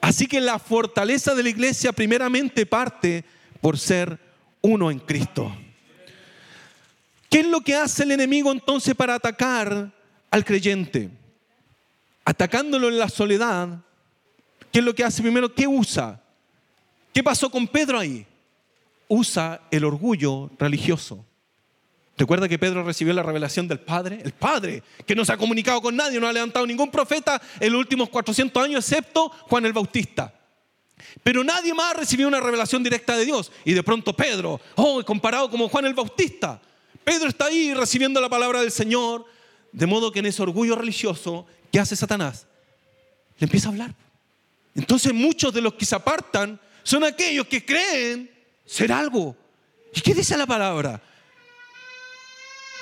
Así 0.00 0.26
que 0.26 0.40
la 0.40 0.58
fortaleza 0.58 1.34
de 1.34 1.44
la 1.44 1.48
iglesia 1.48 1.92
primeramente 1.92 2.66
parte 2.66 3.24
por 3.60 3.78
ser 3.78 4.18
uno 4.60 4.90
en 4.90 4.98
Cristo. 4.98 5.54
¿Qué 7.30 7.40
es 7.40 7.46
lo 7.46 7.62
que 7.62 7.76
hace 7.76 8.02
el 8.02 8.10
enemigo 8.10 8.52
entonces 8.52 8.94
para 8.94 9.14
atacar 9.14 9.90
al 10.30 10.44
creyente? 10.44 11.08
Atacándolo 12.24 12.88
en 12.88 12.98
la 12.98 13.08
soledad, 13.08 13.78
¿Qué 14.72 14.78
es 14.78 14.84
lo 14.84 14.94
que 14.94 15.04
hace 15.04 15.22
primero? 15.22 15.54
¿Qué 15.54 15.66
usa? 15.66 16.20
¿Qué 17.12 17.22
pasó 17.22 17.50
con 17.50 17.68
Pedro 17.68 17.98
ahí? 17.98 18.26
Usa 19.06 19.60
el 19.70 19.84
orgullo 19.84 20.50
religioso. 20.58 21.24
Recuerda 22.16 22.48
que 22.48 22.58
Pedro 22.58 22.82
recibió 22.82 23.12
la 23.12 23.22
revelación 23.22 23.68
del 23.68 23.80
Padre, 23.80 24.20
el 24.24 24.32
Padre, 24.32 24.82
que 25.06 25.14
no 25.14 25.24
se 25.24 25.32
ha 25.32 25.36
comunicado 25.36 25.80
con 25.82 25.96
nadie, 25.96 26.20
no 26.20 26.28
ha 26.28 26.32
levantado 26.32 26.66
ningún 26.66 26.90
profeta 26.90 27.40
en 27.60 27.72
los 27.72 27.80
últimos 27.80 28.08
400 28.08 28.64
años, 28.64 28.84
excepto 28.84 29.28
Juan 29.28 29.66
el 29.66 29.72
Bautista. 29.72 30.32
Pero 31.22 31.44
nadie 31.44 31.74
más 31.74 31.96
recibió 31.96 32.28
una 32.28 32.40
revelación 32.40 32.82
directa 32.82 33.16
de 33.16 33.24
Dios. 33.24 33.52
Y 33.64 33.72
de 33.72 33.82
pronto 33.82 34.14
Pedro, 34.14 34.60
oh, 34.76 35.02
comparado 35.04 35.50
como 35.50 35.68
Juan 35.68 35.86
el 35.86 35.94
Bautista, 35.94 36.60
Pedro 37.04 37.28
está 37.28 37.46
ahí 37.46 37.74
recibiendo 37.74 38.20
la 38.20 38.28
palabra 38.28 38.60
del 38.60 38.70
Señor, 38.70 39.26
de 39.72 39.86
modo 39.86 40.12
que 40.12 40.20
en 40.20 40.26
ese 40.26 40.42
orgullo 40.42 40.76
religioso, 40.76 41.46
¿qué 41.70 41.80
hace 41.80 41.96
Satanás? 41.96 42.46
Le 43.38 43.46
empieza 43.46 43.68
a 43.68 43.72
hablar. 43.72 43.94
Entonces 44.74 45.12
muchos 45.12 45.52
de 45.52 45.60
los 45.60 45.74
que 45.74 45.84
se 45.84 45.94
apartan 45.94 46.60
son 46.82 47.04
aquellos 47.04 47.46
que 47.46 47.64
creen 47.64 48.30
ser 48.64 48.92
algo. 48.92 49.36
¿Y 49.94 50.00
qué 50.00 50.14
dice 50.14 50.36
la 50.36 50.46
palabra? 50.46 51.02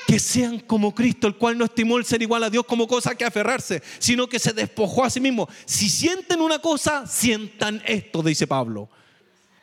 Que 0.06 0.18
sean 0.18 0.60
como 0.60 0.94
Cristo, 0.94 1.26
el 1.26 1.36
cual 1.36 1.58
no 1.58 1.64
estimó 1.64 1.98
el 1.98 2.04
ser 2.04 2.22
igual 2.22 2.44
a 2.44 2.50
Dios 2.50 2.64
como 2.64 2.86
cosa 2.86 3.14
que 3.14 3.24
aferrarse, 3.24 3.82
sino 3.98 4.28
que 4.28 4.38
se 4.38 4.52
despojó 4.52 5.04
a 5.04 5.10
sí 5.10 5.20
mismo. 5.20 5.48
Si 5.64 5.88
sienten 5.88 6.40
una 6.40 6.60
cosa, 6.60 7.06
sientan 7.06 7.82
esto, 7.86 8.22
dice 8.22 8.46
Pablo. 8.46 8.88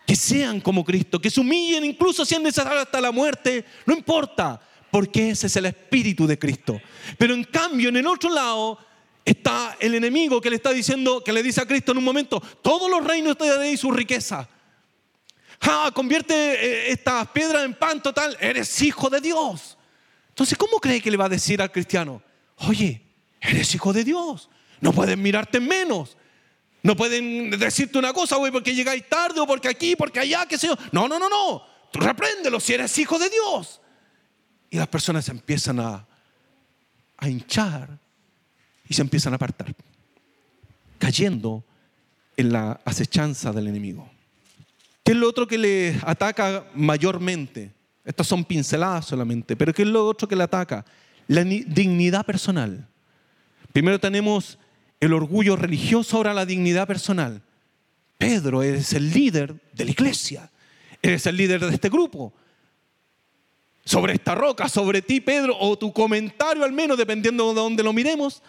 Que 0.05 0.15
sean 0.15 0.61
como 0.61 0.85
Cristo, 0.85 1.19
que 1.19 1.29
se 1.29 1.41
humillen 1.41 1.83
incluso 1.83 2.25
si 2.25 2.35
es 2.35 2.41
necesario 2.41 2.79
hasta 2.79 3.01
la 3.01 3.11
muerte, 3.11 3.65
no 3.85 3.93
importa, 3.93 4.61
porque 4.89 5.31
ese 5.31 5.47
es 5.47 5.55
el 5.57 5.65
espíritu 5.65 6.25
de 6.25 6.39
Cristo. 6.39 6.79
Pero 7.17 7.33
en 7.33 7.43
cambio, 7.43 7.89
en 7.89 7.97
el 7.97 8.07
otro 8.07 8.29
lado, 8.29 8.79
está 9.27 9.75
el 9.81 9.93
enemigo 9.93 10.39
que 10.39 10.49
le 10.49 10.55
está 10.55 10.71
diciendo, 10.71 11.21
que 11.21 11.33
le 11.33 11.43
dice 11.43 11.59
a 11.59 11.65
Cristo 11.65 11.91
en 11.91 11.97
un 11.97 12.03
momento, 12.05 12.39
todos 12.61 12.89
los 12.89 13.05
reinos 13.05 13.37
te 13.37 13.45
daré 13.45 13.71
y 13.71 13.77
su 13.77 13.91
riqueza. 13.91 14.47
Ah, 15.59 15.91
convierte 15.93 16.33
eh, 16.33 16.91
estas 16.91 17.27
piedras 17.29 17.65
en 17.65 17.73
pan 17.73 18.01
total, 18.01 18.37
eres 18.39 18.81
hijo 18.81 19.09
de 19.09 19.19
Dios. 19.19 19.77
Entonces, 20.29 20.57
¿cómo 20.57 20.79
cree 20.79 21.01
que 21.01 21.11
le 21.11 21.17
va 21.17 21.25
a 21.25 21.29
decir 21.29 21.61
al 21.61 21.73
cristiano? 21.73 22.21
Oye, 22.69 23.01
eres 23.41 23.75
hijo 23.75 23.91
de 23.91 24.05
Dios, 24.05 24.49
no 24.79 24.93
pueden 24.93 25.21
mirarte 25.21 25.59
menos. 25.59 26.15
No 26.81 26.95
pueden 26.95 27.49
decirte 27.49 27.97
una 27.97 28.13
cosa, 28.13 28.37
güey, 28.37 28.51
porque 28.51 28.73
llegáis 28.73 29.09
tarde 29.09 29.41
o 29.41 29.47
porque 29.47 29.67
aquí, 29.67 29.97
porque 29.97 30.21
allá, 30.21 30.45
qué 30.45 30.57
sé 30.57 30.67
yo. 30.67 30.77
No, 30.93 31.09
no, 31.09 31.19
no, 31.19 31.27
no. 31.27 31.65
Tú 31.91 31.99
repréndelo 31.99 32.61
si 32.61 32.75
eres 32.75 32.97
hijo 32.97 33.19
de 33.19 33.29
Dios. 33.29 33.81
Y 34.69 34.77
las 34.77 34.87
personas 34.87 35.27
empiezan 35.27 35.81
a, 35.81 36.07
a 37.17 37.27
hinchar 37.29 38.06
y 38.87 38.93
se 38.93 39.01
empiezan 39.01 39.33
a 39.33 39.35
apartar, 39.37 39.73
cayendo 40.97 41.63
en 42.35 42.51
la 42.51 42.79
acechanza 42.85 43.51
del 43.51 43.67
enemigo. 43.67 44.09
¿Qué 45.03 45.13
es 45.13 45.17
lo 45.17 45.29
otro 45.29 45.47
que 45.47 45.57
le 45.57 45.99
ataca 46.03 46.65
mayormente? 46.75 47.71
Estas 48.03 48.27
son 48.27 48.43
pinceladas 48.45 49.05
solamente, 49.05 49.55
pero 49.55 49.73
¿qué 49.73 49.83
es 49.83 49.87
lo 49.87 50.05
otro 50.05 50.27
que 50.27 50.35
le 50.35 50.43
ataca? 50.43 50.85
La 51.27 51.43
dignidad 51.43 52.25
personal. 52.25 52.87
Primero 53.73 53.99
tenemos 53.99 54.57
el 54.99 55.13
orgullo 55.13 55.55
religioso, 55.55 56.17
ahora 56.17 56.33
la 56.33 56.45
dignidad 56.45 56.87
personal. 56.87 57.41
Pedro, 58.17 58.63
eres 58.63 58.93
el 58.93 59.11
líder 59.11 59.55
de 59.73 59.85
la 59.85 59.91
iglesia, 59.91 60.49
eres 61.01 61.25
el 61.27 61.37
líder 61.37 61.65
de 61.65 61.73
este 61.73 61.89
grupo. 61.89 62.33
Sobre 63.85 64.13
esta 64.13 64.35
roca, 64.35 64.67
sobre 64.67 65.01
ti, 65.01 65.21
Pedro, 65.21 65.55
o 65.57 65.77
tu 65.77 65.93
comentario 65.93 66.63
al 66.63 66.73
menos, 66.73 66.97
dependiendo 66.97 67.49
de 67.49 67.55
dónde 67.55 67.83
lo 67.83 67.93
miremos, 67.93 68.41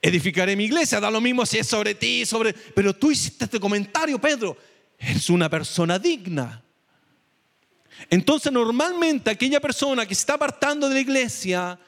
edificaré 0.00 0.56
mi 0.56 0.64
iglesia. 0.64 1.00
Da 1.00 1.10
lo 1.10 1.20
mismo 1.20 1.44
si 1.46 1.58
es 1.58 1.66
sobre 1.66 1.94
ti, 1.94 2.24
sobre... 2.26 2.52
Pero 2.52 2.94
tú 2.94 3.10
hiciste 3.10 3.44
este 3.44 3.60
comentario, 3.60 4.20
Pedro. 4.20 4.56
Eres 4.98 5.30
una 5.30 5.48
persona 5.48 5.98
digna. 5.98 6.62
Entonces 8.10 8.52
normalmente 8.52 9.30
aquella 9.30 9.60
persona 9.60 10.06
que 10.06 10.14
se 10.14 10.20
está 10.20 10.34
apartando 10.34 10.88
de 10.88 10.94
la 10.94 11.00
iglesia 11.00 11.78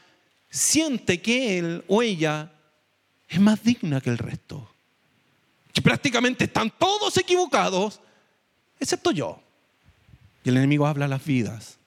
siente 0.48 1.20
que 1.20 1.58
él 1.58 1.84
o 1.86 2.02
ella 2.02 2.50
es 3.28 3.40
más 3.40 3.62
digna 3.62 4.00
que 4.00 4.10
el 4.10 4.18
resto. 4.18 4.68
Prácticamente 5.82 6.44
están 6.44 6.70
todos 6.78 7.16
equivocados, 7.16 8.00
excepto 8.78 9.12
yo. 9.12 9.40
Y 10.44 10.50
el 10.50 10.56
enemigo 10.58 10.86
habla 10.86 11.08
las 11.08 11.24
vidas 11.24 11.78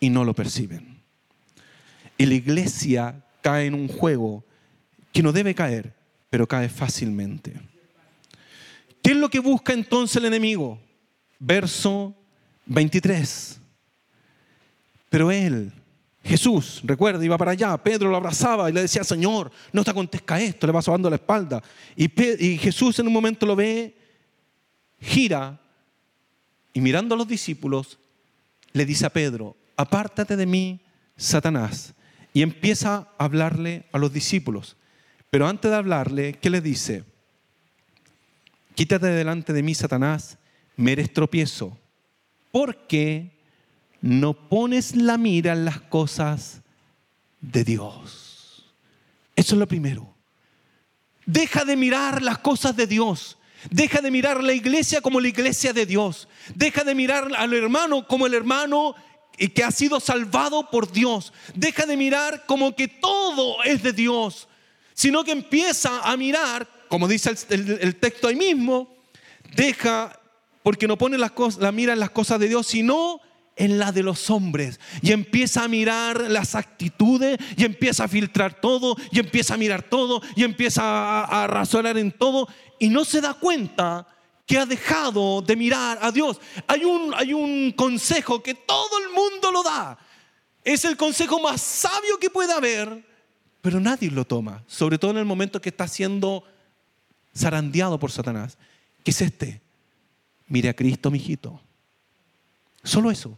y 0.00 0.10
no 0.10 0.24
lo 0.24 0.34
perciben. 0.34 1.00
Y 2.18 2.26
la 2.26 2.34
iglesia 2.34 3.22
cae 3.40 3.66
en 3.66 3.74
un 3.74 3.88
juego 3.88 4.44
que 5.12 5.22
no 5.22 5.32
debe 5.32 5.54
caer, 5.54 5.94
pero 6.28 6.46
cae 6.46 6.68
fácilmente. 6.68 7.54
¿Qué 9.02 9.12
es 9.12 9.16
lo 9.16 9.30
que 9.30 9.40
busca 9.40 9.72
entonces 9.72 10.16
el 10.16 10.26
enemigo? 10.26 10.78
Verso 11.38 12.14
23. 12.66 13.60
Pero 15.08 15.30
él, 15.30 15.72
Jesús, 16.22 16.80
recuerda, 16.84 17.24
iba 17.24 17.38
para 17.38 17.52
allá, 17.52 17.76
Pedro 17.78 18.10
lo 18.10 18.16
abrazaba 18.16 18.68
y 18.68 18.72
le 18.72 18.82
decía, 18.82 19.02
Señor, 19.02 19.50
no 19.72 19.82
te 19.82 19.90
acontezca 19.90 20.40
esto, 20.40 20.66
le 20.66 20.72
va 20.72 20.82
sobando 20.82 21.10
la 21.10 21.16
espalda. 21.16 21.62
Y, 21.96 22.10
y 22.44 22.58
Jesús 22.58 22.98
en 22.98 23.06
un 23.06 23.12
momento 23.12 23.46
lo 23.46 23.56
ve, 23.56 23.96
gira 25.00 25.58
y 26.72 26.80
mirando 26.80 27.14
a 27.14 27.18
los 27.18 27.26
discípulos, 27.26 27.98
le 28.72 28.84
dice 28.84 29.06
a 29.06 29.10
Pedro, 29.10 29.56
apártate 29.76 30.36
de 30.36 30.46
mí, 30.46 30.80
Satanás. 31.16 31.94
Y 32.32 32.42
empieza 32.42 33.08
a 33.18 33.24
hablarle 33.24 33.86
a 33.92 33.98
los 33.98 34.12
discípulos. 34.12 34.76
Pero 35.30 35.46
antes 35.46 35.70
de 35.70 35.76
hablarle, 35.76 36.34
¿qué 36.34 36.50
le 36.50 36.60
dice? 36.60 37.04
Quítate 38.74 39.06
delante 39.06 39.52
de 39.52 39.62
mí, 39.62 39.74
Satanás, 39.74 40.38
me 40.76 40.92
eres 40.92 41.12
tropiezo, 41.12 41.78
porque 42.50 43.30
no 44.00 44.34
pones 44.34 44.96
la 44.96 45.18
mira 45.18 45.52
en 45.52 45.64
las 45.64 45.80
cosas 45.80 46.62
de 47.40 47.64
Dios. 47.64 48.72
Eso 49.36 49.54
es 49.54 49.58
lo 49.58 49.68
primero. 49.68 50.14
Deja 51.26 51.64
de 51.64 51.76
mirar 51.76 52.22
las 52.22 52.38
cosas 52.38 52.76
de 52.76 52.86
Dios. 52.86 53.38
Deja 53.70 54.00
de 54.00 54.10
mirar 54.10 54.42
la 54.42 54.52
iglesia 54.52 55.00
como 55.00 55.20
la 55.20 55.28
iglesia 55.28 55.72
de 55.72 55.86
Dios. 55.86 56.28
Deja 56.54 56.82
de 56.82 56.94
mirar 56.94 57.30
al 57.36 57.52
hermano 57.54 58.06
como 58.06 58.26
el 58.26 58.34
hermano 58.34 58.94
que 59.36 59.64
ha 59.64 59.70
sido 59.70 60.00
salvado 60.00 60.70
por 60.70 60.90
Dios. 60.90 61.32
Deja 61.54 61.86
de 61.86 61.96
mirar 61.96 62.44
como 62.46 62.74
que 62.74 62.88
todo 62.88 63.62
es 63.64 63.82
de 63.82 63.92
Dios, 63.92 64.48
sino 65.00 65.24
que 65.24 65.32
empieza 65.32 66.00
a 66.00 66.14
mirar, 66.18 66.68
como 66.88 67.08
dice 67.08 67.32
el, 67.48 67.96
texto 67.96 68.28
ahí 68.28 68.36
mismo, 68.36 68.98
deja, 69.56 70.20
porque 70.62 70.86
no 70.86 70.98
pone 70.98 71.16
la 71.16 71.72
mira 71.72 71.94
en 71.94 72.00
las 72.00 72.10
cosas 72.10 72.38
de 72.38 72.48
Dios, 72.48 72.66
sino 72.66 73.18
en 73.56 73.78
la 73.78 73.92
de 73.92 74.02
los 74.02 74.28
hombres 74.28 74.78
y 75.00 75.12
empieza 75.12 75.64
a 75.64 75.68
mirar 75.68 76.20
las 76.30 76.54
actitudes 76.54 77.38
y 77.56 77.64
empieza 77.64 78.04
a 78.04 78.08
filtrar 78.08 78.60
todo 78.60 78.94
y 79.10 79.20
empieza 79.20 79.54
a 79.54 79.56
mirar 79.56 79.84
todo 79.84 80.20
y 80.36 80.44
empieza 80.44 80.82
a, 80.82 81.44
a 81.44 81.46
razonar 81.46 81.96
en 81.96 82.12
todo 82.12 82.46
y 82.78 82.90
no 82.90 83.06
se 83.06 83.22
da 83.22 83.32
cuenta 83.32 84.06
que 84.44 84.58
ha 84.58 84.66
dejado 84.66 85.40
de 85.40 85.56
mirar 85.56 85.98
a 86.02 86.12
Dios. 86.12 86.38
Hay 86.66 86.84
un, 86.84 87.14
hay 87.16 87.32
un 87.32 87.72
consejo 87.72 88.42
que 88.42 88.52
todo 88.52 88.98
el 89.02 89.14
mundo 89.14 89.50
lo 89.50 89.62
da. 89.62 89.96
Es 90.62 90.84
el 90.84 90.98
consejo 90.98 91.40
más 91.40 91.62
sabio 91.62 92.18
que 92.18 92.28
puede 92.28 92.52
haber, 92.52 93.09
pero 93.60 93.80
nadie 93.80 94.10
lo 94.10 94.24
toma, 94.24 94.64
sobre 94.66 94.98
todo 94.98 95.10
en 95.12 95.18
el 95.18 95.24
momento 95.24 95.60
que 95.60 95.68
está 95.68 95.86
siendo 95.86 96.44
zarandeado 97.36 97.98
por 97.98 98.10
Satanás. 98.10 98.56
¿Qué 99.04 99.10
es 99.10 99.20
este? 99.20 99.60
Mire 100.48 100.68
a 100.68 100.74
Cristo, 100.74 101.10
mijito. 101.10 101.60
Solo 102.82 103.10
eso. 103.10 103.36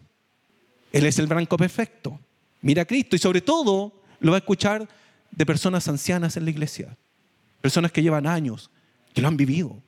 Él 0.93 1.07
es 1.07 1.19
el 1.19 1.27
blanco 1.27 1.57
perfecto. 1.57 2.21
Mira 2.61 2.83
a 2.83 2.85
Cristo 2.85 3.17
y 3.17 3.19
sobre 3.19 3.41
todo 3.41 3.93
lo 4.21 4.33
va 4.33 4.37
a 4.37 4.41
escuchar 4.41 4.89
de 5.31 5.47
personas 5.47 5.89
ancianas 5.89 6.37
en 6.37 6.45
la 6.45 6.51
iglesia. 6.51 6.97
Personas 7.61 7.93
que 7.93 8.03
llevan 8.03 8.27
años, 8.27 8.71
que 9.15 9.23
lo 9.23 9.29
han 9.29 9.37
vivido, 9.37 9.83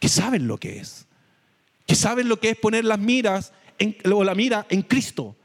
que 0.00 0.08
saben 0.08 0.46
lo 0.46 0.58
que 0.58 0.78
es. 0.78 1.06
Que 1.86 1.94
saben 1.94 2.28
lo 2.28 2.40
que 2.40 2.50
es 2.50 2.56
poner 2.56 2.84
las 2.84 2.98
miras 2.98 3.52
en, 3.78 3.96
o 4.12 4.24
la 4.24 4.34
mira 4.34 4.66
en 4.70 4.82
Cristo. 4.82 5.36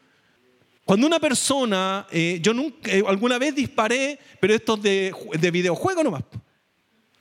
Cuando 0.91 1.07
una 1.07 1.21
persona, 1.21 2.05
eh, 2.11 2.39
yo 2.41 2.53
nunca, 2.53 2.91
eh, 2.91 3.01
alguna 3.07 3.39
vez 3.39 3.55
disparé, 3.55 4.19
pero 4.41 4.53
esto 4.53 4.75
es 4.75 4.81
de, 4.81 5.15
de 5.39 5.49
videojuego 5.49 6.03
nomás. 6.03 6.23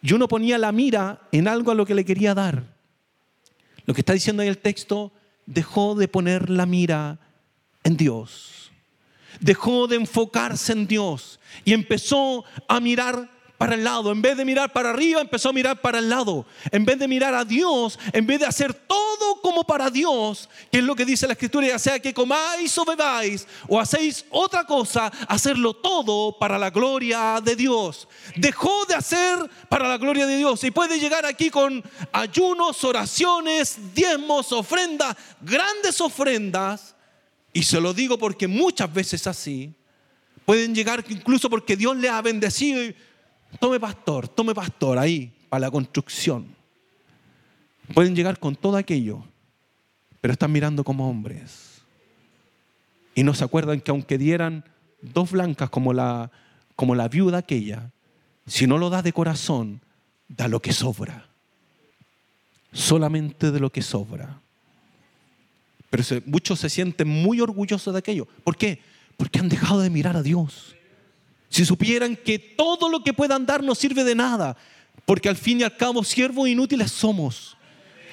Yo 0.03 0.19
no 0.19 0.27
ponía 0.27 0.59
la 0.59 0.73
mira 0.73 1.21
en 1.31 1.47
algo 1.47 1.71
a 1.71 1.77
lo 1.77 1.87
que 1.87 1.95
le 1.95 2.05
quería 2.05 2.35
dar. 2.35 2.65
Lo 3.87 3.95
que 3.95 4.01
está 4.01 4.13
diciendo 4.13 4.43
ahí 4.43 4.49
el 4.49 4.59
texto, 4.59 5.13
dejó 5.47 5.95
de 5.95 6.09
poner 6.09 6.51
la 6.51 6.67
mira 6.67 7.21
en 7.85 7.97
Dios. 7.97 8.73
Dejó 9.39 9.87
de 9.87 9.95
enfocarse 9.95 10.73
en 10.73 10.89
Dios 10.89 11.39
y 11.65 11.73
empezó 11.73 12.45
a 12.67 12.81
mirar 12.81 13.31
para 13.61 13.75
el 13.75 13.85
lado. 13.85 14.11
En 14.11 14.23
vez 14.23 14.39
de 14.39 14.47
mirar 14.47 14.73
para 14.73 14.89
arriba, 14.89 15.21
empezó 15.21 15.51
a 15.51 15.53
mirar 15.53 15.83
para 15.83 15.99
el 15.99 16.09
lado. 16.09 16.47
En 16.71 16.87
vez 16.87 16.99
de 16.99 17.07
mirar 17.07 17.35
a 17.35 17.45
Dios, 17.45 17.99
en 18.15 18.27
vez 18.27 18.41
de 18.41 18.47
hacer 18.47 18.73
todo 18.73 19.43
como 19.43 19.65
para 19.65 19.91
Dios, 19.91 20.49
que 20.73 20.79
es 20.79 20.85
lo 20.85 20.97
que 20.97 21.05
dice 21.05 21.27
la 21.27 21.35
Escritura, 21.35 21.67
ya 21.67 21.79
sea 21.79 22.01
que 22.01 22.15
comáis 22.15 22.79
o 22.79 22.87
bebáis 22.87 23.47
o 23.69 23.79
hacéis 23.79 24.25
otra 24.31 24.65
cosa, 24.65 25.13
hacerlo 25.29 25.75
todo 25.75 26.39
para 26.39 26.59
la 26.59 26.71
gloria 26.71 27.39
de 27.45 27.55
Dios. 27.55 28.09
Dejó 28.35 28.87
de 28.87 28.95
hacer 28.95 29.39
para 29.69 29.87
la 29.87 29.99
gloria 29.99 30.25
de 30.25 30.39
Dios. 30.39 30.65
Y 30.65 30.71
puede 30.71 30.99
llegar 30.99 31.27
aquí 31.27 31.51
con 31.51 31.85
ayunos, 32.13 32.83
oraciones, 32.83 33.77
diezmos, 33.95 34.53
ofrendas, 34.53 35.15
grandes 35.43 36.01
ofrendas 36.01 36.95
y 37.53 37.65
se 37.65 37.79
lo 37.79 37.93
digo 37.93 38.17
porque 38.17 38.49
muchas 38.49 38.91
veces 38.91 39.27
así, 39.27 39.75
pueden 40.47 40.75
llegar 40.75 41.05
incluso 41.11 41.51
porque 41.51 41.77
Dios 41.77 41.95
le 41.95 42.09
ha 42.09 42.23
bendecido 42.23 42.81
tome 43.59 43.81
pastor, 43.81 44.29
tome 44.29 44.55
pastor 44.55 44.99
ahí 44.99 45.33
para 45.49 45.63
la 45.63 45.71
construcción. 45.71 46.47
Pueden 47.95 48.15
llegar 48.15 48.39
con 48.39 48.55
todo 48.55 48.77
aquello, 48.77 49.25
pero 50.21 50.33
están 50.33 50.53
mirando 50.53 50.85
como 50.85 51.09
hombres. 51.09 51.83
Y 53.15 53.25
no 53.25 53.35
se 53.35 53.45
acuerdan 53.45 53.81
que 53.81 53.91
aunque 53.91 54.19
dieran 54.19 54.65
dos 55.03 55.33
blancas 55.33 55.71
como 55.71 55.93
la, 55.93 56.31
como 56.77 56.95
la 56.95 57.09
viuda 57.09 57.39
aquella, 57.39 57.91
si 58.47 58.67
no 58.67 58.79
lo 58.79 58.91
da 58.91 59.03
de 59.03 59.13
corazón, 59.13 59.81
da 60.29 60.49
lo 60.49 60.61
que 60.63 60.73
sobra. 60.73 61.27
Solamente 62.73 63.51
de 63.51 63.61
lo 63.61 63.71
que 63.71 63.83
sobra. 63.83 64.41
Pero 65.91 66.05
muchos 66.27 66.61
se 66.61 66.71
sienten 66.71 67.09
muy 67.09 67.41
orgullosos 67.41 67.93
de 67.93 67.99
aquello. 67.99 68.27
¿Por 68.45 68.57
qué? 68.57 68.81
Porque 69.17 69.41
han 69.41 69.49
dejado 69.49 69.81
de 69.81 69.91
mirar 69.91 70.17
a 70.17 70.23
Dios. 70.23 70.77
Si 71.51 71.67
supieran 71.67 72.17
que 72.17 72.39
todo 72.39 72.89
lo 72.89 73.03
que 73.03 73.13
puedan 73.13 73.45
dar 73.45 73.63
no 73.63 73.75
sirve 73.75 74.05
de 74.05 74.15
nada, 74.15 74.57
porque 75.05 75.29
al 75.29 75.37
fin 75.37 75.61
y 75.61 75.65
al 75.65 75.77
cabo 75.77 76.05
siervos 76.05 76.49
inútiles 76.49 76.93
somos. 76.93 77.57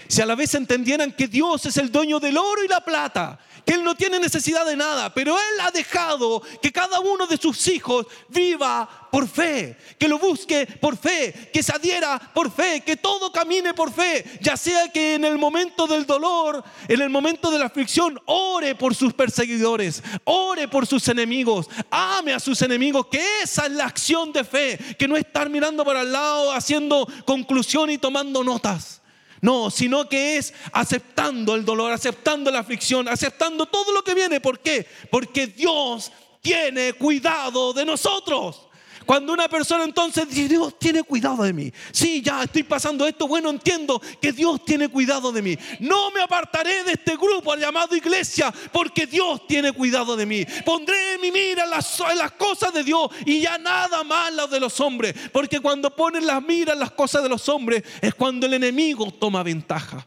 Si 0.07 0.21
a 0.21 0.25
la 0.25 0.35
vez 0.35 0.55
entendieran 0.55 1.11
que 1.11 1.27
Dios 1.27 1.65
es 1.65 1.77
el 1.77 1.91
dueño 1.91 2.19
del 2.19 2.37
oro 2.37 2.63
y 2.65 2.67
la 2.67 2.83
plata, 2.83 3.39
que 3.67 3.73
Él 3.73 3.83
no 3.83 3.95
tiene 3.95 4.17
necesidad 4.17 4.65
de 4.65 4.77
nada, 4.77 5.13
pero 5.13 5.37
Él 5.37 5.59
ha 5.61 5.71
dejado 5.71 6.41
que 6.61 6.71
cada 6.71 7.01
uno 7.01 7.27
de 7.27 7.35
sus 7.35 7.67
hijos 7.67 8.07
viva 8.29 9.09
por 9.11 9.27
fe, 9.27 9.75
que 9.99 10.07
lo 10.07 10.17
busque 10.17 10.65
por 10.65 10.95
fe, 10.95 11.49
que 11.51 11.61
se 11.61 11.73
adhiera 11.73 12.17
por 12.33 12.49
fe, 12.49 12.81
que 12.85 12.95
todo 12.95 13.29
camine 13.29 13.73
por 13.73 13.91
fe, 13.91 14.23
ya 14.39 14.55
sea 14.55 14.89
que 14.89 15.15
en 15.15 15.25
el 15.25 15.37
momento 15.37 15.85
del 15.85 16.05
dolor, 16.05 16.63
en 16.87 17.01
el 17.01 17.09
momento 17.09 17.51
de 17.51 17.59
la 17.59 17.65
aflicción, 17.65 18.17
ore 18.25 18.73
por 18.75 18.95
sus 18.95 19.13
perseguidores, 19.13 20.01
ore 20.23 20.69
por 20.69 20.87
sus 20.87 21.05
enemigos, 21.09 21.67
ame 21.91 22.33
a 22.33 22.39
sus 22.39 22.61
enemigos, 22.61 23.07
que 23.07 23.41
esa 23.43 23.65
es 23.65 23.73
la 23.73 23.85
acción 23.85 24.31
de 24.31 24.45
fe, 24.45 24.79
que 24.97 25.09
no 25.09 25.17
estar 25.17 25.49
mirando 25.49 25.83
para 25.83 26.03
el 26.03 26.13
lado, 26.13 26.53
haciendo 26.53 27.05
conclusión 27.25 27.89
y 27.89 27.97
tomando 27.97 28.45
notas. 28.45 29.01
No, 29.41 29.69
sino 29.69 30.09
que 30.09 30.37
es 30.37 30.53
aceptando 30.71 31.55
el 31.55 31.63
dolor, 31.63 31.91
aceptando 31.91 32.49
la 32.49 32.59
aflicción, 32.59 33.07
aceptando 33.07 33.65
todo 33.67 33.91
lo 33.91 34.03
que 34.03 34.13
viene. 34.13 34.41
¿Por 34.41 34.59
qué? 34.59 34.87
Porque 35.11 35.47
Dios 35.47 36.11
tiene 36.41 36.93
cuidado 36.93 37.73
de 37.73 37.85
nosotros. 37.85 38.66
Cuando 39.07 39.31
una 39.31 39.47
persona 39.47 39.85
entonces 39.85 40.27
dice, 40.27 40.49
Dios 40.49 40.77
tiene 40.77 41.01
cuidado 41.01 41.41
de 41.43 41.53
mí. 41.53 41.71
Sí, 41.93 42.21
ya 42.21 42.43
estoy 42.43 42.63
pasando 42.63 43.07
esto, 43.07 43.25
bueno, 43.25 43.49
entiendo 43.49 44.01
que 44.21 44.33
Dios 44.33 44.65
tiene 44.65 44.89
cuidado 44.89 45.31
de 45.31 45.41
mí. 45.41 45.57
No 45.79 46.11
me 46.11 46.21
apartaré 46.21 46.83
de 46.83 46.91
este 46.91 47.15
grupo 47.15 47.55
llamado 47.55 47.95
iglesia 47.95 48.53
porque 48.73 49.07
Dios 49.07 49.47
tiene 49.47 49.71
cuidado 49.71 50.17
de 50.17 50.25
mí. 50.25 50.45
Pondré 50.65 51.17
mi 51.21 51.31
mira 51.31 51.63
en 51.63 51.69
las, 51.69 52.01
en 52.01 52.17
las 52.17 52.33
cosas 52.33 52.73
de 52.73 52.83
Dios 52.83 53.09
y 53.25 53.39
ya 53.39 53.57
nada 53.57 54.03
más 54.03 54.33
las 54.33 54.49
de 54.49 54.59
los 54.59 54.77
hombres. 54.81 55.15
Porque 55.31 55.61
cuando 55.61 55.95
ponen 55.95 56.27
las 56.27 56.43
miras 56.43 56.73
en 56.73 56.81
las 56.81 56.91
cosas 56.91 57.23
de 57.23 57.29
los 57.29 57.47
hombres 57.47 57.83
es 58.01 58.13
cuando 58.13 58.45
el 58.45 58.55
enemigo 58.55 59.09
toma 59.11 59.41
ventaja. 59.41 60.05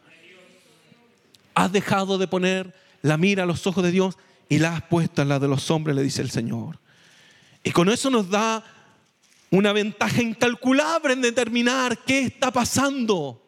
Has 1.55 1.71
dejado 1.71 2.19
de 2.19 2.27
poner 2.27 2.71
la 3.01 3.17
mira 3.17 3.43
a 3.43 3.47
los 3.47 3.65
ojos 3.65 3.83
de 3.83 3.89
Dios 3.89 4.15
y 4.47 4.59
la 4.59 4.75
has 4.75 4.83
puesto 4.83 5.23
en 5.23 5.29
la 5.29 5.39
de 5.39 5.47
los 5.47 5.71
hombres, 5.71 5.95
le 5.95 6.03
dice 6.03 6.21
el 6.21 6.29
Señor. 6.29 6.77
Y 7.63 7.71
con 7.71 7.89
eso 7.89 8.11
nos 8.11 8.29
da 8.29 8.63
una 9.51 9.73
ventaja 9.73 10.21
incalculable 10.21 11.13
en 11.13 11.21
determinar 11.21 11.97
qué 11.99 12.21
está 12.21 12.51
pasando. 12.51 13.39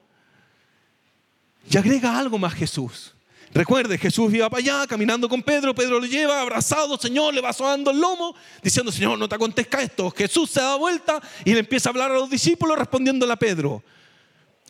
Y 1.69 1.77
agrega 1.77 2.19
algo 2.19 2.37
más 2.37 2.53
Jesús. 2.53 3.15
Recuerde, 3.53 3.97
Jesús 3.97 4.33
iba 4.33 4.49
para 4.49 4.59
allá 4.59 4.87
caminando 4.87 5.29
con 5.29 5.41
Pedro, 5.41 5.73
Pedro 5.73 5.99
lo 5.99 6.05
lleva 6.05 6.41
abrazado, 6.41 6.97
Señor, 6.97 7.33
le 7.33 7.41
va 7.41 7.53
sobando 7.53 7.91
el 7.91 8.01
lomo, 8.01 8.35
diciendo, 8.61 8.91
Señor, 8.91 9.17
no 9.17 9.29
te 9.29 9.35
acontezca 9.35 9.81
esto. 9.81 10.11
Jesús 10.11 10.49
se 10.49 10.59
da 10.59 10.75
vuelta 10.75 11.21
y 11.45 11.53
le 11.53 11.59
empieza 11.59 11.89
a 11.89 11.91
hablar 11.91 12.11
a 12.11 12.15
los 12.15 12.29
discípulos 12.29 12.77
respondiéndole 12.77 13.31
a 13.31 13.37
Pedro, 13.37 13.83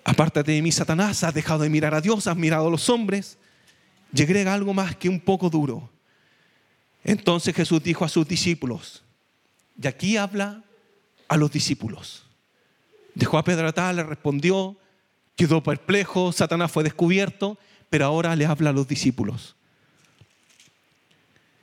apártate 0.04 0.52
de 0.52 0.62
mí, 0.62 0.72
Satanás, 0.72 1.24
has 1.24 1.34
dejado 1.34 1.64
de 1.64 1.70
mirar 1.70 1.96
a 1.96 2.02
Dios, 2.02 2.28
has 2.28 2.36
mirado 2.36 2.68
a 2.68 2.72
los 2.72 2.90
hombres. 2.90 3.38
Y 4.16 4.22
agrega 4.22 4.54
algo 4.54 4.74
más 4.74 4.96
que 4.96 5.10
un 5.10 5.20
poco 5.20 5.50
duro. 5.50 5.90
Entonces 7.04 7.56
Jesús 7.56 7.82
dijo 7.82 8.06
a 8.06 8.10
sus 8.10 8.28
discípulos, 8.28 9.04
y 9.82 9.88
aquí 9.88 10.18
habla 10.18 10.62
a 11.34 11.38
los 11.38 11.52
discípulos. 11.52 12.24
Dejó 13.16 13.40
a 13.40 13.44
Pedro 13.44 13.68
atrás, 13.68 13.96
le 13.96 14.04
respondió, 14.04 14.78
quedó 15.36 15.64
perplejo, 15.64 16.32
Satanás 16.32 16.72
fue 16.72 16.84
descubierto, 16.84 17.58
pero 17.90 18.06
ahora 18.06 18.36
le 18.36 18.46
habla 18.46 18.70
a 18.70 18.74
los 18.74 18.88
discípulos. 18.88 19.56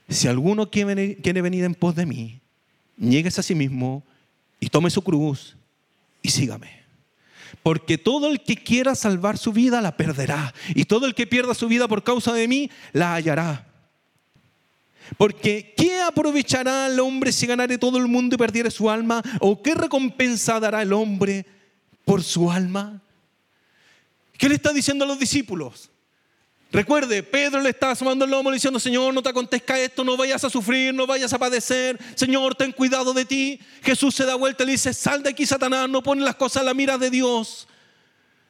Si 0.08 0.26
alguno 0.26 0.70
quiere 0.70 1.42
venir 1.42 1.64
en 1.64 1.74
pos 1.76 1.94
de 1.94 2.04
mí, 2.04 2.40
nieguese 2.96 3.40
a 3.40 3.44
sí 3.44 3.54
mismo 3.54 4.02
y 4.58 4.68
tome 4.68 4.90
su 4.90 5.02
cruz 5.02 5.56
y 6.20 6.30
sígame. 6.30 6.80
Porque 7.62 7.96
todo 7.96 8.28
el 8.28 8.42
que 8.42 8.56
quiera 8.56 8.96
salvar 8.96 9.38
su 9.38 9.52
vida 9.52 9.80
la 9.80 9.96
perderá. 9.96 10.52
Y 10.74 10.84
todo 10.84 11.06
el 11.06 11.14
que 11.14 11.28
pierda 11.28 11.54
su 11.54 11.68
vida 11.68 11.86
por 11.86 12.02
causa 12.02 12.32
de 12.32 12.48
mí 12.48 12.70
la 12.92 13.14
hallará. 13.14 13.69
Porque 15.16 15.74
¿qué 15.76 16.00
aprovechará 16.00 16.86
el 16.86 17.00
hombre 17.00 17.32
si 17.32 17.46
ganare 17.46 17.78
todo 17.78 17.98
el 17.98 18.06
mundo 18.06 18.34
y 18.34 18.38
perdiere 18.38 18.70
su 18.70 18.88
alma? 18.90 19.22
¿O 19.40 19.62
qué 19.62 19.74
recompensa 19.74 20.60
dará 20.60 20.82
el 20.82 20.92
hombre 20.92 21.46
por 22.04 22.22
su 22.22 22.50
alma? 22.50 23.02
¿Qué 24.36 24.48
le 24.48 24.54
está 24.54 24.72
diciendo 24.72 25.04
a 25.04 25.08
los 25.08 25.18
discípulos? 25.18 25.90
Recuerde, 26.72 27.24
Pedro 27.24 27.60
le 27.60 27.70
está 27.70 27.90
asomando 27.90 28.24
el 28.24 28.30
lomo 28.30 28.52
diciendo, 28.52 28.78
Señor, 28.78 29.12
no 29.12 29.22
te 29.22 29.28
acontezca 29.28 29.78
esto, 29.78 30.04
no 30.04 30.16
vayas 30.16 30.44
a 30.44 30.50
sufrir, 30.50 30.94
no 30.94 31.04
vayas 31.04 31.32
a 31.32 31.38
padecer, 31.38 31.98
Señor, 32.14 32.54
ten 32.54 32.70
cuidado 32.70 33.12
de 33.12 33.24
ti. 33.24 33.60
Jesús 33.82 34.14
se 34.14 34.24
da 34.24 34.36
vuelta 34.36 34.62
y 34.62 34.66
le 34.66 34.72
dice, 34.72 34.94
sal 34.94 35.22
de 35.22 35.30
aquí, 35.30 35.46
Satanás, 35.46 35.88
no 35.88 36.00
pone 36.02 36.22
las 36.22 36.36
cosas 36.36 36.62
en 36.62 36.66
la 36.66 36.74
mira 36.74 36.96
de 36.96 37.10
Dios. 37.10 37.66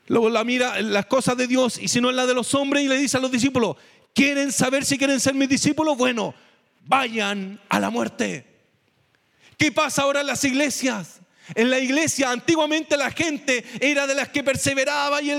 La 0.06 0.44
mira 0.44 0.82
las 0.82 1.06
cosas 1.06 1.36
de 1.36 1.46
Dios 1.46 1.78
y 1.80 1.88
si 1.88 2.00
no 2.00 2.10
en 2.10 2.16
la 2.16 2.26
de 2.26 2.34
los 2.34 2.52
hombres 2.54 2.84
y 2.84 2.88
le 2.88 2.98
dice 2.98 3.16
a 3.16 3.20
los 3.20 3.30
discípulos, 3.30 3.76
¿quieren 4.14 4.52
saber 4.52 4.84
si 4.84 4.98
quieren 4.98 5.20
ser 5.20 5.34
mis 5.34 5.48
discípulos? 5.48 5.96
Bueno, 5.96 6.34
vayan 6.86 7.60
a 7.68 7.80
la 7.80 7.90
muerte. 7.90 8.46
¿Qué 9.56 9.72
pasa 9.72 10.02
ahora 10.02 10.20
en 10.20 10.26
las 10.26 10.42
iglesias? 10.44 11.20
En 11.54 11.68
la 11.68 11.78
iglesia 11.78 12.30
antiguamente 12.30 12.96
la 12.96 13.10
gente 13.10 13.64
era 13.80 14.06
de 14.06 14.14
las 14.14 14.28
que 14.28 14.44
perseveraba 14.44 15.20
y 15.20 15.30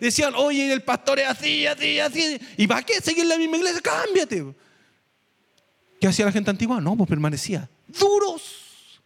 decían, 0.00 0.34
oye, 0.34 0.72
el 0.72 0.82
pastor 0.82 1.20
es 1.20 1.28
así, 1.28 1.66
así, 1.66 2.00
así. 2.00 2.38
¿Y 2.56 2.66
para 2.66 2.82
qué 2.82 3.00
seguir 3.00 3.26
la 3.26 3.38
misma 3.38 3.58
iglesia? 3.58 3.80
Cámbiate. 3.80 4.44
¿Qué 6.00 6.08
hacía 6.08 6.24
la 6.24 6.32
gente 6.32 6.50
antigua? 6.50 6.80
No, 6.80 6.96
pues 6.96 7.08
permanecía. 7.08 7.68
Duros. 7.86 9.00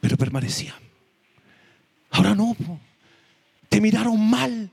Pero 0.00 0.16
permanecían. 0.16 0.76
Ahora 2.10 2.34
no. 2.34 2.56
Te 3.68 3.80
miraron 3.80 4.20
mal. 4.20 4.70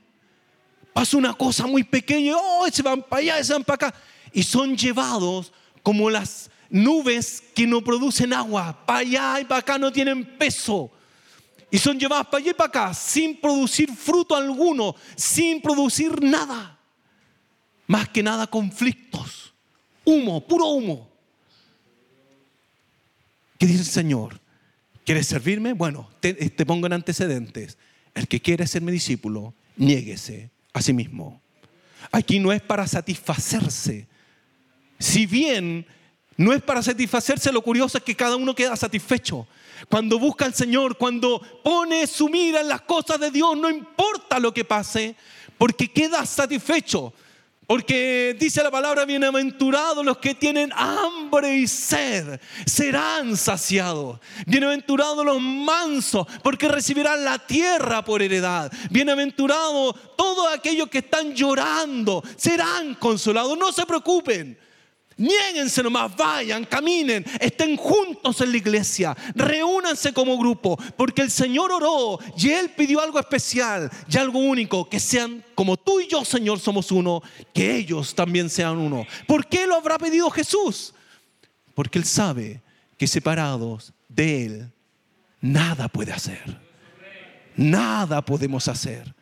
Pasa 0.92 1.16
una 1.16 1.32
cosa 1.32 1.66
muy 1.66 1.84
pequeña. 1.84 2.34
Oh, 2.36 2.66
se 2.70 2.82
van 2.82 3.02
para 3.02 3.20
allá, 3.20 3.44
se 3.44 3.52
van 3.52 3.64
para 3.64 3.88
acá. 3.88 3.98
Y 4.32 4.42
son 4.42 4.76
llevados 4.76 5.52
como 5.82 6.10
las 6.10 6.50
nubes 6.70 7.42
que 7.54 7.66
no 7.66 7.82
producen 7.82 8.32
agua, 8.32 8.84
para 8.86 9.00
allá 9.00 9.40
y 9.40 9.44
para 9.44 9.60
acá 9.60 9.78
no 9.78 9.92
tienen 9.92 10.24
peso. 10.38 10.90
Y 11.70 11.78
son 11.78 11.98
llevadas 11.98 12.26
para 12.26 12.38
allá 12.38 12.50
y 12.50 12.54
para 12.54 12.68
acá 12.68 12.94
sin 12.94 13.40
producir 13.40 13.90
fruto 13.94 14.36
alguno, 14.36 14.94
sin 15.16 15.60
producir 15.60 16.22
nada. 16.22 16.78
Más 17.86 18.08
que 18.08 18.22
nada 18.22 18.46
conflictos, 18.46 19.52
humo, 20.04 20.40
puro 20.46 20.66
humo. 20.66 21.10
¿Qué 23.58 23.66
dice 23.66 23.80
el 23.80 23.86
Señor? 23.86 24.40
¿Quieres 25.04 25.26
servirme? 25.26 25.72
Bueno, 25.72 26.08
te, 26.20 26.32
te 26.34 26.66
pongo 26.66 26.86
en 26.86 26.94
antecedentes. 26.94 27.76
El 28.14 28.28
que 28.28 28.40
quiere 28.40 28.66
ser 28.66 28.82
mi 28.82 28.92
discípulo, 28.92 29.54
niéguese 29.76 30.50
a 30.72 30.82
sí 30.82 30.92
mismo. 30.92 31.40
Aquí 32.10 32.38
no 32.38 32.52
es 32.52 32.60
para 32.60 32.86
satisfacerse, 32.86 34.06
si 35.02 35.26
bien 35.26 35.84
no 36.36 36.52
es 36.52 36.62
para 36.62 36.82
satisfacerse, 36.82 37.52
lo 37.52 37.62
curioso 37.62 37.98
es 37.98 38.04
que 38.04 38.14
cada 38.14 38.36
uno 38.36 38.54
queda 38.54 38.76
satisfecho. 38.76 39.46
Cuando 39.88 40.18
busca 40.18 40.44
al 40.44 40.54
Señor, 40.54 40.96
cuando 40.96 41.42
pone 41.62 42.06
su 42.06 42.28
mira 42.28 42.60
en 42.60 42.68
las 42.68 42.82
cosas 42.82 43.18
de 43.18 43.30
Dios, 43.30 43.56
no 43.56 43.68
importa 43.68 44.38
lo 44.38 44.54
que 44.54 44.64
pase, 44.64 45.16
porque 45.58 45.88
queda 45.88 46.24
satisfecho. 46.24 47.12
Porque 47.72 48.36
dice 48.38 48.62
la 48.62 48.70
palabra, 48.70 49.06
bienaventurados 49.06 50.04
los 50.04 50.18
que 50.18 50.34
tienen 50.34 50.70
hambre 50.76 51.56
y 51.56 51.66
sed, 51.66 52.38
serán 52.66 53.34
saciados. 53.34 54.20
Bienaventurados 54.46 55.24
los 55.24 55.40
mansos, 55.40 56.26
porque 56.42 56.68
recibirán 56.68 57.24
la 57.24 57.38
tierra 57.38 58.04
por 58.04 58.20
heredad. 58.20 58.70
Bienaventurados 58.90 59.94
todos 60.18 60.52
aquellos 60.52 60.90
que 60.90 60.98
están 60.98 61.34
llorando, 61.34 62.22
serán 62.36 62.94
consolados. 62.96 63.56
No 63.56 63.72
se 63.72 63.86
preocupen. 63.86 64.58
Niéguense 65.16 65.82
nomás, 65.82 66.16
vayan, 66.16 66.64
caminen, 66.64 67.24
estén 67.40 67.76
juntos 67.76 68.40
en 68.40 68.50
la 68.50 68.56
iglesia, 68.56 69.16
reúnanse 69.34 70.12
como 70.12 70.38
grupo, 70.38 70.78
porque 70.96 71.22
el 71.22 71.30
Señor 71.30 71.70
oró 71.72 72.18
y 72.36 72.50
Él 72.50 72.70
pidió 72.70 73.00
algo 73.00 73.18
especial 73.18 73.90
y 74.08 74.16
algo 74.16 74.38
único, 74.38 74.88
que 74.88 75.00
sean 75.00 75.44
como 75.54 75.76
tú 75.76 76.00
y 76.00 76.08
yo, 76.08 76.24
Señor, 76.24 76.58
somos 76.60 76.90
uno, 76.90 77.22
que 77.52 77.76
ellos 77.76 78.14
también 78.14 78.48
sean 78.50 78.78
uno. 78.78 79.06
¿Por 79.26 79.46
qué 79.46 79.66
lo 79.66 79.74
habrá 79.74 79.98
pedido 79.98 80.30
Jesús? 80.30 80.94
Porque 81.74 81.98
Él 81.98 82.04
sabe 82.04 82.62
que 82.98 83.06
separados 83.06 83.92
de 84.08 84.46
Él, 84.46 84.72
nada 85.40 85.88
puede 85.88 86.12
hacer. 86.12 86.60
Nada 87.56 88.22
podemos 88.22 88.68
hacer. 88.68 89.14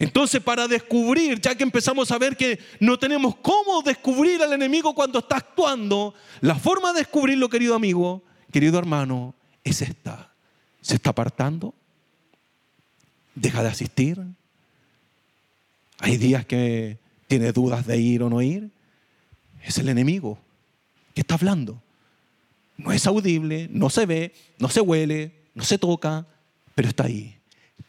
Entonces, 0.00 0.42
para 0.42 0.66
descubrir, 0.66 1.38
ya 1.42 1.54
que 1.54 1.62
empezamos 1.62 2.10
a 2.10 2.16
ver 2.16 2.34
que 2.34 2.58
no 2.80 2.98
tenemos 2.98 3.36
cómo 3.36 3.82
descubrir 3.82 4.40
al 4.42 4.54
enemigo 4.54 4.94
cuando 4.94 5.18
está 5.18 5.36
actuando, 5.36 6.14
la 6.40 6.54
forma 6.54 6.94
de 6.94 7.00
descubrirlo, 7.00 7.50
querido 7.50 7.74
amigo, 7.74 8.22
querido 8.50 8.78
hermano, 8.78 9.34
es 9.62 9.82
esta. 9.82 10.32
¿Se 10.80 10.94
está 10.94 11.10
apartando? 11.10 11.74
¿Deja 13.34 13.62
de 13.62 13.68
asistir? 13.68 14.18
Hay 15.98 16.16
días 16.16 16.46
que 16.46 16.98
tiene 17.28 17.52
dudas 17.52 17.86
de 17.86 17.98
ir 17.98 18.22
o 18.22 18.30
no 18.30 18.40
ir. 18.40 18.70
Es 19.62 19.76
el 19.76 19.90
enemigo 19.90 20.38
que 21.12 21.20
está 21.20 21.34
hablando. 21.34 21.82
No 22.78 22.90
es 22.90 23.06
audible, 23.06 23.68
no 23.70 23.90
se 23.90 24.06
ve, 24.06 24.32
no 24.58 24.70
se 24.70 24.80
huele, 24.80 25.42
no 25.54 25.62
se 25.62 25.76
toca, 25.76 26.26
pero 26.74 26.88
está 26.88 27.04
ahí 27.04 27.39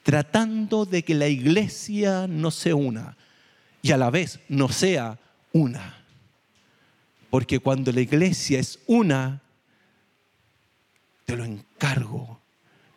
tratando 0.03 0.85
de 0.85 1.03
que 1.03 1.15
la 1.15 1.27
iglesia 1.27 2.27
no 2.27 2.51
se 2.51 2.73
una 2.73 3.17
y 3.81 3.91
a 3.91 3.97
la 3.97 4.09
vez 4.09 4.39
no 4.49 4.69
sea 4.69 5.19
una. 5.51 5.97
Porque 7.29 7.59
cuando 7.59 7.91
la 7.91 8.01
iglesia 8.01 8.59
es 8.59 8.79
una, 8.87 9.41
te 11.25 11.35
lo 11.35 11.45
encargo, 11.45 12.39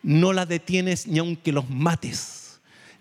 no 0.03 0.33
la 0.33 0.45
detienes 0.45 1.07
ni 1.07 1.19
aunque 1.19 1.51
los 1.51 1.69
mates. 1.69 2.44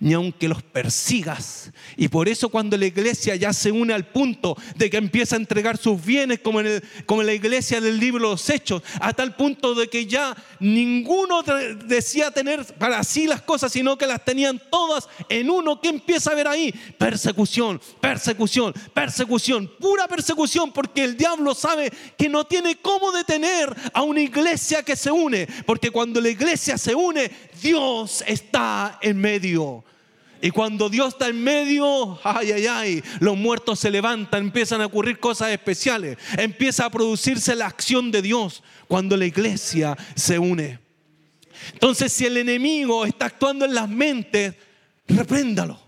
Ni 0.01 0.13
aunque 0.15 0.49
los 0.49 0.63
persigas. 0.63 1.71
Y 1.97 2.09
por 2.09 2.29
eso 2.29 2.49
cuando 2.49 2.77
la 2.77 2.87
iglesia 2.87 3.37
ya 3.37 3.53
se 3.53 3.71
une 3.71 3.95
al 3.95 4.07
punto 4.07 4.57
de 4.77 4.91
que 4.91 4.97
empieza 4.97 5.37
a 5.37 5.39
entregar 5.39 5.77
sus 5.77 6.05
bienes, 6.05 6.41
como 6.41 6.61
en, 6.61 6.83
como 7.07 7.23
la 7.23 7.33
iglesia 7.33 7.81
del 7.81 7.99
libro 7.99 8.25
de 8.25 8.31
los 8.31 8.51
Hechos, 8.51 8.83
a 9.01 9.13
tal 9.13 9.35
punto 9.37 9.75
de 9.75 9.89
que 9.89 10.07
ya 10.07 10.37
ninguno 10.61 11.43
decía 11.87 12.31
tener 12.31 12.65
para 12.75 13.03
sí 13.05 13.27
las 13.27 13.43
cosas, 13.43 13.73
sino 13.73 13.97
que 13.97 14.07
las 14.07 14.25
tenían 14.25 14.61
todas 14.71 15.09
en 15.29 15.51
uno, 15.51 15.81
¿qué 15.81 15.89
empieza 15.89 16.31
a 16.31 16.35
ver 16.35 16.49
ahí? 16.49 16.73
Persecución, 16.99 17.81
persecución, 18.01 18.75
persecución, 18.93 19.71
pura 19.79 20.09
persecución, 20.09 20.73
porque 20.73 21.05
el 21.05 21.17
diablo 21.17 21.55
sabe 21.55 21.93
que 22.17 22.29
no 22.29 22.45
tiene 22.45 22.77
cómo 22.77 23.13
detener 23.13 23.75
a 23.93 24.03
una 24.03 24.21
iglesia 24.21 24.83
que 24.83 24.97
se 24.97 25.11
une, 25.11 25.47
porque 25.67 25.91
cuando 25.91 26.21
la 26.21 26.29
iglesia 26.29 26.79
se 26.79 26.95
une, 26.95 27.31
Dios 27.65 28.23
está 28.27 28.99
en 29.01 29.17
medio. 29.17 29.83
Y 30.43 30.51
cuando 30.51 30.91
Dios 30.91 31.15
está 31.15 31.29
en 31.29 31.43
medio, 31.43 32.21
ay, 32.23 32.53
ay, 32.53 32.67
ay, 32.67 33.03
los 33.21 33.39
muertos 33.39 33.81
se 33.81 33.91
levantan, 33.91 34.45
empiezan 34.45 34.83
a 34.83 34.87
ocurrir 34.87 35.19
cosas 35.19 35.49
especiales, 35.49 36.19
empieza 36.37 36.85
a 36.85 36.91
producirse 36.91 37.55
la 37.55 37.67
acción 37.67 38.11
de 38.11 38.21
Dios 38.21 38.63
cuando 38.87 39.17
la 39.17 39.25
iglesia 39.25 39.97
se 40.15 40.39
une. 40.39 40.79
Entonces, 41.73 42.13
si 42.13 42.27
el 42.27 42.37
enemigo 42.37 43.07
está 43.07 43.25
actuando 43.27 43.65
en 43.65 43.75
las 43.75 43.89
mentes, 43.89 44.55
repréndalo. 45.09 45.81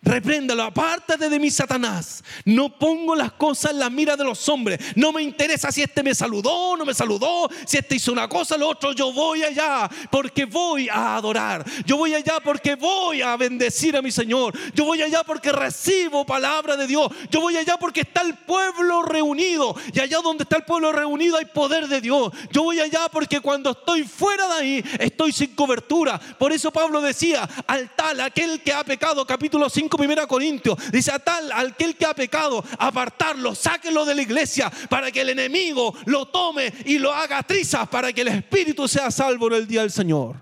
Repréndalo, 0.00 0.62
apártate 0.62 1.28
de 1.28 1.40
mí, 1.40 1.50
Satanás. 1.50 2.22
No 2.44 2.78
pongo 2.78 3.16
las 3.16 3.32
cosas 3.32 3.72
en 3.72 3.80
la 3.80 3.90
mira 3.90 4.16
de 4.16 4.22
los 4.22 4.48
hombres. 4.48 4.78
No 4.94 5.12
me 5.12 5.22
interesa 5.22 5.72
si 5.72 5.82
este 5.82 6.04
me 6.04 6.14
saludó, 6.14 6.76
no 6.76 6.84
me 6.84 6.94
saludó, 6.94 7.50
si 7.66 7.78
este 7.78 7.96
hizo 7.96 8.12
una 8.12 8.28
cosa, 8.28 8.56
lo 8.56 8.68
otro. 8.68 8.92
Yo 8.92 9.12
voy 9.12 9.42
allá 9.42 9.90
porque 10.08 10.44
voy 10.44 10.88
a 10.88 11.16
adorar. 11.16 11.64
Yo 11.84 11.96
voy 11.96 12.14
allá 12.14 12.38
porque 12.42 12.76
voy 12.76 13.22
a 13.22 13.36
bendecir 13.36 13.96
a 13.96 14.02
mi 14.02 14.12
Señor. 14.12 14.56
Yo 14.72 14.84
voy 14.84 15.02
allá 15.02 15.24
porque 15.24 15.50
recibo 15.50 16.24
palabra 16.24 16.76
de 16.76 16.86
Dios. 16.86 17.10
Yo 17.28 17.40
voy 17.40 17.56
allá 17.56 17.76
porque 17.76 18.02
está 18.02 18.22
el 18.22 18.34
pueblo 18.34 19.02
reunido. 19.02 19.74
Y 19.92 19.98
allá 19.98 20.20
donde 20.22 20.44
está 20.44 20.58
el 20.58 20.64
pueblo 20.64 20.92
reunido 20.92 21.38
hay 21.38 21.46
poder 21.46 21.88
de 21.88 22.00
Dios. 22.00 22.32
Yo 22.52 22.62
voy 22.62 22.78
allá 22.78 23.08
porque 23.10 23.40
cuando 23.40 23.72
estoy 23.72 24.04
fuera 24.04 24.46
de 24.46 24.54
ahí 24.54 24.84
estoy 25.00 25.32
sin 25.32 25.56
cobertura. 25.56 26.20
Por 26.38 26.52
eso 26.52 26.70
Pablo 26.70 27.00
decía, 27.00 27.48
al 27.66 27.90
tal, 27.96 28.20
aquel 28.20 28.62
que 28.62 28.72
ha 28.72 28.84
pecado, 28.84 29.26
capítulo 29.26 29.68
5 29.68 29.87
primera 29.96 30.26
Corintios, 30.26 30.78
dice 30.90 31.12
a 31.12 31.18
tal, 31.18 31.50
aquel 31.52 31.96
que 31.96 32.04
ha 32.04 32.14
pecado, 32.14 32.64
apartarlo, 32.78 33.54
sáquenlo 33.54 34.04
de 34.04 34.14
la 34.14 34.22
iglesia 34.22 34.70
para 34.88 35.10
que 35.10 35.20
el 35.20 35.30
enemigo 35.30 35.94
lo 36.06 36.26
tome 36.28 36.72
y 36.84 36.98
lo 36.98 37.12
haga 37.12 37.42
trizas 37.42 37.88
para 37.88 38.12
que 38.12 38.22
el 38.22 38.28
espíritu 38.28 38.86
sea 38.88 39.10
salvo 39.10 39.48
en 39.48 39.54
el 39.54 39.66
día 39.66 39.82
del 39.82 39.90
Señor. 39.90 40.36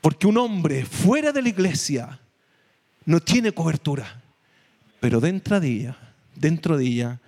Porque 0.00 0.26
un 0.26 0.36
hombre 0.36 0.84
fuera 0.84 1.32
de 1.32 1.42
la 1.42 1.48
iglesia 1.48 2.20
no 3.06 3.20
tiene 3.20 3.52
cobertura, 3.52 4.22
pero 5.00 5.20
dentro 5.20 5.60
de 5.60 5.68
ella, 5.68 5.96
dentro 6.34 6.76
de 6.76 6.84
ella 6.84 7.20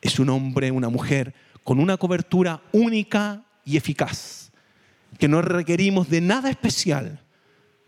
es 0.00 0.18
un 0.18 0.28
hombre, 0.28 0.70
una 0.70 0.88
mujer 0.88 1.34
con 1.62 1.80
una 1.80 1.96
cobertura 1.96 2.62
única 2.72 3.42
y 3.64 3.76
eficaz, 3.76 4.50
que 5.18 5.28
no 5.28 5.40
requerimos 5.42 6.10
de 6.10 6.20
nada 6.20 6.50
especial 6.50 7.23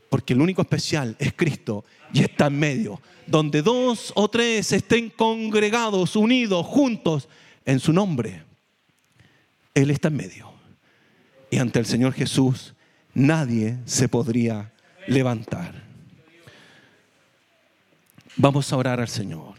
porque 0.08 0.34
el 0.34 0.40
único 0.40 0.62
especial 0.62 1.16
es 1.18 1.32
Cristo 1.34 1.84
y 2.12 2.22
está 2.22 2.46
en 2.46 2.58
medio. 2.58 3.00
Donde 3.26 3.62
dos 3.62 4.12
o 4.14 4.28
tres 4.28 4.72
estén 4.72 5.10
congregados, 5.10 6.16
unidos, 6.16 6.64
juntos 6.66 7.28
en 7.64 7.80
su 7.80 7.92
nombre, 7.92 8.44
Él 9.74 9.90
está 9.90 10.08
en 10.08 10.16
medio. 10.16 10.52
Y 11.50 11.58
ante 11.58 11.78
el 11.78 11.86
Señor 11.86 12.12
Jesús 12.12 12.74
nadie 13.14 13.78
se 13.84 14.08
podría 14.08 14.72
levantar. 15.06 15.84
Vamos 18.36 18.72
a 18.72 18.76
orar 18.76 19.00
al 19.00 19.08
Señor. 19.08 19.54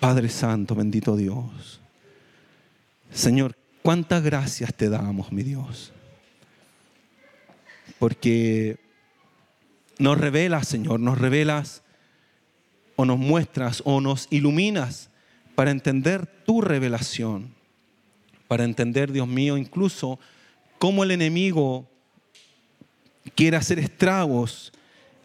Padre 0.00 0.28
Santo, 0.28 0.74
bendito 0.74 1.16
Dios. 1.16 1.80
Señor, 3.12 3.56
cuántas 3.82 4.22
gracias 4.22 4.72
te 4.74 4.88
damos, 4.88 5.32
mi 5.32 5.42
Dios 5.42 5.92
porque 7.98 8.78
nos 9.98 10.18
revelas, 10.18 10.68
Señor, 10.68 11.00
nos 11.00 11.18
revelas 11.18 11.82
o 12.96 13.04
nos 13.04 13.18
muestras 13.18 13.82
o 13.84 14.00
nos 14.00 14.26
iluminas 14.30 15.10
para 15.54 15.70
entender 15.70 16.26
tu 16.26 16.60
revelación, 16.60 17.54
para 18.48 18.64
entender, 18.64 19.12
Dios 19.12 19.28
mío, 19.28 19.56
incluso 19.56 20.18
cómo 20.78 21.04
el 21.04 21.12
enemigo 21.12 21.88
quiere 23.34 23.56
hacer 23.56 23.78
estragos 23.78 24.72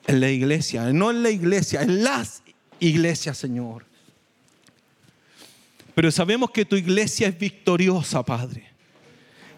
en 0.08 0.20
la 0.20 0.30
iglesia, 0.30 0.92
no 0.94 1.12
en 1.12 1.24
la 1.24 1.30
iglesia, 1.30 1.82
en 1.82 2.04
las 2.04 2.44
iglesias, 2.80 3.38
Señor. 3.38 3.86
Pero 5.94 6.12
sabemos 6.12 6.52
que 6.52 6.66
tu 6.66 6.76
iglesia 6.76 7.28
es 7.28 7.38
victoriosa, 7.38 8.24
Padre. 8.24 8.69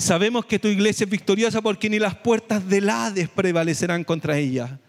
Sabemos 0.02 0.46
que 0.46 0.58
tu 0.58 0.68
iglesia 0.68 1.04
es 1.04 1.10
victoriosa 1.10 1.62
porque 1.62 1.88
ni 1.88 2.00
las 2.00 2.16
puertas 2.16 2.68
del 2.68 2.90
Hades 2.90 3.30
prevalecerán 3.30 4.04
contra 4.04 4.36
ella. 4.36 4.80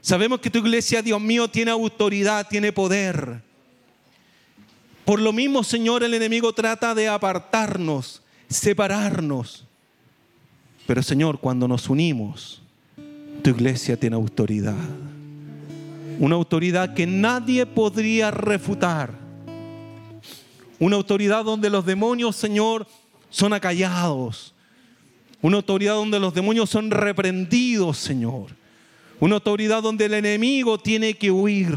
Sabemos 0.00 0.40
que 0.40 0.48
tu 0.48 0.60
iglesia, 0.60 1.02
Dios 1.02 1.20
mío, 1.20 1.46
tiene 1.48 1.70
autoridad, 1.70 2.48
tiene 2.48 2.72
poder. 2.72 3.42
Por 5.04 5.20
lo 5.20 5.30
mismo, 5.34 5.62
Señor, 5.62 6.02
el 6.02 6.14
enemigo 6.14 6.54
trata 6.54 6.94
de 6.94 7.06
apartarnos, 7.06 8.22
separarnos. 8.48 9.66
Pero, 10.86 11.02
Señor, 11.02 11.38
cuando 11.38 11.68
nos 11.68 11.90
unimos, 11.90 12.62
tu 13.42 13.50
iglesia 13.50 13.98
tiene 13.98 14.16
autoridad. 14.16 14.88
Una 16.18 16.36
autoridad 16.36 16.94
que 16.94 17.06
nadie 17.06 17.66
podría 17.66 18.30
refutar. 18.30 19.12
Una 20.78 20.96
autoridad 20.96 21.44
donde 21.44 21.68
los 21.68 21.84
demonios, 21.84 22.36
Señor, 22.36 22.86
son 23.34 23.52
acallados. 23.52 24.54
Una 25.42 25.56
autoridad 25.56 25.94
donde 25.94 26.20
los 26.20 26.32
demonios 26.32 26.70
son 26.70 26.92
reprendidos, 26.92 27.98
Señor. 27.98 28.54
Una 29.18 29.34
autoridad 29.34 29.82
donde 29.82 30.04
el 30.04 30.14
enemigo 30.14 30.78
tiene 30.78 31.14
que 31.14 31.32
huir. 31.32 31.76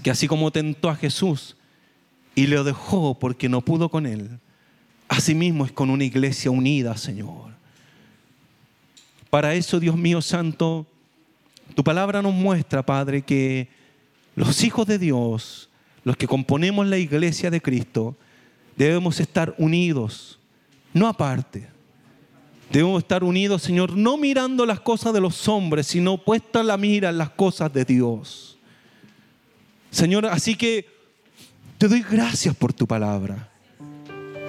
Que 0.00 0.12
así 0.12 0.28
como 0.28 0.52
tentó 0.52 0.88
a 0.88 0.94
Jesús 0.94 1.56
y 2.36 2.46
le 2.46 2.62
dejó 2.62 3.18
porque 3.18 3.48
no 3.48 3.62
pudo 3.62 3.88
con 3.88 4.06
él, 4.06 4.38
asimismo 5.08 5.66
es 5.66 5.72
con 5.72 5.90
una 5.90 6.04
iglesia 6.04 6.52
unida, 6.52 6.96
Señor. 6.96 7.50
Para 9.28 9.54
eso, 9.54 9.80
Dios 9.80 9.96
mío 9.96 10.22
santo, 10.22 10.86
tu 11.74 11.82
palabra 11.82 12.22
nos 12.22 12.32
muestra, 12.32 12.86
Padre, 12.86 13.22
que 13.22 13.68
los 14.36 14.62
hijos 14.62 14.86
de 14.86 15.00
Dios, 15.00 15.68
los 16.04 16.16
que 16.16 16.28
componemos 16.28 16.86
la 16.86 16.98
iglesia 16.98 17.50
de 17.50 17.60
Cristo, 17.60 18.16
Debemos 18.82 19.20
estar 19.20 19.54
unidos, 19.58 20.40
no 20.92 21.06
aparte. 21.06 21.68
Debemos 22.68 23.00
estar 23.00 23.22
unidos, 23.22 23.62
Señor, 23.62 23.96
no 23.96 24.16
mirando 24.16 24.66
las 24.66 24.80
cosas 24.80 25.12
de 25.14 25.20
los 25.20 25.46
hombres, 25.46 25.86
sino 25.86 26.18
puesta 26.18 26.64
la 26.64 26.76
mira 26.76 27.10
en 27.10 27.18
las 27.18 27.30
cosas 27.30 27.72
de 27.72 27.84
Dios. 27.84 28.58
Señor, 29.92 30.26
así 30.26 30.56
que 30.56 30.84
te 31.78 31.86
doy 31.86 32.02
gracias 32.02 32.56
por 32.56 32.72
tu 32.72 32.84
palabra, 32.84 33.48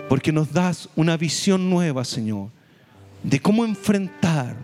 porque 0.10 0.32
nos 0.32 0.52
das 0.52 0.90
una 0.96 1.16
visión 1.16 1.70
nueva, 1.70 2.04
Señor, 2.04 2.50
de 3.22 3.40
cómo 3.40 3.64
enfrentar, 3.64 4.56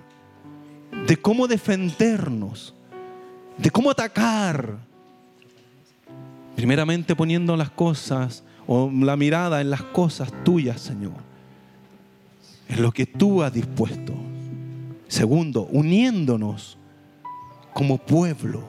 de 1.05 1.15
cómo 1.15 1.47
defendernos, 1.47 2.74
de 3.55 3.70
cómo 3.70 3.91
atacar. 3.91 4.80
Primeramente 6.55 7.15
poniendo 7.15 7.55
las 7.55 7.70
cosas 7.70 8.43
o 8.72 8.88
la 8.91 9.17
mirada 9.17 9.61
en 9.61 9.72
las 9.72 9.82
cosas 9.82 10.32
tuyas, 10.43 10.80
Señor, 10.80 11.15
en 12.67 12.84
lo 12.84 12.91
que 12.91 13.07
tú 13.07 13.41
has 13.41 13.51
dispuesto. 13.51 14.13
Segundo, 15.07 15.67
uniéndonos 15.72 16.78
como 17.74 17.97
pueblo, 17.97 18.61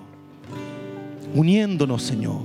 uniéndonos, 1.34 2.02
Señor, 2.02 2.40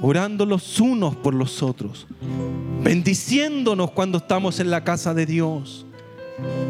orando 0.00 0.46
los 0.46 0.80
unos 0.80 1.14
por 1.16 1.34
los 1.34 1.62
otros, 1.62 2.06
bendiciéndonos 2.82 3.90
cuando 3.90 4.16
estamos 4.16 4.58
en 4.58 4.70
la 4.70 4.82
casa 4.82 5.12
de 5.12 5.26
Dios, 5.26 5.84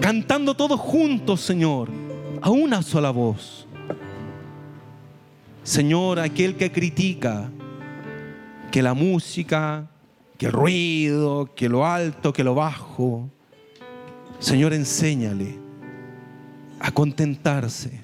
cantando 0.00 0.54
todos 0.54 0.80
juntos, 0.80 1.40
Señor, 1.40 1.88
a 2.42 2.50
una 2.50 2.82
sola 2.82 3.12
voz. 3.12 3.68
Señor, 5.62 6.18
aquel 6.18 6.56
que 6.56 6.72
critica, 6.72 7.48
que 8.70 8.82
la 8.82 8.94
música, 8.94 9.90
que 10.36 10.46
el 10.46 10.52
ruido, 10.52 11.54
que 11.54 11.68
lo 11.68 11.86
alto, 11.86 12.32
que 12.32 12.44
lo 12.44 12.54
bajo. 12.54 13.28
Señor, 14.38 14.72
enséñale 14.72 15.58
a 16.80 16.90
contentarse. 16.90 18.00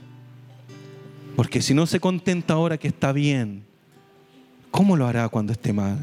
Porque 1.36 1.62
si 1.62 1.74
no 1.74 1.86
se 1.86 2.00
contenta 2.00 2.54
ahora 2.54 2.78
que 2.78 2.88
está 2.88 3.12
bien, 3.12 3.64
¿cómo 4.70 4.96
lo 4.96 5.06
hará 5.06 5.28
cuando 5.28 5.52
esté 5.52 5.72
mal? 5.72 5.98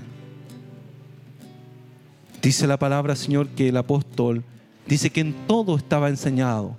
Dice 2.42 2.68
la 2.68 2.78
palabra, 2.78 3.16
Señor, 3.16 3.50
que 3.50 3.70
el 3.70 3.78
apóstol 3.78 4.44
dice 4.88 5.10
que 5.10 5.22
en 5.22 5.34
todo 5.48 5.78
estaba 5.78 6.10
enseñado, 6.10 6.78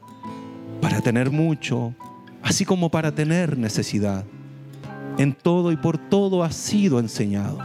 para 0.81 1.01
tener 1.01 1.31
mucho, 1.31 1.95
así 2.43 2.65
como 2.65 2.91
para 2.91 3.15
tener 3.15 3.57
necesidad. 3.57 4.25
En 5.19 5.35
todo 5.35 5.73
y 5.73 5.77
por 5.77 5.99
todo 5.99 6.43
ha 6.43 6.51
sido 6.51 6.99
enseñado. 6.99 7.59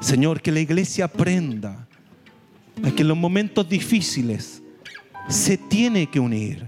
Señor, 0.00 0.42
que 0.42 0.50
la 0.50 0.60
iglesia 0.60 1.04
aprenda 1.04 1.86
a 2.84 2.90
que 2.90 3.02
en 3.02 3.08
los 3.08 3.16
momentos 3.16 3.68
difíciles 3.68 4.62
se 5.28 5.56
tiene 5.56 6.08
que 6.08 6.18
unir 6.18 6.66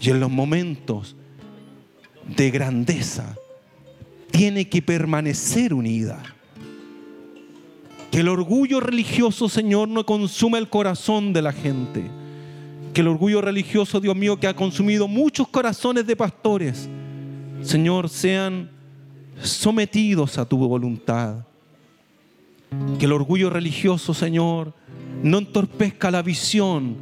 y 0.00 0.10
en 0.10 0.20
los 0.20 0.30
momentos 0.30 1.16
de 2.36 2.50
grandeza 2.50 3.36
tiene 4.30 4.68
que 4.68 4.82
permanecer 4.82 5.72
unida. 5.72 6.22
Que 8.10 8.20
el 8.20 8.28
orgullo 8.28 8.80
religioso, 8.80 9.48
Señor, 9.48 9.88
no 9.88 10.04
consuma 10.04 10.58
el 10.58 10.68
corazón 10.68 11.32
de 11.32 11.42
la 11.42 11.52
gente. 11.52 12.04
Que 12.92 13.00
el 13.00 13.08
orgullo 13.08 13.40
religioso, 13.40 14.00
Dios 14.00 14.14
mío, 14.14 14.38
que 14.38 14.46
ha 14.46 14.54
consumido 14.54 15.08
muchos 15.08 15.48
corazones 15.48 16.06
de 16.06 16.14
pastores, 16.14 16.88
Señor, 17.64 18.10
sean 18.10 18.70
sometidos 19.42 20.38
a 20.38 20.44
tu 20.44 20.58
voluntad. 20.58 21.46
Que 22.98 23.06
el 23.06 23.12
orgullo 23.12 23.50
religioso, 23.50 24.12
Señor, 24.12 24.74
no 25.22 25.38
entorpezca 25.38 26.10
la 26.10 26.22
visión 26.22 26.96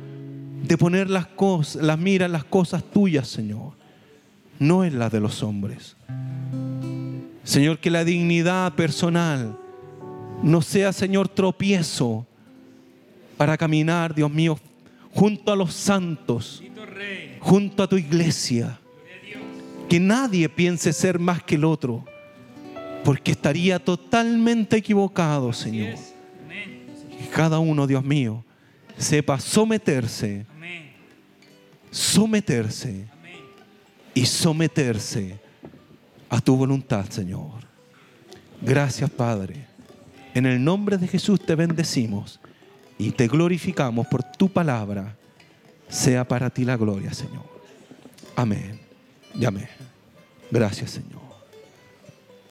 de 0.62 0.78
poner 0.78 1.10
las 1.10 1.26
cosas, 1.26 1.82
las 1.82 1.98
miras 1.98 2.30
las 2.30 2.44
cosas 2.44 2.84
tuyas, 2.84 3.26
Señor, 3.26 3.72
no 4.58 4.84
en 4.84 4.98
las 4.98 5.10
de 5.10 5.20
los 5.20 5.42
hombres. 5.42 5.96
Señor, 7.42 7.78
que 7.78 7.90
la 7.90 8.04
dignidad 8.04 8.74
personal 8.74 9.58
no 10.42 10.62
sea, 10.62 10.92
Señor, 10.92 11.28
tropiezo 11.28 12.24
para 13.36 13.56
caminar, 13.58 14.14
Dios 14.14 14.30
mío, 14.30 14.58
junto 15.12 15.52
a 15.52 15.56
los 15.56 15.74
santos, 15.74 16.62
junto 17.40 17.82
a 17.82 17.88
tu 17.88 17.96
iglesia. 17.96 18.78
Que 19.88 20.00
nadie 20.00 20.48
piense 20.48 20.92
ser 20.92 21.18
más 21.18 21.42
que 21.42 21.56
el 21.56 21.64
otro, 21.64 22.04
porque 23.04 23.32
estaría 23.32 23.78
totalmente 23.78 24.76
equivocado, 24.76 25.52
Señor. 25.52 25.96
Que 27.18 27.28
cada 27.28 27.58
uno, 27.58 27.86
Dios 27.86 28.04
mío, 28.04 28.44
sepa 28.96 29.38
someterse, 29.38 30.46
someterse 31.90 33.06
y 34.14 34.24
someterse 34.26 35.38
a 36.28 36.40
tu 36.40 36.56
voluntad, 36.56 37.06
Señor. 37.10 37.66
Gracias, 38.60 39.10
Padre. 39.10 39.66
En 40.34 40.46
el 40.46 40.62
nombre 40.62 40.96
de 40.96 41.08
Jesús 41.08 41.40
te 41.44 41.54
bendecimos 41.54 42.40
y 42.96 43.10
te 43.10 43.28
glorificamos 43.28 44.06
por 44.06 44.22
tu 44.22 44.48
palabra. 44.48 45.16
Sea 45.88 46.26
para 46.26 46.48
ti 46.48 46.64
la 46.64 46.78
gloria, 46.78 47.12
Señor. 47.12 47.44
Amén 48.34 48.81
amén. 49.46 49.68
Gracias, 50.50 50.90
Señor. 50.90 51.21